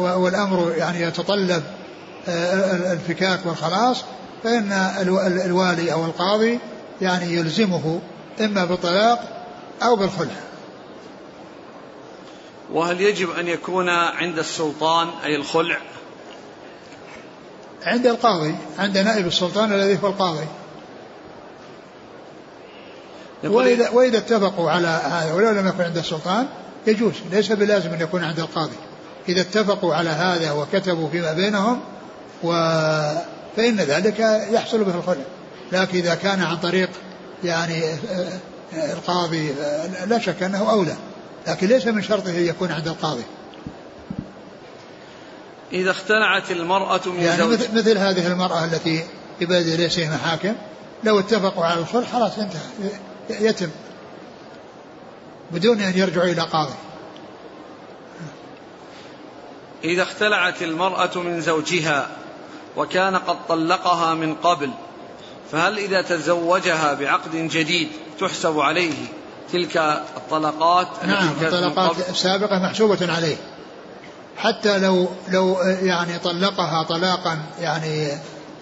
والأمر 0.00 0.72
يعني 0.76 1.02
يتطلب 1.02 1.62
آه، 2.28 2.92
الفكاك 2.92 3.40
والخلاص 3.44 4.04
فإن 4.44 4.72
الوالي 5.46 5.92
أو 5.92 6.04
القاضي 6.04 6.58
يعني 7.00 7.34
يلزمه 7.34 8.00
إما 8.40 8.64
بالطلاق 8.64 9.46
أو 9.82 9.96
بالخلع. 9.96 10.40
وهل 12.72 13.00
يجب 13.00 13.30
أن 13.30 13.48
يكون 13.48 13.88
عند 13.88 14.38
السلطان 14.38 15.08
أي 15.24 15.36
الخلع؟ 15.36 15.78
عند 17.86 18.06
القاضي 18.06 18.54
عند 18.78 18.98
نائب 18.98 19.26
السلطان 19.26 19.72
الذي 19.72 19.98
هو 20.02 20.08
القاضي. 20.08 20.46
وإذا, 23.44 23.90
وإذا 23.90 24.18
اتفقوا 24.18 24.70
على 24.70 24.88
هذا 24.88 25.34
ولو 25.34 25.50
لم 25.50 25.68
يكن 25.68 25.84
عند 25.84 25.98
السلطان 25.98 26.46
يجوز 26.86 27.12
ليس 27.30 27.52
بلازم 27.52 27.90
أن 27.90 28.00
يكون 28.00 28.24
عند 28.24 28.40
القاضي. 28.40 28.76
إذا 29.28 29.40
اتفقوا 29.40 29.94
على 29.94 30.10
هذا 30.10 30.52
وكتبوا 30.52 31.08
فيما 31.08 31.32
بينهم 31.32 31.80
و 32.44 32.52
فإن 33.56 33.76
ذلك 33.76 34.18
يحصل 34.50 34.84
به 34.84 34.94
الخلع 34.94 35.24
لكن 35.72 35.98
إذا 35.98 36.14
كان 36.14 36.42
عن 36.42 36.56
طريق 36.56 36.90
يعني 37.44 37.82
القاضي 38.72 39.52
لا 40.06 40.18
شك 40.18 40.42
أنه 40.42 40.70
أولى. 40.70 40.96
لكن 41.48 41.66
ليس 41.66 41.86
من 41.86 42.02
شرطه 42.02 42.30
أن 42.30 42.46
يكون 42.46 42.72
عند 42.72 42.88
القاضي. 42.88 43.24
إذا 45.72 45.90
اختلعت 45.90 46.50
المرأة 46.50 47.00
من 47.06 47.20
يعني 47.20 47.38
زوج. 47.38 47.52
مثل, 47.52 47.74
مثل 47.74 47.98
هذه 47.98 48.26
المرأة 48.26 48.64
التي 48.64 49.04
يبادر 49.40 49.74
إليها 49.74 50.14
محاكم 50.14 50.54
لو 51.04 51.18
اتفقوا 51.18 51.64
على 51.64 51.80
الخلع 51.80 52.06
خلاص 52.06 52.38
انتهى. 52.38 52.90
يتم. 53.30 53.70
بدون 55.50 55.80
أن 55.80 55.98
يرجعوا 55.98 56.26
إلى 56.26 56.42
قاضي. 56.42 56.74
إذا 59.84 60.02
اختلعت 60.02 60.62
المرأة 60.62 61.18
من 61.18 61.40
زوجها 61.40 62.08
وكان 62.76 63.16
قد 63.16 63.36
طلقها 63.48 64.14
من 64.14 64.34
قبل 64.34 64.70
فهل 65.52 65.78
إذا 65.78 66.02
تزوجها 66.02 66.94
بعقد 66.94 67.34
جديد 67.34 67.88
تحسب 68.20 68.60
عليه 68.60 68.94
تلك 69.52 69.76
الطلقات 70.16 70.88
نعم 71.06 71.28
الطلقات 71.28 72.08
السابقة 72.10 72.58
محسوبة 72.58 73.12
عليه. 73.12 73.36
حتى 74.36 74.78
لو 74.78 75.08
لو 75.28 75.56
يعني 75.62 76.18
طلقها 76.18 76.82
طلاقا 76.82 77.38
يعني 77.60 78.12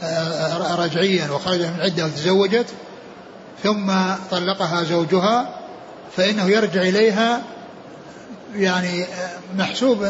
آه، 0.02 0.84
رجعيا 0.84 1.30
وخرجت 1.30 1.66
من 1.66 1.80
عدة 1.80 2.04
وتزوجت 2.04 2.66
ثم 3.62 3.92
طلقها 4.30 4.84
زوجها 4.84 5.54
فإنه 6.16 6.48
يرجع 6.50 6.82
إليها 6.82 7.42
يعني 8.54 9.04
آه، 9.04 9.30
محسوب 9.56 10.08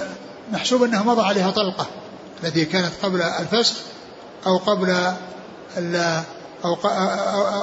محسوب 0.53 0.83
أنه 0.83 1.05
مضى 1.05 1.23
عليها 1.23 1.51
طلقة 1.51 1.87
التي 2.45 2.65
كانت 2.65 2.93
قبل 3.03 3.23
الفسخ 3.23 3.77
أو 4.47 4.57
قبل 4.57 4.91
أو 6.65 6.75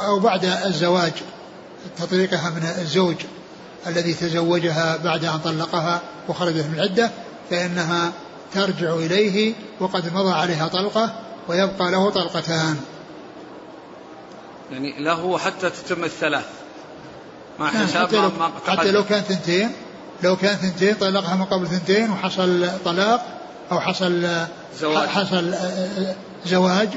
أو 0.05 0.19
بعد 0.19 0.45
الزواج 0.45 1.13
تطليقها 1.97 2.49
من 2.49 2.63
الزوج 2.82 3.15
الذي 3.88 4.13
تزوجها 4.13 4.97
بعد 4.97 5.25
أن 5.25 5.39
طلقها 5.39 6.01
وخرجت 6.30 6.65
من 6.65 6.73
العدة 6.73 7.11
فإنها 7.49 8.11
ترجع 8.53 8.93
إليه 8.93 9.53
وقد 9.80 10.13
مضى 10.13 10.32
عليها 10.32 10.67
طلقة 10.67 11.13
ويبقى 11.47 11.91
له 11.91 12.09
طلقتان. 12.09 12.78
يعني 14.71 14.99
له 14.99 15.38
حتى 15.38 15.69
تتم 15.69 16.03
الثلاث. 16.03 16.45
مع 17.59 17.67
حساب 17.67 18.07
حتى 18.07 18.15
لو, 18.15 18.30
ما 18.39 18.51
حتى 18.67 18.91
لو 18.91 19.03
كان 19.03 19.21
ثنتين 19.21 19.71
لو 20.23 20.36
كان 20.36 20.55
ثنتين 20.55 20.95
طلقها 20.95 21.36
من 21.36 21.45
قبل 21.45 21.67
ثنتين 21.67 22.11
وحصل 22.11 22.69
طلاق 22.86 23.25
أو 23.71 23.80
حصل 23.80 24.28
زواج. 24.80 25.07
حصل 25.07 25.55
زواج 26.47 26.89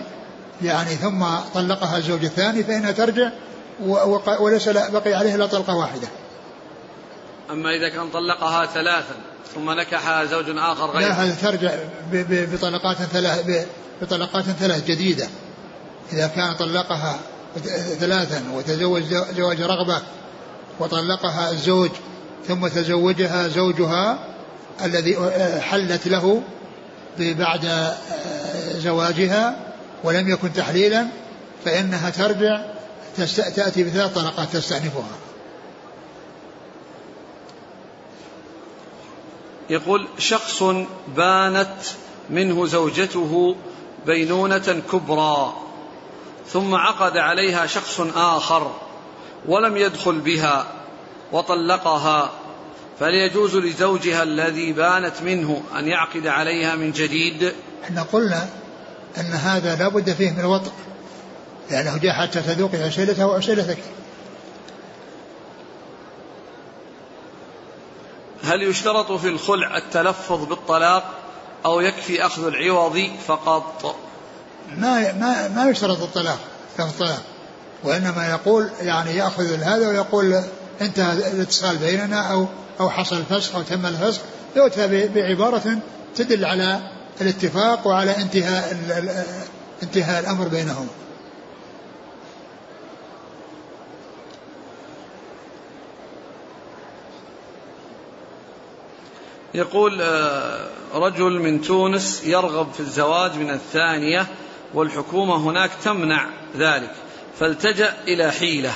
يعني 0.62 0.90
ثم 0.90 1.24
طلقها 1.55 1.96
الزوج 1.96 2.24
الثاني 2.24 2.64
فإنها 2.64 2.92
ترجع 2.92 3.30
وليس 4.40 4.68
بقي 4.68 5.14
عليه 5.14 5.34
إلا 5.34 5.46
طلقة 5.46 5.76
واحدة. 5.76 6.09
أما 7.51 7.70
إذا 7.70 7.88
كان 7.88 8.11
طلقها 8.11 8.66
ثلاثا 8.66 9.14
ثم 9.55 9.70
نكحها 9.70 10.24
زوج 10.24 10.44
آخر 10.48 10.90
غير 10.90 11.09
لا 11.09 11.34
ترجع 11.34 11.70
بطلقات 12.53 12.96
ثلاث 12.96 13.66
بطلقات 14.03 14.44
ثلاث 14.44 14.86
جديدة. 14.86 15.28
إذا 16.12 16.26
كان 16.26 16.55
طلقها 16.55 17.18
ثلاثا 18.01 18.42
وتزوج 18.55 19.03
زواج 19.36 19.61
رغبة 19.61 20.03
وطلقها 20.80 21.51
الزوج 21.51 21.90
ثم 22.48 22.68
تزوجها 22.68 23.48
زوجها 23.48 24.18
الذي 24.84 25.16
حلت 25.61 26.09
له 26.09 26.42
بعد 27.19 27.95
زواجها 28.73 29.73
ولم 30.05 30.29
يكن 30.29 30.53
تحليلا 30.53 31.07
فإنها 31.65 32.11
ترجع 32.11 32.65
تأتي 33.57 33.85
بثلاث 33.85 34.15
طلقات 34.15 34.53
تستأنفها. 34.53 35.19
يقول 39.71 40.09
شخص 40.19 40.63
بانت 41.17 41.77
منه 42.31 42.67
زوجته 42.67 43.57
بينونة 44.07 44.83
كبرى 44.93 45.55
ثم 46.49 46.75
عقد 46.75 47.17
عليها 47.17 47.67
شخص 47.67 48.01
آخر 48.17 48.71
ولم 49.47 49.77
يدخل 49.77 50.21
بها 50.21 50.67
وطلقها. 51.33 52.31
فهل 53.01 53.14
يجوز 53.14 53.57
لزوجها 53.57 54.22
الذي 54.22 54.72
بانت 54.72 55.22
منه 55.22 55.62
أن 55.78 55.88
يعقد 55.88 56.26
عليها 56.26 56.74
من 56.74 56.92
جديد. 56.92 57.53
إحنا 57.84 58.03
قلنا 58.03 58.48
أن 59.18 59.32
هذا 59.32 59.76
لا 59.76 59.88
بد 59.88 60.12
فيه 60.12 60.30
من 60.30 60.40
الوطء 60.40 60.72
لأنه 61.70 61.98
جاء 61.98 62.12
حتى 62.12 62.42
تذوقي 62.42 62.82
عسيلته 62.82 63.26
وعسيلتك 63.26 63.78
هل 68.44 68.62
يشترط 68.62 69.12
في 69.12 69.28
الخلع 69.28 69.76
التلفظ 69.76 70.44
بالطلاق 70.44 71.05
أو 71.64 71.80
يكفي 71.80 72.26
أخذ 72.26 72.46
العوض 72.46 73.11
فقط؟ 73.26 73.96
ما 74.76 75.12
ما 75.12 75.48
ما 75.48 75.70
يشترط 75.70 76.03
الطلاق 76.03 76.38
الطلاق 76.80 77.22
وإنما 77.84 78.30
يقول 78.30 78.70
يعني 78.80 79.16
يأخذ 79.16 79.55
هذا 79.55 79.88
ويقول 79.88 80.42
انتهى 80.81 81.33
الاتصال 81.33 81.76
بيننا 81.76 82.33
أو 82.33 82.47
أو 82.81 82.91
حصل 82.91 83.24
فسخ 83.24 83.55
أو 83.55 83.62
تم 83.62 83.87
الفسخ 83.87 84.20
يؤتى 84.57 85.09
بعبارة 85.09 85.78
تدل 86.16 86.45
على 86.45 86.81
الاتفاق 87.20 87.87
وعلى 87.87 88.16
انتهاء 88.16 88.76
انتهاء 89.83 90.20
الأمر 90.20 90.49
بينهم. 90.49 90.89
يقول 99.55 100.03
آه، 100.03 100.68
رجل 100.95 101.39
من 101.39 101.62
تونس 101.62 102.24
يرغب 102.24 102.72
في 102.72 102.81
الزواج 102.81 103.37
من 103.37 103.51
الثانية 103.51 104.26
والحكومة 104.74 105.37
هناك 105.37 105.70
تمنع 105.85 106.26
ذلك 106.57 106.91
فالتجأ 107.39 107.95
إلى 108.09 108.31
حيلة. 108.33 108.72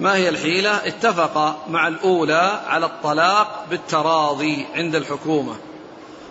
ما 0.00 0.14
هي 0.14 0.28
الحيلة 0.28 0.70
اتفق 0.86 1.56
مع 1.68 1.88
الأولى 1.88 2.60
على 2.66 2.86
الطلاق 2.86 3.64
بالتراضي 3.70 4.66
عند 4.74 4.94
الحكومة 4.94 5.56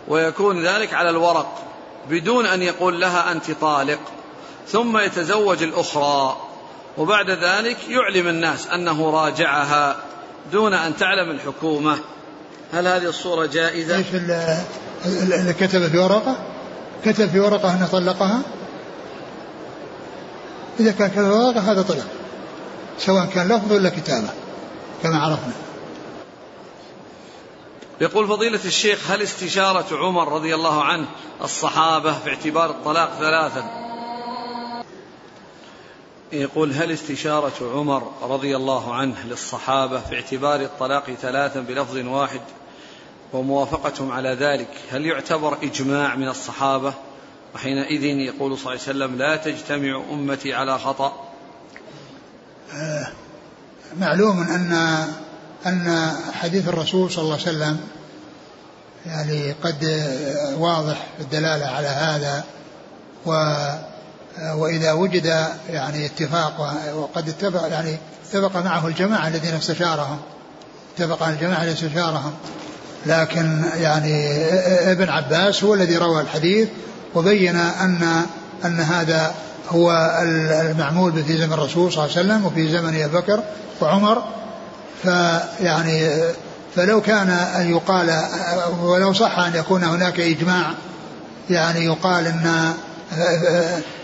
ويكون 0.08 0.66
ذلك 0.66 0.94
على 0.94 1.10
الورق 1.10 1.64
بدون 2.10 2.46
أن 2.46 2.62
يقول 2.62 3.02
لها 3.02 3.32
أنت 3.32 3.52
طالق 3.52 4.00
ثم 4.68 4.98
يتزوج 4.98 5.64
الأخرى 5.64 6.38
وبعد 6.98 7.30
ذلك 7.30 7.78
يعلم 7.90 8.28
الناس 8.28 8.68
أنه 8.68 9.10
راجعها 9.10 9.96
دون 10.52 10.74
أن 10.74 10.98
تعلم 10.98 11.32
الحكومة 11.32 11.98
هل 12.74 12.88
هذه 12.88 13.06
الصورة 13.10 13.46
جائزة؟ 13.46 13.98
إيش 13.98 14.06
اللي 15.06 15.54
كتب 15.54 15.88
في 15.88 15.98
ورقة؟ 15.98 16.36
كتب 17.06 17.30
في 17.30 17.40
ورقة 17.40 17.74
أنه 17.74 17.88
طلقها؟ 17.88 18.42
إذا 20.80 20.92
كان 20.92 21.10
كتب 21.10 21.24
في 21.24 21.30
ورقة 21.30 21.72
هذا 21.72 21.82
طلق 21.82 22.08
سواء 22.98 23.26
كان 23.26 23.48
لفظ 23.48 23.72
ولا 23.72 23.90
كتابة 23.90 24.30
كما 25.04 25.20
عرفنا. 25.20 25.54
يقول 28.02 28.28
فضيلة 28.28 28.60
الشيخ 28.66 29.12
هل 29.12 29.22
استشارة 29.22 29.98
عمر 29.98 30.32
رضي 30.32 30.56
الله 30.56 30.84
عنه 30.84 31.06
الصحابة 31.42 32.20
في 32.20 32.30
اعتبار 32.30 32.70
الطلاق 32.70 33.14
ثلاثا؟ 33.20 33.84
يقول 36.32 36.74
هل 36.74 36.92
استشارة 36.92 37.72
عمر 37.76 38.12
رضي 38.22 38.56
الله 38.56 38.94
عنه 38.94 39.16
للصحابة 39.26 40.00
في 40.00 40.16
اعتبار 40.16 40.62
الطلاق 40.62 41.12
ثلاثا 41.22 41.60
بلفظ 41.60 41.98
واحد 41.98 42.42
وموافقتهم 43.34 44.12
على 44.12 44.30
ذلك 44.30 44.68
هل 44.92 45.06
يعتبر 45.06 45.58
إجماع 45.64 46.16
من 46.16 46.28
الصحابة؟ 46.28 46.94
وحينئذ 47.56 48.04
يقول 48.04 48.58
صلى 48.58 48.74
الله 48.74 48.84
عليه 48.88 49.06
وسلم 49.06 49.18
لا 49.18 49.36
تجتمع 49.36 50.04
أمتي 50.12 50.54
على 50.54 50.80
خطأ. 50.80 51.23
معلوم 54.00 54.42
أن 54.42 54.74
أن 55.66 56.12
حديث 56.34 56.68
الرسول 56.68 57.12
صلى 57.12 57.24
الله 57.24 57.34
عليه 57.34 57.44
وسلم 57.44 57.80
يعني 59.06 59.52
قد 59.52 60.10
واضح 60.58 61.08
الدلالة 61.20 61.66
على 61.66 61.88
هذا 61.88 62.44
و 63.26 63.56
وإذا 64.56 64.92
وجد 64.92 65.48
يعني 65.70 66.06
اتفاق 66.06 66.76
وقد 66.96 67.30
اتفق 67.30 67.68
يعني 67.68 67.98
اتفق 68.30 68.58
معه 68.58 68.88
الجماعة 68.88 69.28
الذين 69.28 69.54
استشارهم 69.54 70.20
اتفق 70.98 71.28
الجماعة 71.28 71.64
الذين 71.64 71.74
استشارهم. 71.74 72.34
لكن 73.06 73.64
يعني 73.76 74.46
ابن 74.92 75.10
عباس 75.10 75.64
هو 75.64 75.74
الذي 75.74 75.98
روى 75.98 76.22
الحديث 76.22 76.70
وبين 77.16 77.56
أن 77.56 78.26
أن 78.66 78.80
هذا 78.80 79.34
هو 79.70 80.18
المعمول 80.72 81.12
به 81.12 81.24
في 81.24 81.38
زمن 81.38 81.54
الرسول 81.54 81.92
صلى 81.92 82.06
الله 82.06 82.18
عليه 82.18 82.28
وسلم 82.28 82.46
وفي 82.46 82.72
زمن 82.72 83.02
أبي 83.02 83.18
بكر 83.18 83.44
وعمر. 83.82 84.24
فيعني 85.04 86.10
فلو 86.76 87.02
كان 87.02 87.30
أن 87.30 87.70
يقال 87.70 88.22
ولو 88.82 89.14
صح 89.14 89.40
أن 89.40 89.56
يكون 89.56 89.84
هناك 89.84 90.20
إجماع 90.20 90.74
يعني 91.50 91.86
يقال 91.86 92.28
أن 92.28 92.74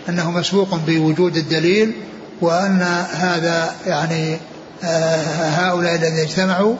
أنه 0.08 0.30
مسبوق 0.30 0.74
بوجود 0.86 1.36
الدليل 1.36 1.94
وأن 2.40 2.82
هذا 3.12 3.72
يعني 3.86 4.38
هؤلاء 5.32 5.94
الذين 5.94 6.18
اجتمعوا 6.18 6.74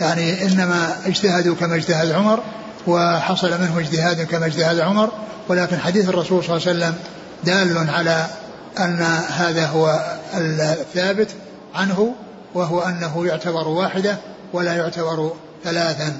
يعني 0.00 0.42
إنما 0.42 0.96
اجتهدوا 1.06 1.54
كما 1.54 1.74
اجتهد 1.74 2.10
عمر 2.10 2.40
وحصل 2.86 3.60
منه 3.60 3.78
اجتهاد 3.78 4.22
كما 4.22 4.46
اجتهد 4.46 4.80
عمر. 4.80 5.10
ولكن 5.48 5.78
حديث 5.78 6.08
الرسول 6.08 6.44
صلى 6.44 6.56
الله 6.56 6.68
عليه 6.68 6.78
وسلم 6.78 6.94
دال 7.44 7.90
على 7.90 8.26
أن 8.78 9.02
هذا 9.28 9.66
هو 9.66 10.16
الثابت 10.34 11.30
عنه 11.74 12.14
وهو 12.54 12.80
أنه 12.80 13.26
يعتبر 13.26 13.68
واحدة 13.68 14.18
ولا 14.52 14.76
يعتبر 14.76 15.32
ثلاثا. 15.64 16.18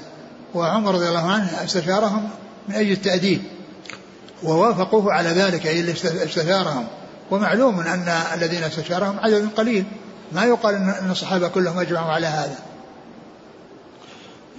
وعمر 0.53 0.95
رضي 0.95 1.07
الله 1.07 1.31
عنه 1.31 1.63
استشارهم 1.63 2.29
من 2.67 2.75
أجل 2.75 2.91
التأديب 2.91 3.41
ووافقوه 4.43 5.13
على 5.13 5.29
ذلك 5.29 5.67
أي 5.67 5.91
استشارهم. 6.23 6.87
ومعلوم 7.31 7.79
أن 7.79 8.09
الذين 8.33 8.63
استشارهم 8.63 9.19
عدد 9.19 9.49
قليل 9.57 9.85
ما 10.31 10.45
يقال 10.45 10.75
أن 10.75 11.11
الصحابة 11.11 11.47
كلهم 11.47 11.79
أجمعوا 11.79 12.11
على 12.11 12.27
هذا. 12.27 12.59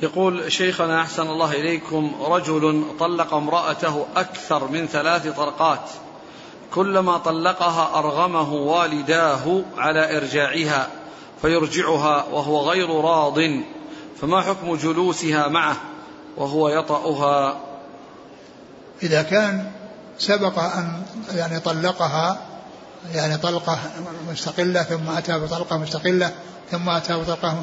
يقول 0.02 0.52
شيخنا 0.52 1.02
أحسن 1.02 1.22
الله 1.22 1.52
إليكم 1.52 2.12
رجل 2.20 2.84
طلق 2.98 3.34
امرأته 3.34 4.06
أكثر 4.16 4.68
من 4.68 4.86
ثلاث 4.86 5.28
طلقات 5.36 5.90
كلما 6.74 7.18
طلقها 7.18 7.98
أرغمه 7.98 8.52
والداه 8.52 9.62
على 9.76 10.16
إرجاعها 10.16 10.88
فيرجعها 11.42 12.24
وهو 12.32 12.70
غير 12.70 12.90
راض 12.90 13.38
فما 14.20 14.40
حكم 14.40 14.76
جلوسها 14.76 15.48
معه 15.48 15.76
وهو 16.36 16.68
يطأها؟ 16.68 17.60
إذا 19.02 19.22
كان 19.22 19.70
سبق 20.18 20.58
أن 20.58 21.02
يعني 21.34 21.60
طلقها 21.60 22.38
يعني 23.14 23.36
طلقة 23.36 23.78
مستقلة 24.30 24.82
ثم 24.82 25.08
أتى 25.16 25.38
بطلقة 25.38 25.78
مستقلة 25.78 26.30
ثم 26.70 26.88
أتى 26.88 27.14
بطلقة 27.14 27.62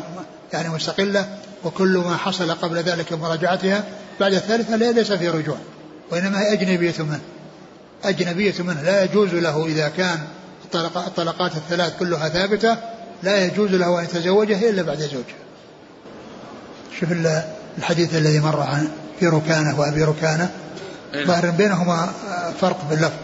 يعني 0.53 0.69
مستقلة 0.69 1.37
وكل 1.63 1.97
ما 1.97 2.17
حصل 2.17 2.51
قبل 2.51 2.77
ذلك 2.77 3.13
مراجعتها 3.13 3.83
بعد 4.19 4.33
الثالثة 4.33 4.75
ليس 4.75 5.11
في 5.11 5.29
رجوع 5.29 5.57
وإنما 6.11 6.39
هي 6.39 6.53
أجنبية 6.53 6.95
منه. 6.99 7.21
أجنبية 8.03 8.53
منه. 8.59 8.81
لا 8.81 9.03
يجوز 9.03 9.33
له 9.33 9.65
إذا 9.65 9.87
كان 9.97 10.19
الطلقات 10.95 11.55
الثلاث 11.55 11.97
كلها 11.99 12.29
ثابتة 12.29 12.77
لا 13.23 13.45
يجوز 13.45 13.71
له 13.71 13.99
أن 13.99 14.03
يتزوجها 14.03 14.69
إلا 14.69 14.81
بعد 14.81 14.97
زوجها 14.97 15.41
شوف 16.99 17.09
الحديث 17.77 18.15
الذي 18.15 18.39
مر 18.39 18.61
عن 18.61 18.87
في 19.19 19.27
ركانة 19.27 19.79
وأبي 19.79 20.03
ركانة. 20.03 20.51
إيه. 21.13 21.25
ظاهر 21.25 21.49
بينهما 21.49 22.09
فرق 22.61 22.87
في 22.89 22.95
اللفظ. 22.95 23.17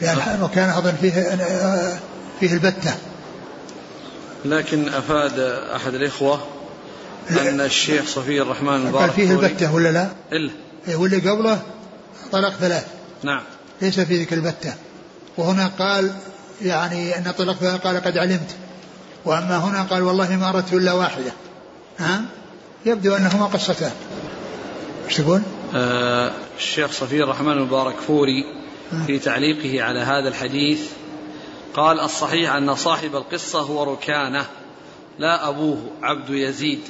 لأن 0.00 0.42
ركانة 0.42 0.78
أظن 0.78 0.92
فيه 1.00 1.10
فيه 2.40 2.52
البتة. 2.52 2.94
لكن 4.44 4.88
أفاد 4.88 5.38
أحد 5.76 5.94
الإخوة 5.94 6.40
أن 7.30 7.60
الشيخ 7.60 8.06
صفي 8.06 8.42
الرحمن 8.42 8.74
المبارك 8.74 9.02
قال 9.02 9.10
فيه 9.10 9.30
البتة 9.30 9.74
ولا 9.74 9.88
لا؟ 9.92 10.08
إلا. 10.32 10.52
إيه 10.88 10.96
واللي 10.96 11.30
قبله 11.30 11.62
طلق 12.32 12.52
ثلاث. 12.60 12.86
نعم. 13.22 13.42
ليس 13.82 14.00
في 14.00 14.16
ذيك 14.16 14.32
البتة. 14.32 14.74
وهنا 15.36 15.70
قال 15.78 16.14
يعني 16.62 17.18
أن 17.18 17.32
طلق 17.38 17.56
ثلاث 17.56 17.80
قال 17.80 18.04
قد 18.04 18.18
علمت. 18.18 18.56
وأما 19.24 19.56
هنا 19.56 19.82
قال 19.82 20.02
والله 20.02 20.36
ما 20.36 20.48
أردت 20.48 20.72
إلا 20.72 20.92
واحدة. 20.92 21.32
ها؟ 21.98 22.22
يبدو 22.86 23.16
أنهما 23.16 23.46
قصتان. 23.46 23.92
إيش 25.08 25.16
تقول؟ 25.16 25.42
آه 25.74 26.32
الشيخ 26.58 26.92
صفي 26.92 27.22
الرحمن 27.22 27.52
المبارك 27.52 27.94
فوري 27.96 28.44
في 29.06 29.18
تعليقه 29.18 29.82
على 29.82 30.00
هذا 30.00 30.28
الحديث 30.28 30.80
قال 31.74 32.00
الصحيح 32.00 32.52
أن 32.52 32.74
صاحب 32.74 33.16
القصة 33.16 33.60
هو 33.60 33.92
ركانة 33.92 34.46
لا 35.18 35.48
أبوه 35.48 35.90
عبد 36.02 36.30
يزيد. 36.30 36.80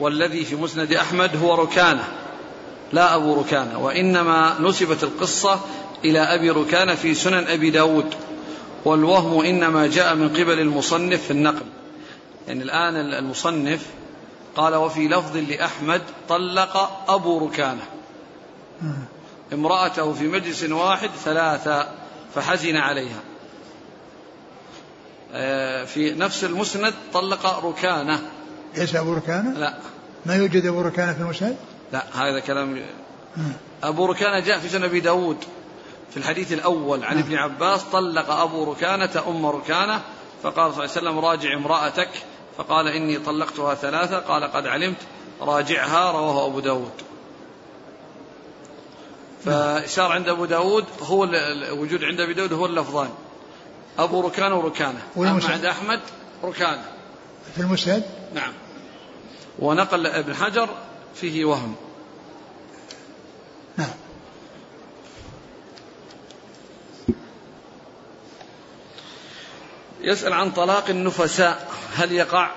والذي 0.00 0.44
في 0.44 0.56
مسند 0.56 0.92
أحمد 0.92 1.36
هو 1.36 1.54
ركانة. 1.54 2.04
لا 2.92 3.14
أبو 3.14 3.40
ركانة 3.40 3.78
وإنما 3.78 4.56
نسبت 4.60 5.02
القصة 5.02 5.60
إلى 6.04 6.18
أبي 6.18 6.50
ركانة 6.50 6.94
في 6.94 7.14
سنن 7.14 7.46
أبي 7.48 7.70
داود 7.70 8.14
والوهم 8.84 9.44
إنما 9.44 9.86
جاء 9.86 10.14
من 10.14 10.28
قبل 10.28 10.60
المصنف 10.60 11.22
في 11.22 11.30
النقل. 11.30 11.66
يعني 12.48 12.62
الآن 12.62 12.96
المصنف 12.96 13.86
قال 14.56 14.74
وفي 14.74 15.08
لفظ 15.08 15.36
لأحمد 15.36 16.02
طلق 16.28 16.90
أبو 17.10 17.46
ركانة. 17.46 17.82
امرأته 19.52 20.12
في 20.12 20.28
مجلس 20.28 20.62
واحد 20.62 21.10
ثلاثة 21.24 21.88
فحزن 22.34 22.76
عليها. 22.76 23.20
آه، 25.32 25.84
في 25.84 26.10
نفس 26.10 26.44
المسند 26.44 26.94
طلق 27.12 27.64
ركانة. 27.64 28.20
ليس 28.76 28.96
أبو 28.96 29.14
ركانة؟ 29.14 29.58
لا. 29.58 29.74
ما 30.26 30.36
يوجد 30.36 30.66
أبو 30.66 30.80
ركانة 30.80 31.12
في 31.12 31.20
المسند؟ 31.20 31.56
لا 31.94 32.04
هذا 32.14 32.40
كلام 32.40 32.82
أبو 33.82 34.06
ركانة 34.06 34.38
جاء 34.38 34.58
في 34.58 34.68
سنة 34.68 34.86
أبي 34.86 35.00
داود 35.00 35.36
في 36.10 36.16
الحديث 36.16 36.52
الأول. 36.52 37.04
عن 37.04 37.18
ابن 37.18 37.34
عباس 37.34 37.82
طلق 37.82 38.30
أبو 38.30 38.72
ركانة 38.72 39.22
أم 39.28 39.46
ركانة 39.46 40.00
فقال 40.42 40.74
صلى 40.74 40.84
الله 40.84 40.96
عليه 40.96 41.08
وسلم 41.08 41.18
راجع 41.18 41.54
امرأتك. 41.54 42.08
فقال 42.58 42.88
إني 42.88 43.18
طلقتها 43.18 43.74
ثلاثة. 43.74 44.18
قال 44.18 44.44
قد 44.44 44.66
علمت. 44.66 44.96
راجعها 45.40 46.10
رواه 46.10 46.46
أبو 46.46 46.60
داود. 46.60 46.92
فإشار 49.44 50.12
عند 50.12 50.28
أبو 50.28 50.44
داود 50.44 50.84
هو 51.02 51.24
الوجود 51.24 52.04
عند 52.04 52.20
أبي 52.20 52.34
داود 52.34 52.52
هو 52.52 52.66
اللفظان. 52.66 53.10
أبو 53.98 54.20
ركانة 54.20 54.58
وركانة. 54.58 55.02
أما 55.16 55.40
عند 55.48 55.64
أحمد 55.64 56.00
ركانة. 56.44 56.84
في 57.54 57.60
المسند 57.60 58.04
نعم. 58.34 58.52
ونقل 59.58 60.06
ابن 60.06 60.34
حجر 60.34 60.68
فيه 61.14 61.44
وهم. 61.44 61.76
يسأل 70.04 70.32
عن 70.32 70.50
طلاق 70.50 70.88
النفساء 70.88 71.68
هل 71.96 72.12
يقع 72.12 72.50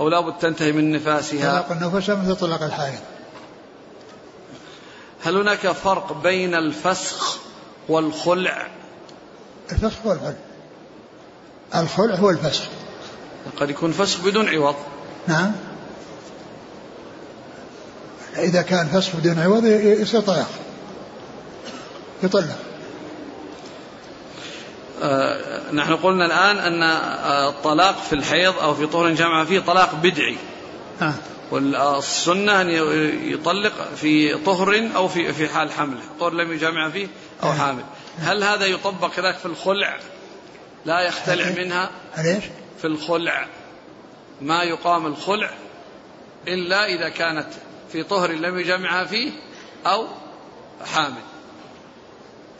أو 0.00 0.08
لابد 0.08 0.38
تنتهي 0.38 0.72
من 0.72 0.92
نفاسها؟ 0.92 1.62
طلاق 1.62 1.72
النفساء 1.72 2.16
مثل 2.16 2.36
طلاق 2.36 2.62
الحائض. 2.62 3.00
هل 5.24 5.36
هناك 5.36 5.72
فرق 5.72 6.12
بين 6.22 6.54
الفسخ 6.54 7.38
والخلع؟ 7.88 8.68
الفسخ 9.72 9.96
هو 10.06 10.12
الخلع. 10.12 10.34
الخلع 11.74 12.14
هو 12.14 12.30
الفسخ. 12.30 12.64
قد 13.60 13.70
يكون 13.70 13.92
فسخ 13.92 14.20
بدون 14.20 14.48
عوض. 14.48 14.76
نعم. 15.26 15.52
إذا 18.36 18.62
كان 18.62 18.86
فسخ 18.86 19.16
بدون 19.16 19.38
عوض 19.38 19.64
يصير 19.64 20.20
طلاق. 20.20 20.50
يطلق. 22.22 22.58
آه 25.02 25.47
نحن 25.72 25.96
قلنا 25.96 26.26
الآن 26.26 26.58
أن 26.58 26.82
آه، 26.82 27.48
الطلاق 27.48 27.98
في 27.98 28.12
الحيض 28.12 28.58
أو 28.58 28.74
في 28.74 28.86
طهر 28.86 29.10
جامعة 29.10 29.44
فيه 29.44 29.60
طلاق 29.60 29.94
بدعي. 29.94 30.36
آه. 31.02 31.14
والسنة 31.50 32.60
أن 32.60 32.70
يطلق 33.22 33.94
في 33.96 34.34
طهر 34.34 34.90
أو 34.96 35.08
في 35.08 35.32
في 35.32 35.48
حال 35.48 35.72
حمله 35.72 36.00
طهر 36.20 36.32
لم 36.32 36.52
يجامع 36.52 36.90
فيه 36.90 37.08
أو 37.42 37.48
نعم. 37.48 37.58
حامل. 37.58 37.84
هل 38.18 38.44
هذا 38.44 38.66
يطبق 38.66 39.14
كذلك 39.14 39.36
في 39.36 39.46
الخلع؟ 39.46 39.98
لا 40.84 41.00
يختلع 41.00 41.44
منها. 41.56 41.90
ليش 42.18 42.44
في 42.78 42.86
الخلع. 42.86 43.46
ما 44.40 44.62
يقام 44.62 45.06
الخلع 45.06 45.50
إلا 46.48 46.86
إذا 46.86 47.08
كانت 47.08 47.48
في 47.92 48.02
طهر 48.02 48.32
لم 48.32 48.58
يجامعها 48.58 49.04
فيه 49.04 49.30
أو 49.86 50.06
حامل. 50.94 51.22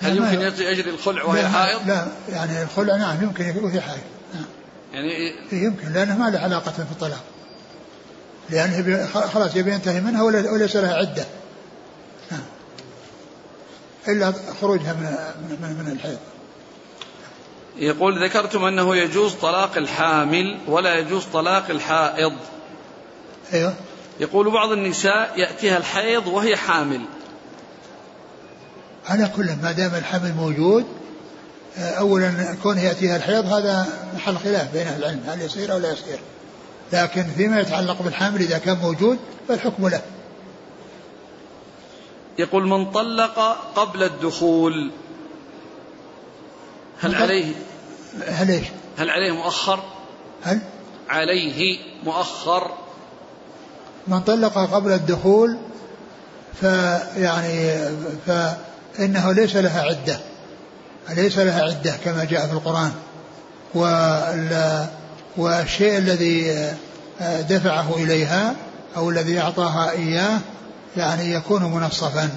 هل 0.01 0.17
يمكن 0.17 0.41
يجري 0.63 0.91
الخلع 0.91 1.25
وهي 1.25 1.49
حائض؟ 1.49 1.89
لا 1.89 2.07
يعني 2.29 2.63
الخلع 2.63 2.97
نعم 2.97 3.23
يمكن 3.23 3.65
وهي 3.65 3.81
حائض. 3.81 4.03
نعم. 4.35 4.45
يعني 4.93 5.11
إيه، 5.11 5.65
يمكن 5.65 5.93
لأنه 5.93 6.19
ما 6.19 6.31
له 6.31 6.39
علاقة 6.39 6.71
في 6.71 6.93
الطلاق. 6.93 7.25
لأنه 8.51 9.07
خلاص 9.07 9.57
يبي 9.57 9.73
ينتهي 9.73 10.01
منها 10.01 10.23
وليس 10.23 10.77
لها 10.77 10.95
عدة. 10.95 11.27
نعم. 12.31 12.45
إلا 14.09 14.35
خروجها 14.61 14.93
من 14.93 15.17
من, 15.61 15.85
من 15.85 15.93
الحيض. 15.93 16.19
يقول 17.77 18.25
ذكرتم 18.25 18.65
أنه 18.65 18.97
يجوز 18.97 19.33
طلاق 19.33 19.77
الحامل 19.77 20.59
ولا 20.67 20.99
يجوز 20.99 21.25
طلاق 21.25 21.71
الحائض. 21.71 22.33
أيوه. 23.53 23.75
يقول 24.21 24.51
بعض 24.51 24.73
النساء 24.73 25.33
يأتيها 25.37 25.77
الحيض 25.77 26.27
وهي 26.27 26.57
حامل. 26.57 27.01
على 29.09 29.31
كل 29.37 29.47
ما 29.63 29.73
دام 29.73 29.95
الحمل 29.95 30.35
موجود 30.35 30.87
آه، 31.79 31.91
اولا 31.91 32.57
كونه 32.63 32.83
يأتيها 32.83 33.17
الحيض 33.17 33.47
هذا 33.47 33.87
محل 34.15 34.37
خلاف 34.37 34.73
بين 34.73 34.87
أهل 34.87 34.99
العلم 35.03 35.23
هل 35.27 35.43
يصير 35.43 35.73
أو 35.73 35.79
لا 35.79 35.93
يصير 35.93 36.19
لكن 36.93 37.25
فيما 37.37 37.61
يتعلق 37.61 38.03
بالحامل 38.03 38.41
إذا 38.41 38.59
كان 38.59 38.77
موجود 38.83 39.19
فالحكم 39.49 39.89
له 39.89 40.03
يقول 42.39 42.69
من 42.69 42.91
طلق 42.91 43.39
قبل 43.77 44.03
الدخول 44.03 44.91
هل 47.01 47.15
عليه 47.15 47.55
هل 48.27 48.51
إيش؟ 48.51 48.67
هل 48.99 49.11
عليه 49.11 49.33
مؤخر؟ 49.33 49.83
هل؟ 50.43 50.61
عليه 51.09 51.79
مؤخر 52.05 52.71
من 54.07 54.21
طلق 54.21 54.59
قبل 54.59 54.93
الدخول 54.93 55.59
فيعني 56.61 57.75
فإنه 58.99 59.33
ليس 59.33 59.57
لها 59.57 59.83
عدة 59.83 60.21
ليس 61.17 61.39
لها 61.39 61.65
عدة 61.65 61.97
كما 62.05 62.25
جاء 62.25 62.47
في 62.47 62.53
القرآن. 62.53 62.93
والشيء 65.37 65.99
الذي 65.99 66.73
دفعه 67.21 67.95
إليها 67.97 68.57
أو 68.97 69.11
الذي 69.11 69.41
أعطاها 69.41 69.91
إياه 69.91 70.41
يعني 70.97 71.33
يكون 71.33 71.63
منصفا. 71.63 72.31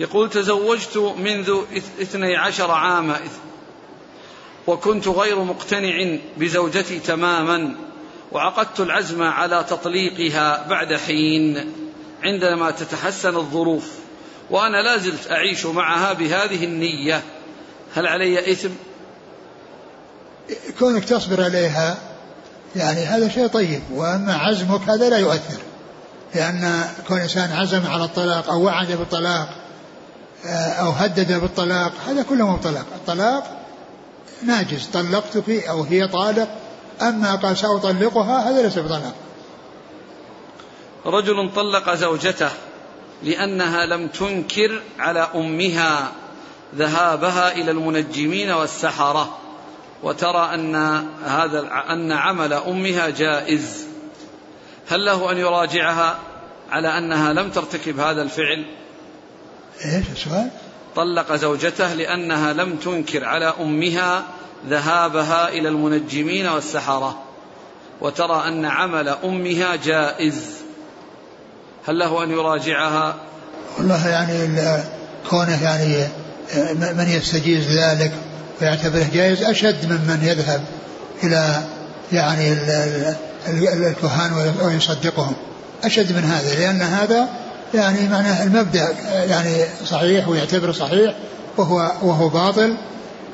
يقول 0.00 0.30
تزوجت 0.30 0.96
منذ 1.18 1.54
إثني 2.02 2.36
عشر 2.36 2.70
عاما 2.70 3.20
وكنت 4.66 5.08
غير 5.08 5.44
مقتنع 5.44 6.18
بزوجتي 6.36 6.98
تماما 6.98 7.74
وعقدت 8.32 8.80
العزم 8.80 9.22
على 9.22 9.64
تطليقها 9.68 10.68
بعد 10.68 10.94
حين 10.94 11.72
عندما 12.22 12.70
تتحسن 12.70 13.36
الظروف. 13.36 14.05
وأنا 14.50 14.82
لا 14.82 14.98
زلت 14.98 15.30
أعيش 15.30 15.66
معها 15.66 16.12
بهذه 16.12 16.64
النية. 16.64 17.22
هل 17.94 18.06
علي 18.06 18.52
إثم؟ 18.52 18.70
كونك 20.78 21.04
تصبر 21.04 21.44
عليها 21.44 21.96
يعني 22.76 23.04
هذا 23.04 23.28
شيء 23.28 23.46
طيب 23.46 23.82
وأما 23.92 24.34
عزمك 24.34 24.88
هذا 24.88 25.08
لا 25.08 25.18
يؤثر 25.18 25.60
لأن 26.34 26.84
كون 27.08 27.20
إنسان 27.20 27.52
عزم 27.52 27.86
على 27.86 28.04
الطلاق 28.04 28.50
أو 28.50 28.64
وعد 28.64 28.92
بالطلاق 28.92 29.48
آه، 30.46 30.72
أو 30.72 30.90
هدد 30.90 31.40
بالطلاق 31.40 31.92
هذا 32.08 32.22
كله 32.22 32.46
مو 32.46 32.56
طلاق. 32.56 32.86
الطلاق 32.94 33.60
ناجز 34.42 34.86
طلقتك 34.86 35.50
أو 35.50 35.82
هي 35.82 36.08
طالق 36.08 36.48
أما 37.02 37.34
قال 37.34 37.56
سأطلقها 37.56 38.50
هذا 38.50 38.62
ليس 38.62 38.78
بطلاق. 38.78 39.14
رجل 41.06 41.52
طلق 41.54 41.94
زوجته. 41.94 42.50
لأنها 43.22 43.86
لم 43.86 44.08
تنكر 44.08 44.82
على 44.98 45.28
أمها 45.34 46.12
ذهابها 46.76 47.52
إلى 47.52 47.70
المنجمين 47.70 48.50
والسحرة. 48.50 49.38
وترى 50.02 50.54
أن 50.54 50.74
هذا 51.24 51.68
أن 51.88 52.12
عمل 52.12 52.52
أمها 52.52 53.10
جائز. 53.10 53.86
هل 54.88 55.04
له 55.04 55.32
أن 55.32 55.36
يراجعها 55.38 56.18
على 56.70 56.98
أنها 56.98 57.32
لم 57.32 57.50
ترتكب 57.50 58.00
هذا 58.00 58.22
الفعل؟ 58.22 58.64
إيش 59.84 60.04
السؤال؟ 60.12 60.50
طلق 60.96 61.34
زوجته 61.34 61.94
لأنها 61.94 62.52
لم 62.52 62.76
تنكر 62.76 63.24
على 63.24 63.54
أمها 63.60 64.24
ذهابها 64.68 65.48
إلى 65.48 65.68
المنجمين 65.68 66.46
والسحرة. 66.46 67.22
وترى 68.00 68.48
أن 68.48 68.64
عمل 68.64 69.08
أمها 69.08 69.76
جائز. 69.76 70.65
هل 71.88 71.98
له 71.98 72.24
أن 72.24 72.30
يراجعها؟ 72.30 73.14
والله 73.78 74.08
يعني 74.08 74.48
كونه 75.30 75.62
يعني 75.62 76.08
من 76.80 77.08
يستجيز 77.08 77.78
ذلك 77.78 78.12
ويعتبره 78.60 79.06
جائز 79.14 79.42
أشد 79.42 79.86
ممن 79.86 80.18
يذهب 80.22 80.64
إلى 81.22 81.62
يعني 82.12 82.52
الكهان 83.88 84.54
ويصدقهم. 84.62 85.32
أشد 85.84 86.12
من 86.12 86.24
هذا 86.24 86.54
لأن 86.54 86.82
هذا 86.82 87.28
يعني 87.74 88.08
معناه 88.08 88.44
المبدأ 88.44 88.88
يعني 89.12 89.64
صحيح 89.84 90.28
ويعتبره 90.28 90.72
صحيح 90.72 91.14
وهو 91.56 91.92
وهو 92.02 92.28
باطل 92.28 92.74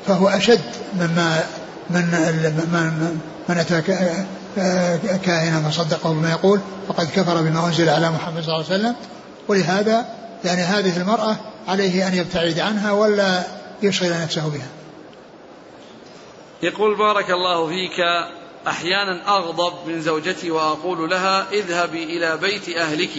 فهو 0.07 0.27
أشد 0.27 0.61
مما 0.99 1.43
من 1.89 2.05
من 2.73 3.19
من 3.49 3.57
أتى 4.57 5.17
كاهنا 5.25 5.69
فصدقه 5.69 6.13
بما 6.13 6.31
يقول 6.31 6.59
فقد 6.87 7.07
كفر 7.15 7.41
بما 7.41 7.67
أنزل 7.67 7.89
على 7.89 8.09
محمد 8.09 8.43
صلى 8.43 8.55
الله 8.55 8.65
عليه 8.65 8.75
وسلم. 8.75 8.95
ولهذا 9.47 10.05
يعني 10.45 10.61
هذه 10.61 10.97
المرأة 10.97 11.35
عليه 11.67 12.07
أن 12.07 12.15
يبتعد 12.15 12.59
عنها 12.59 12.91
ولا 12.91 13.43
يشغل 13.81 14.21
نفسه 14.21 14.47
بها. 14.47 14.67
يقول 16.63 16.97
بارك 16.97 17.31
الله 17.31 17.67
فيك. 17.67 17.99
أحيانا 18.67 19.37
أغضب 19.37 19.73
من 19.87 20.01
زوجتي 20.01 20.51
وأقول 20.51 21.09
لها 21.09 21.51
اذهبي 21.51 22.03
إلى 22.03 22.37
بيت 22.37 22.69
أهلك. 22.69 23.11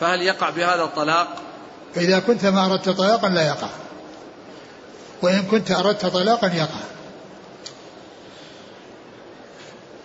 فهل 0.00 0.22
يقع 0.22 0.50
بهذا 0.50 0.82
الطلاق؟ 0.82 1.28
إذا 1.96 2.18
كنت 2.18 2.46
ما 2.46 2.66
أردت 2.66 2.88
طلاقا 2.88 3.28
لا 3.28 3.46
يقع. 3.46 3.68
وإن 5.22 5.42
كنت 5.42 5.70
أردت 5.70 6.06
طلاقا 6.06 6.46
يقع. 6.46 6.80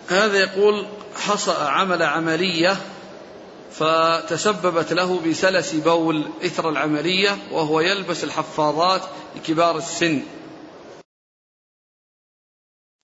هذا 0.08 0.38
يقول 0.38 0.86
حصل 1.16 1.62
عمل 1.62 2.02
عملية 2.02 2.76
فتسببت 3.72 4.92
له 4.92 5.20
بسلس 5.26 5.72
بول 5.72 6.24
إثر 6.44 6.68
العملية 6.68 7.38
وهو 7.52 7.80
يلبس 7.80 8.24
الحفاظات 8.24 9.02
لكبار 9.36 9.76
السن. 9.78 10.22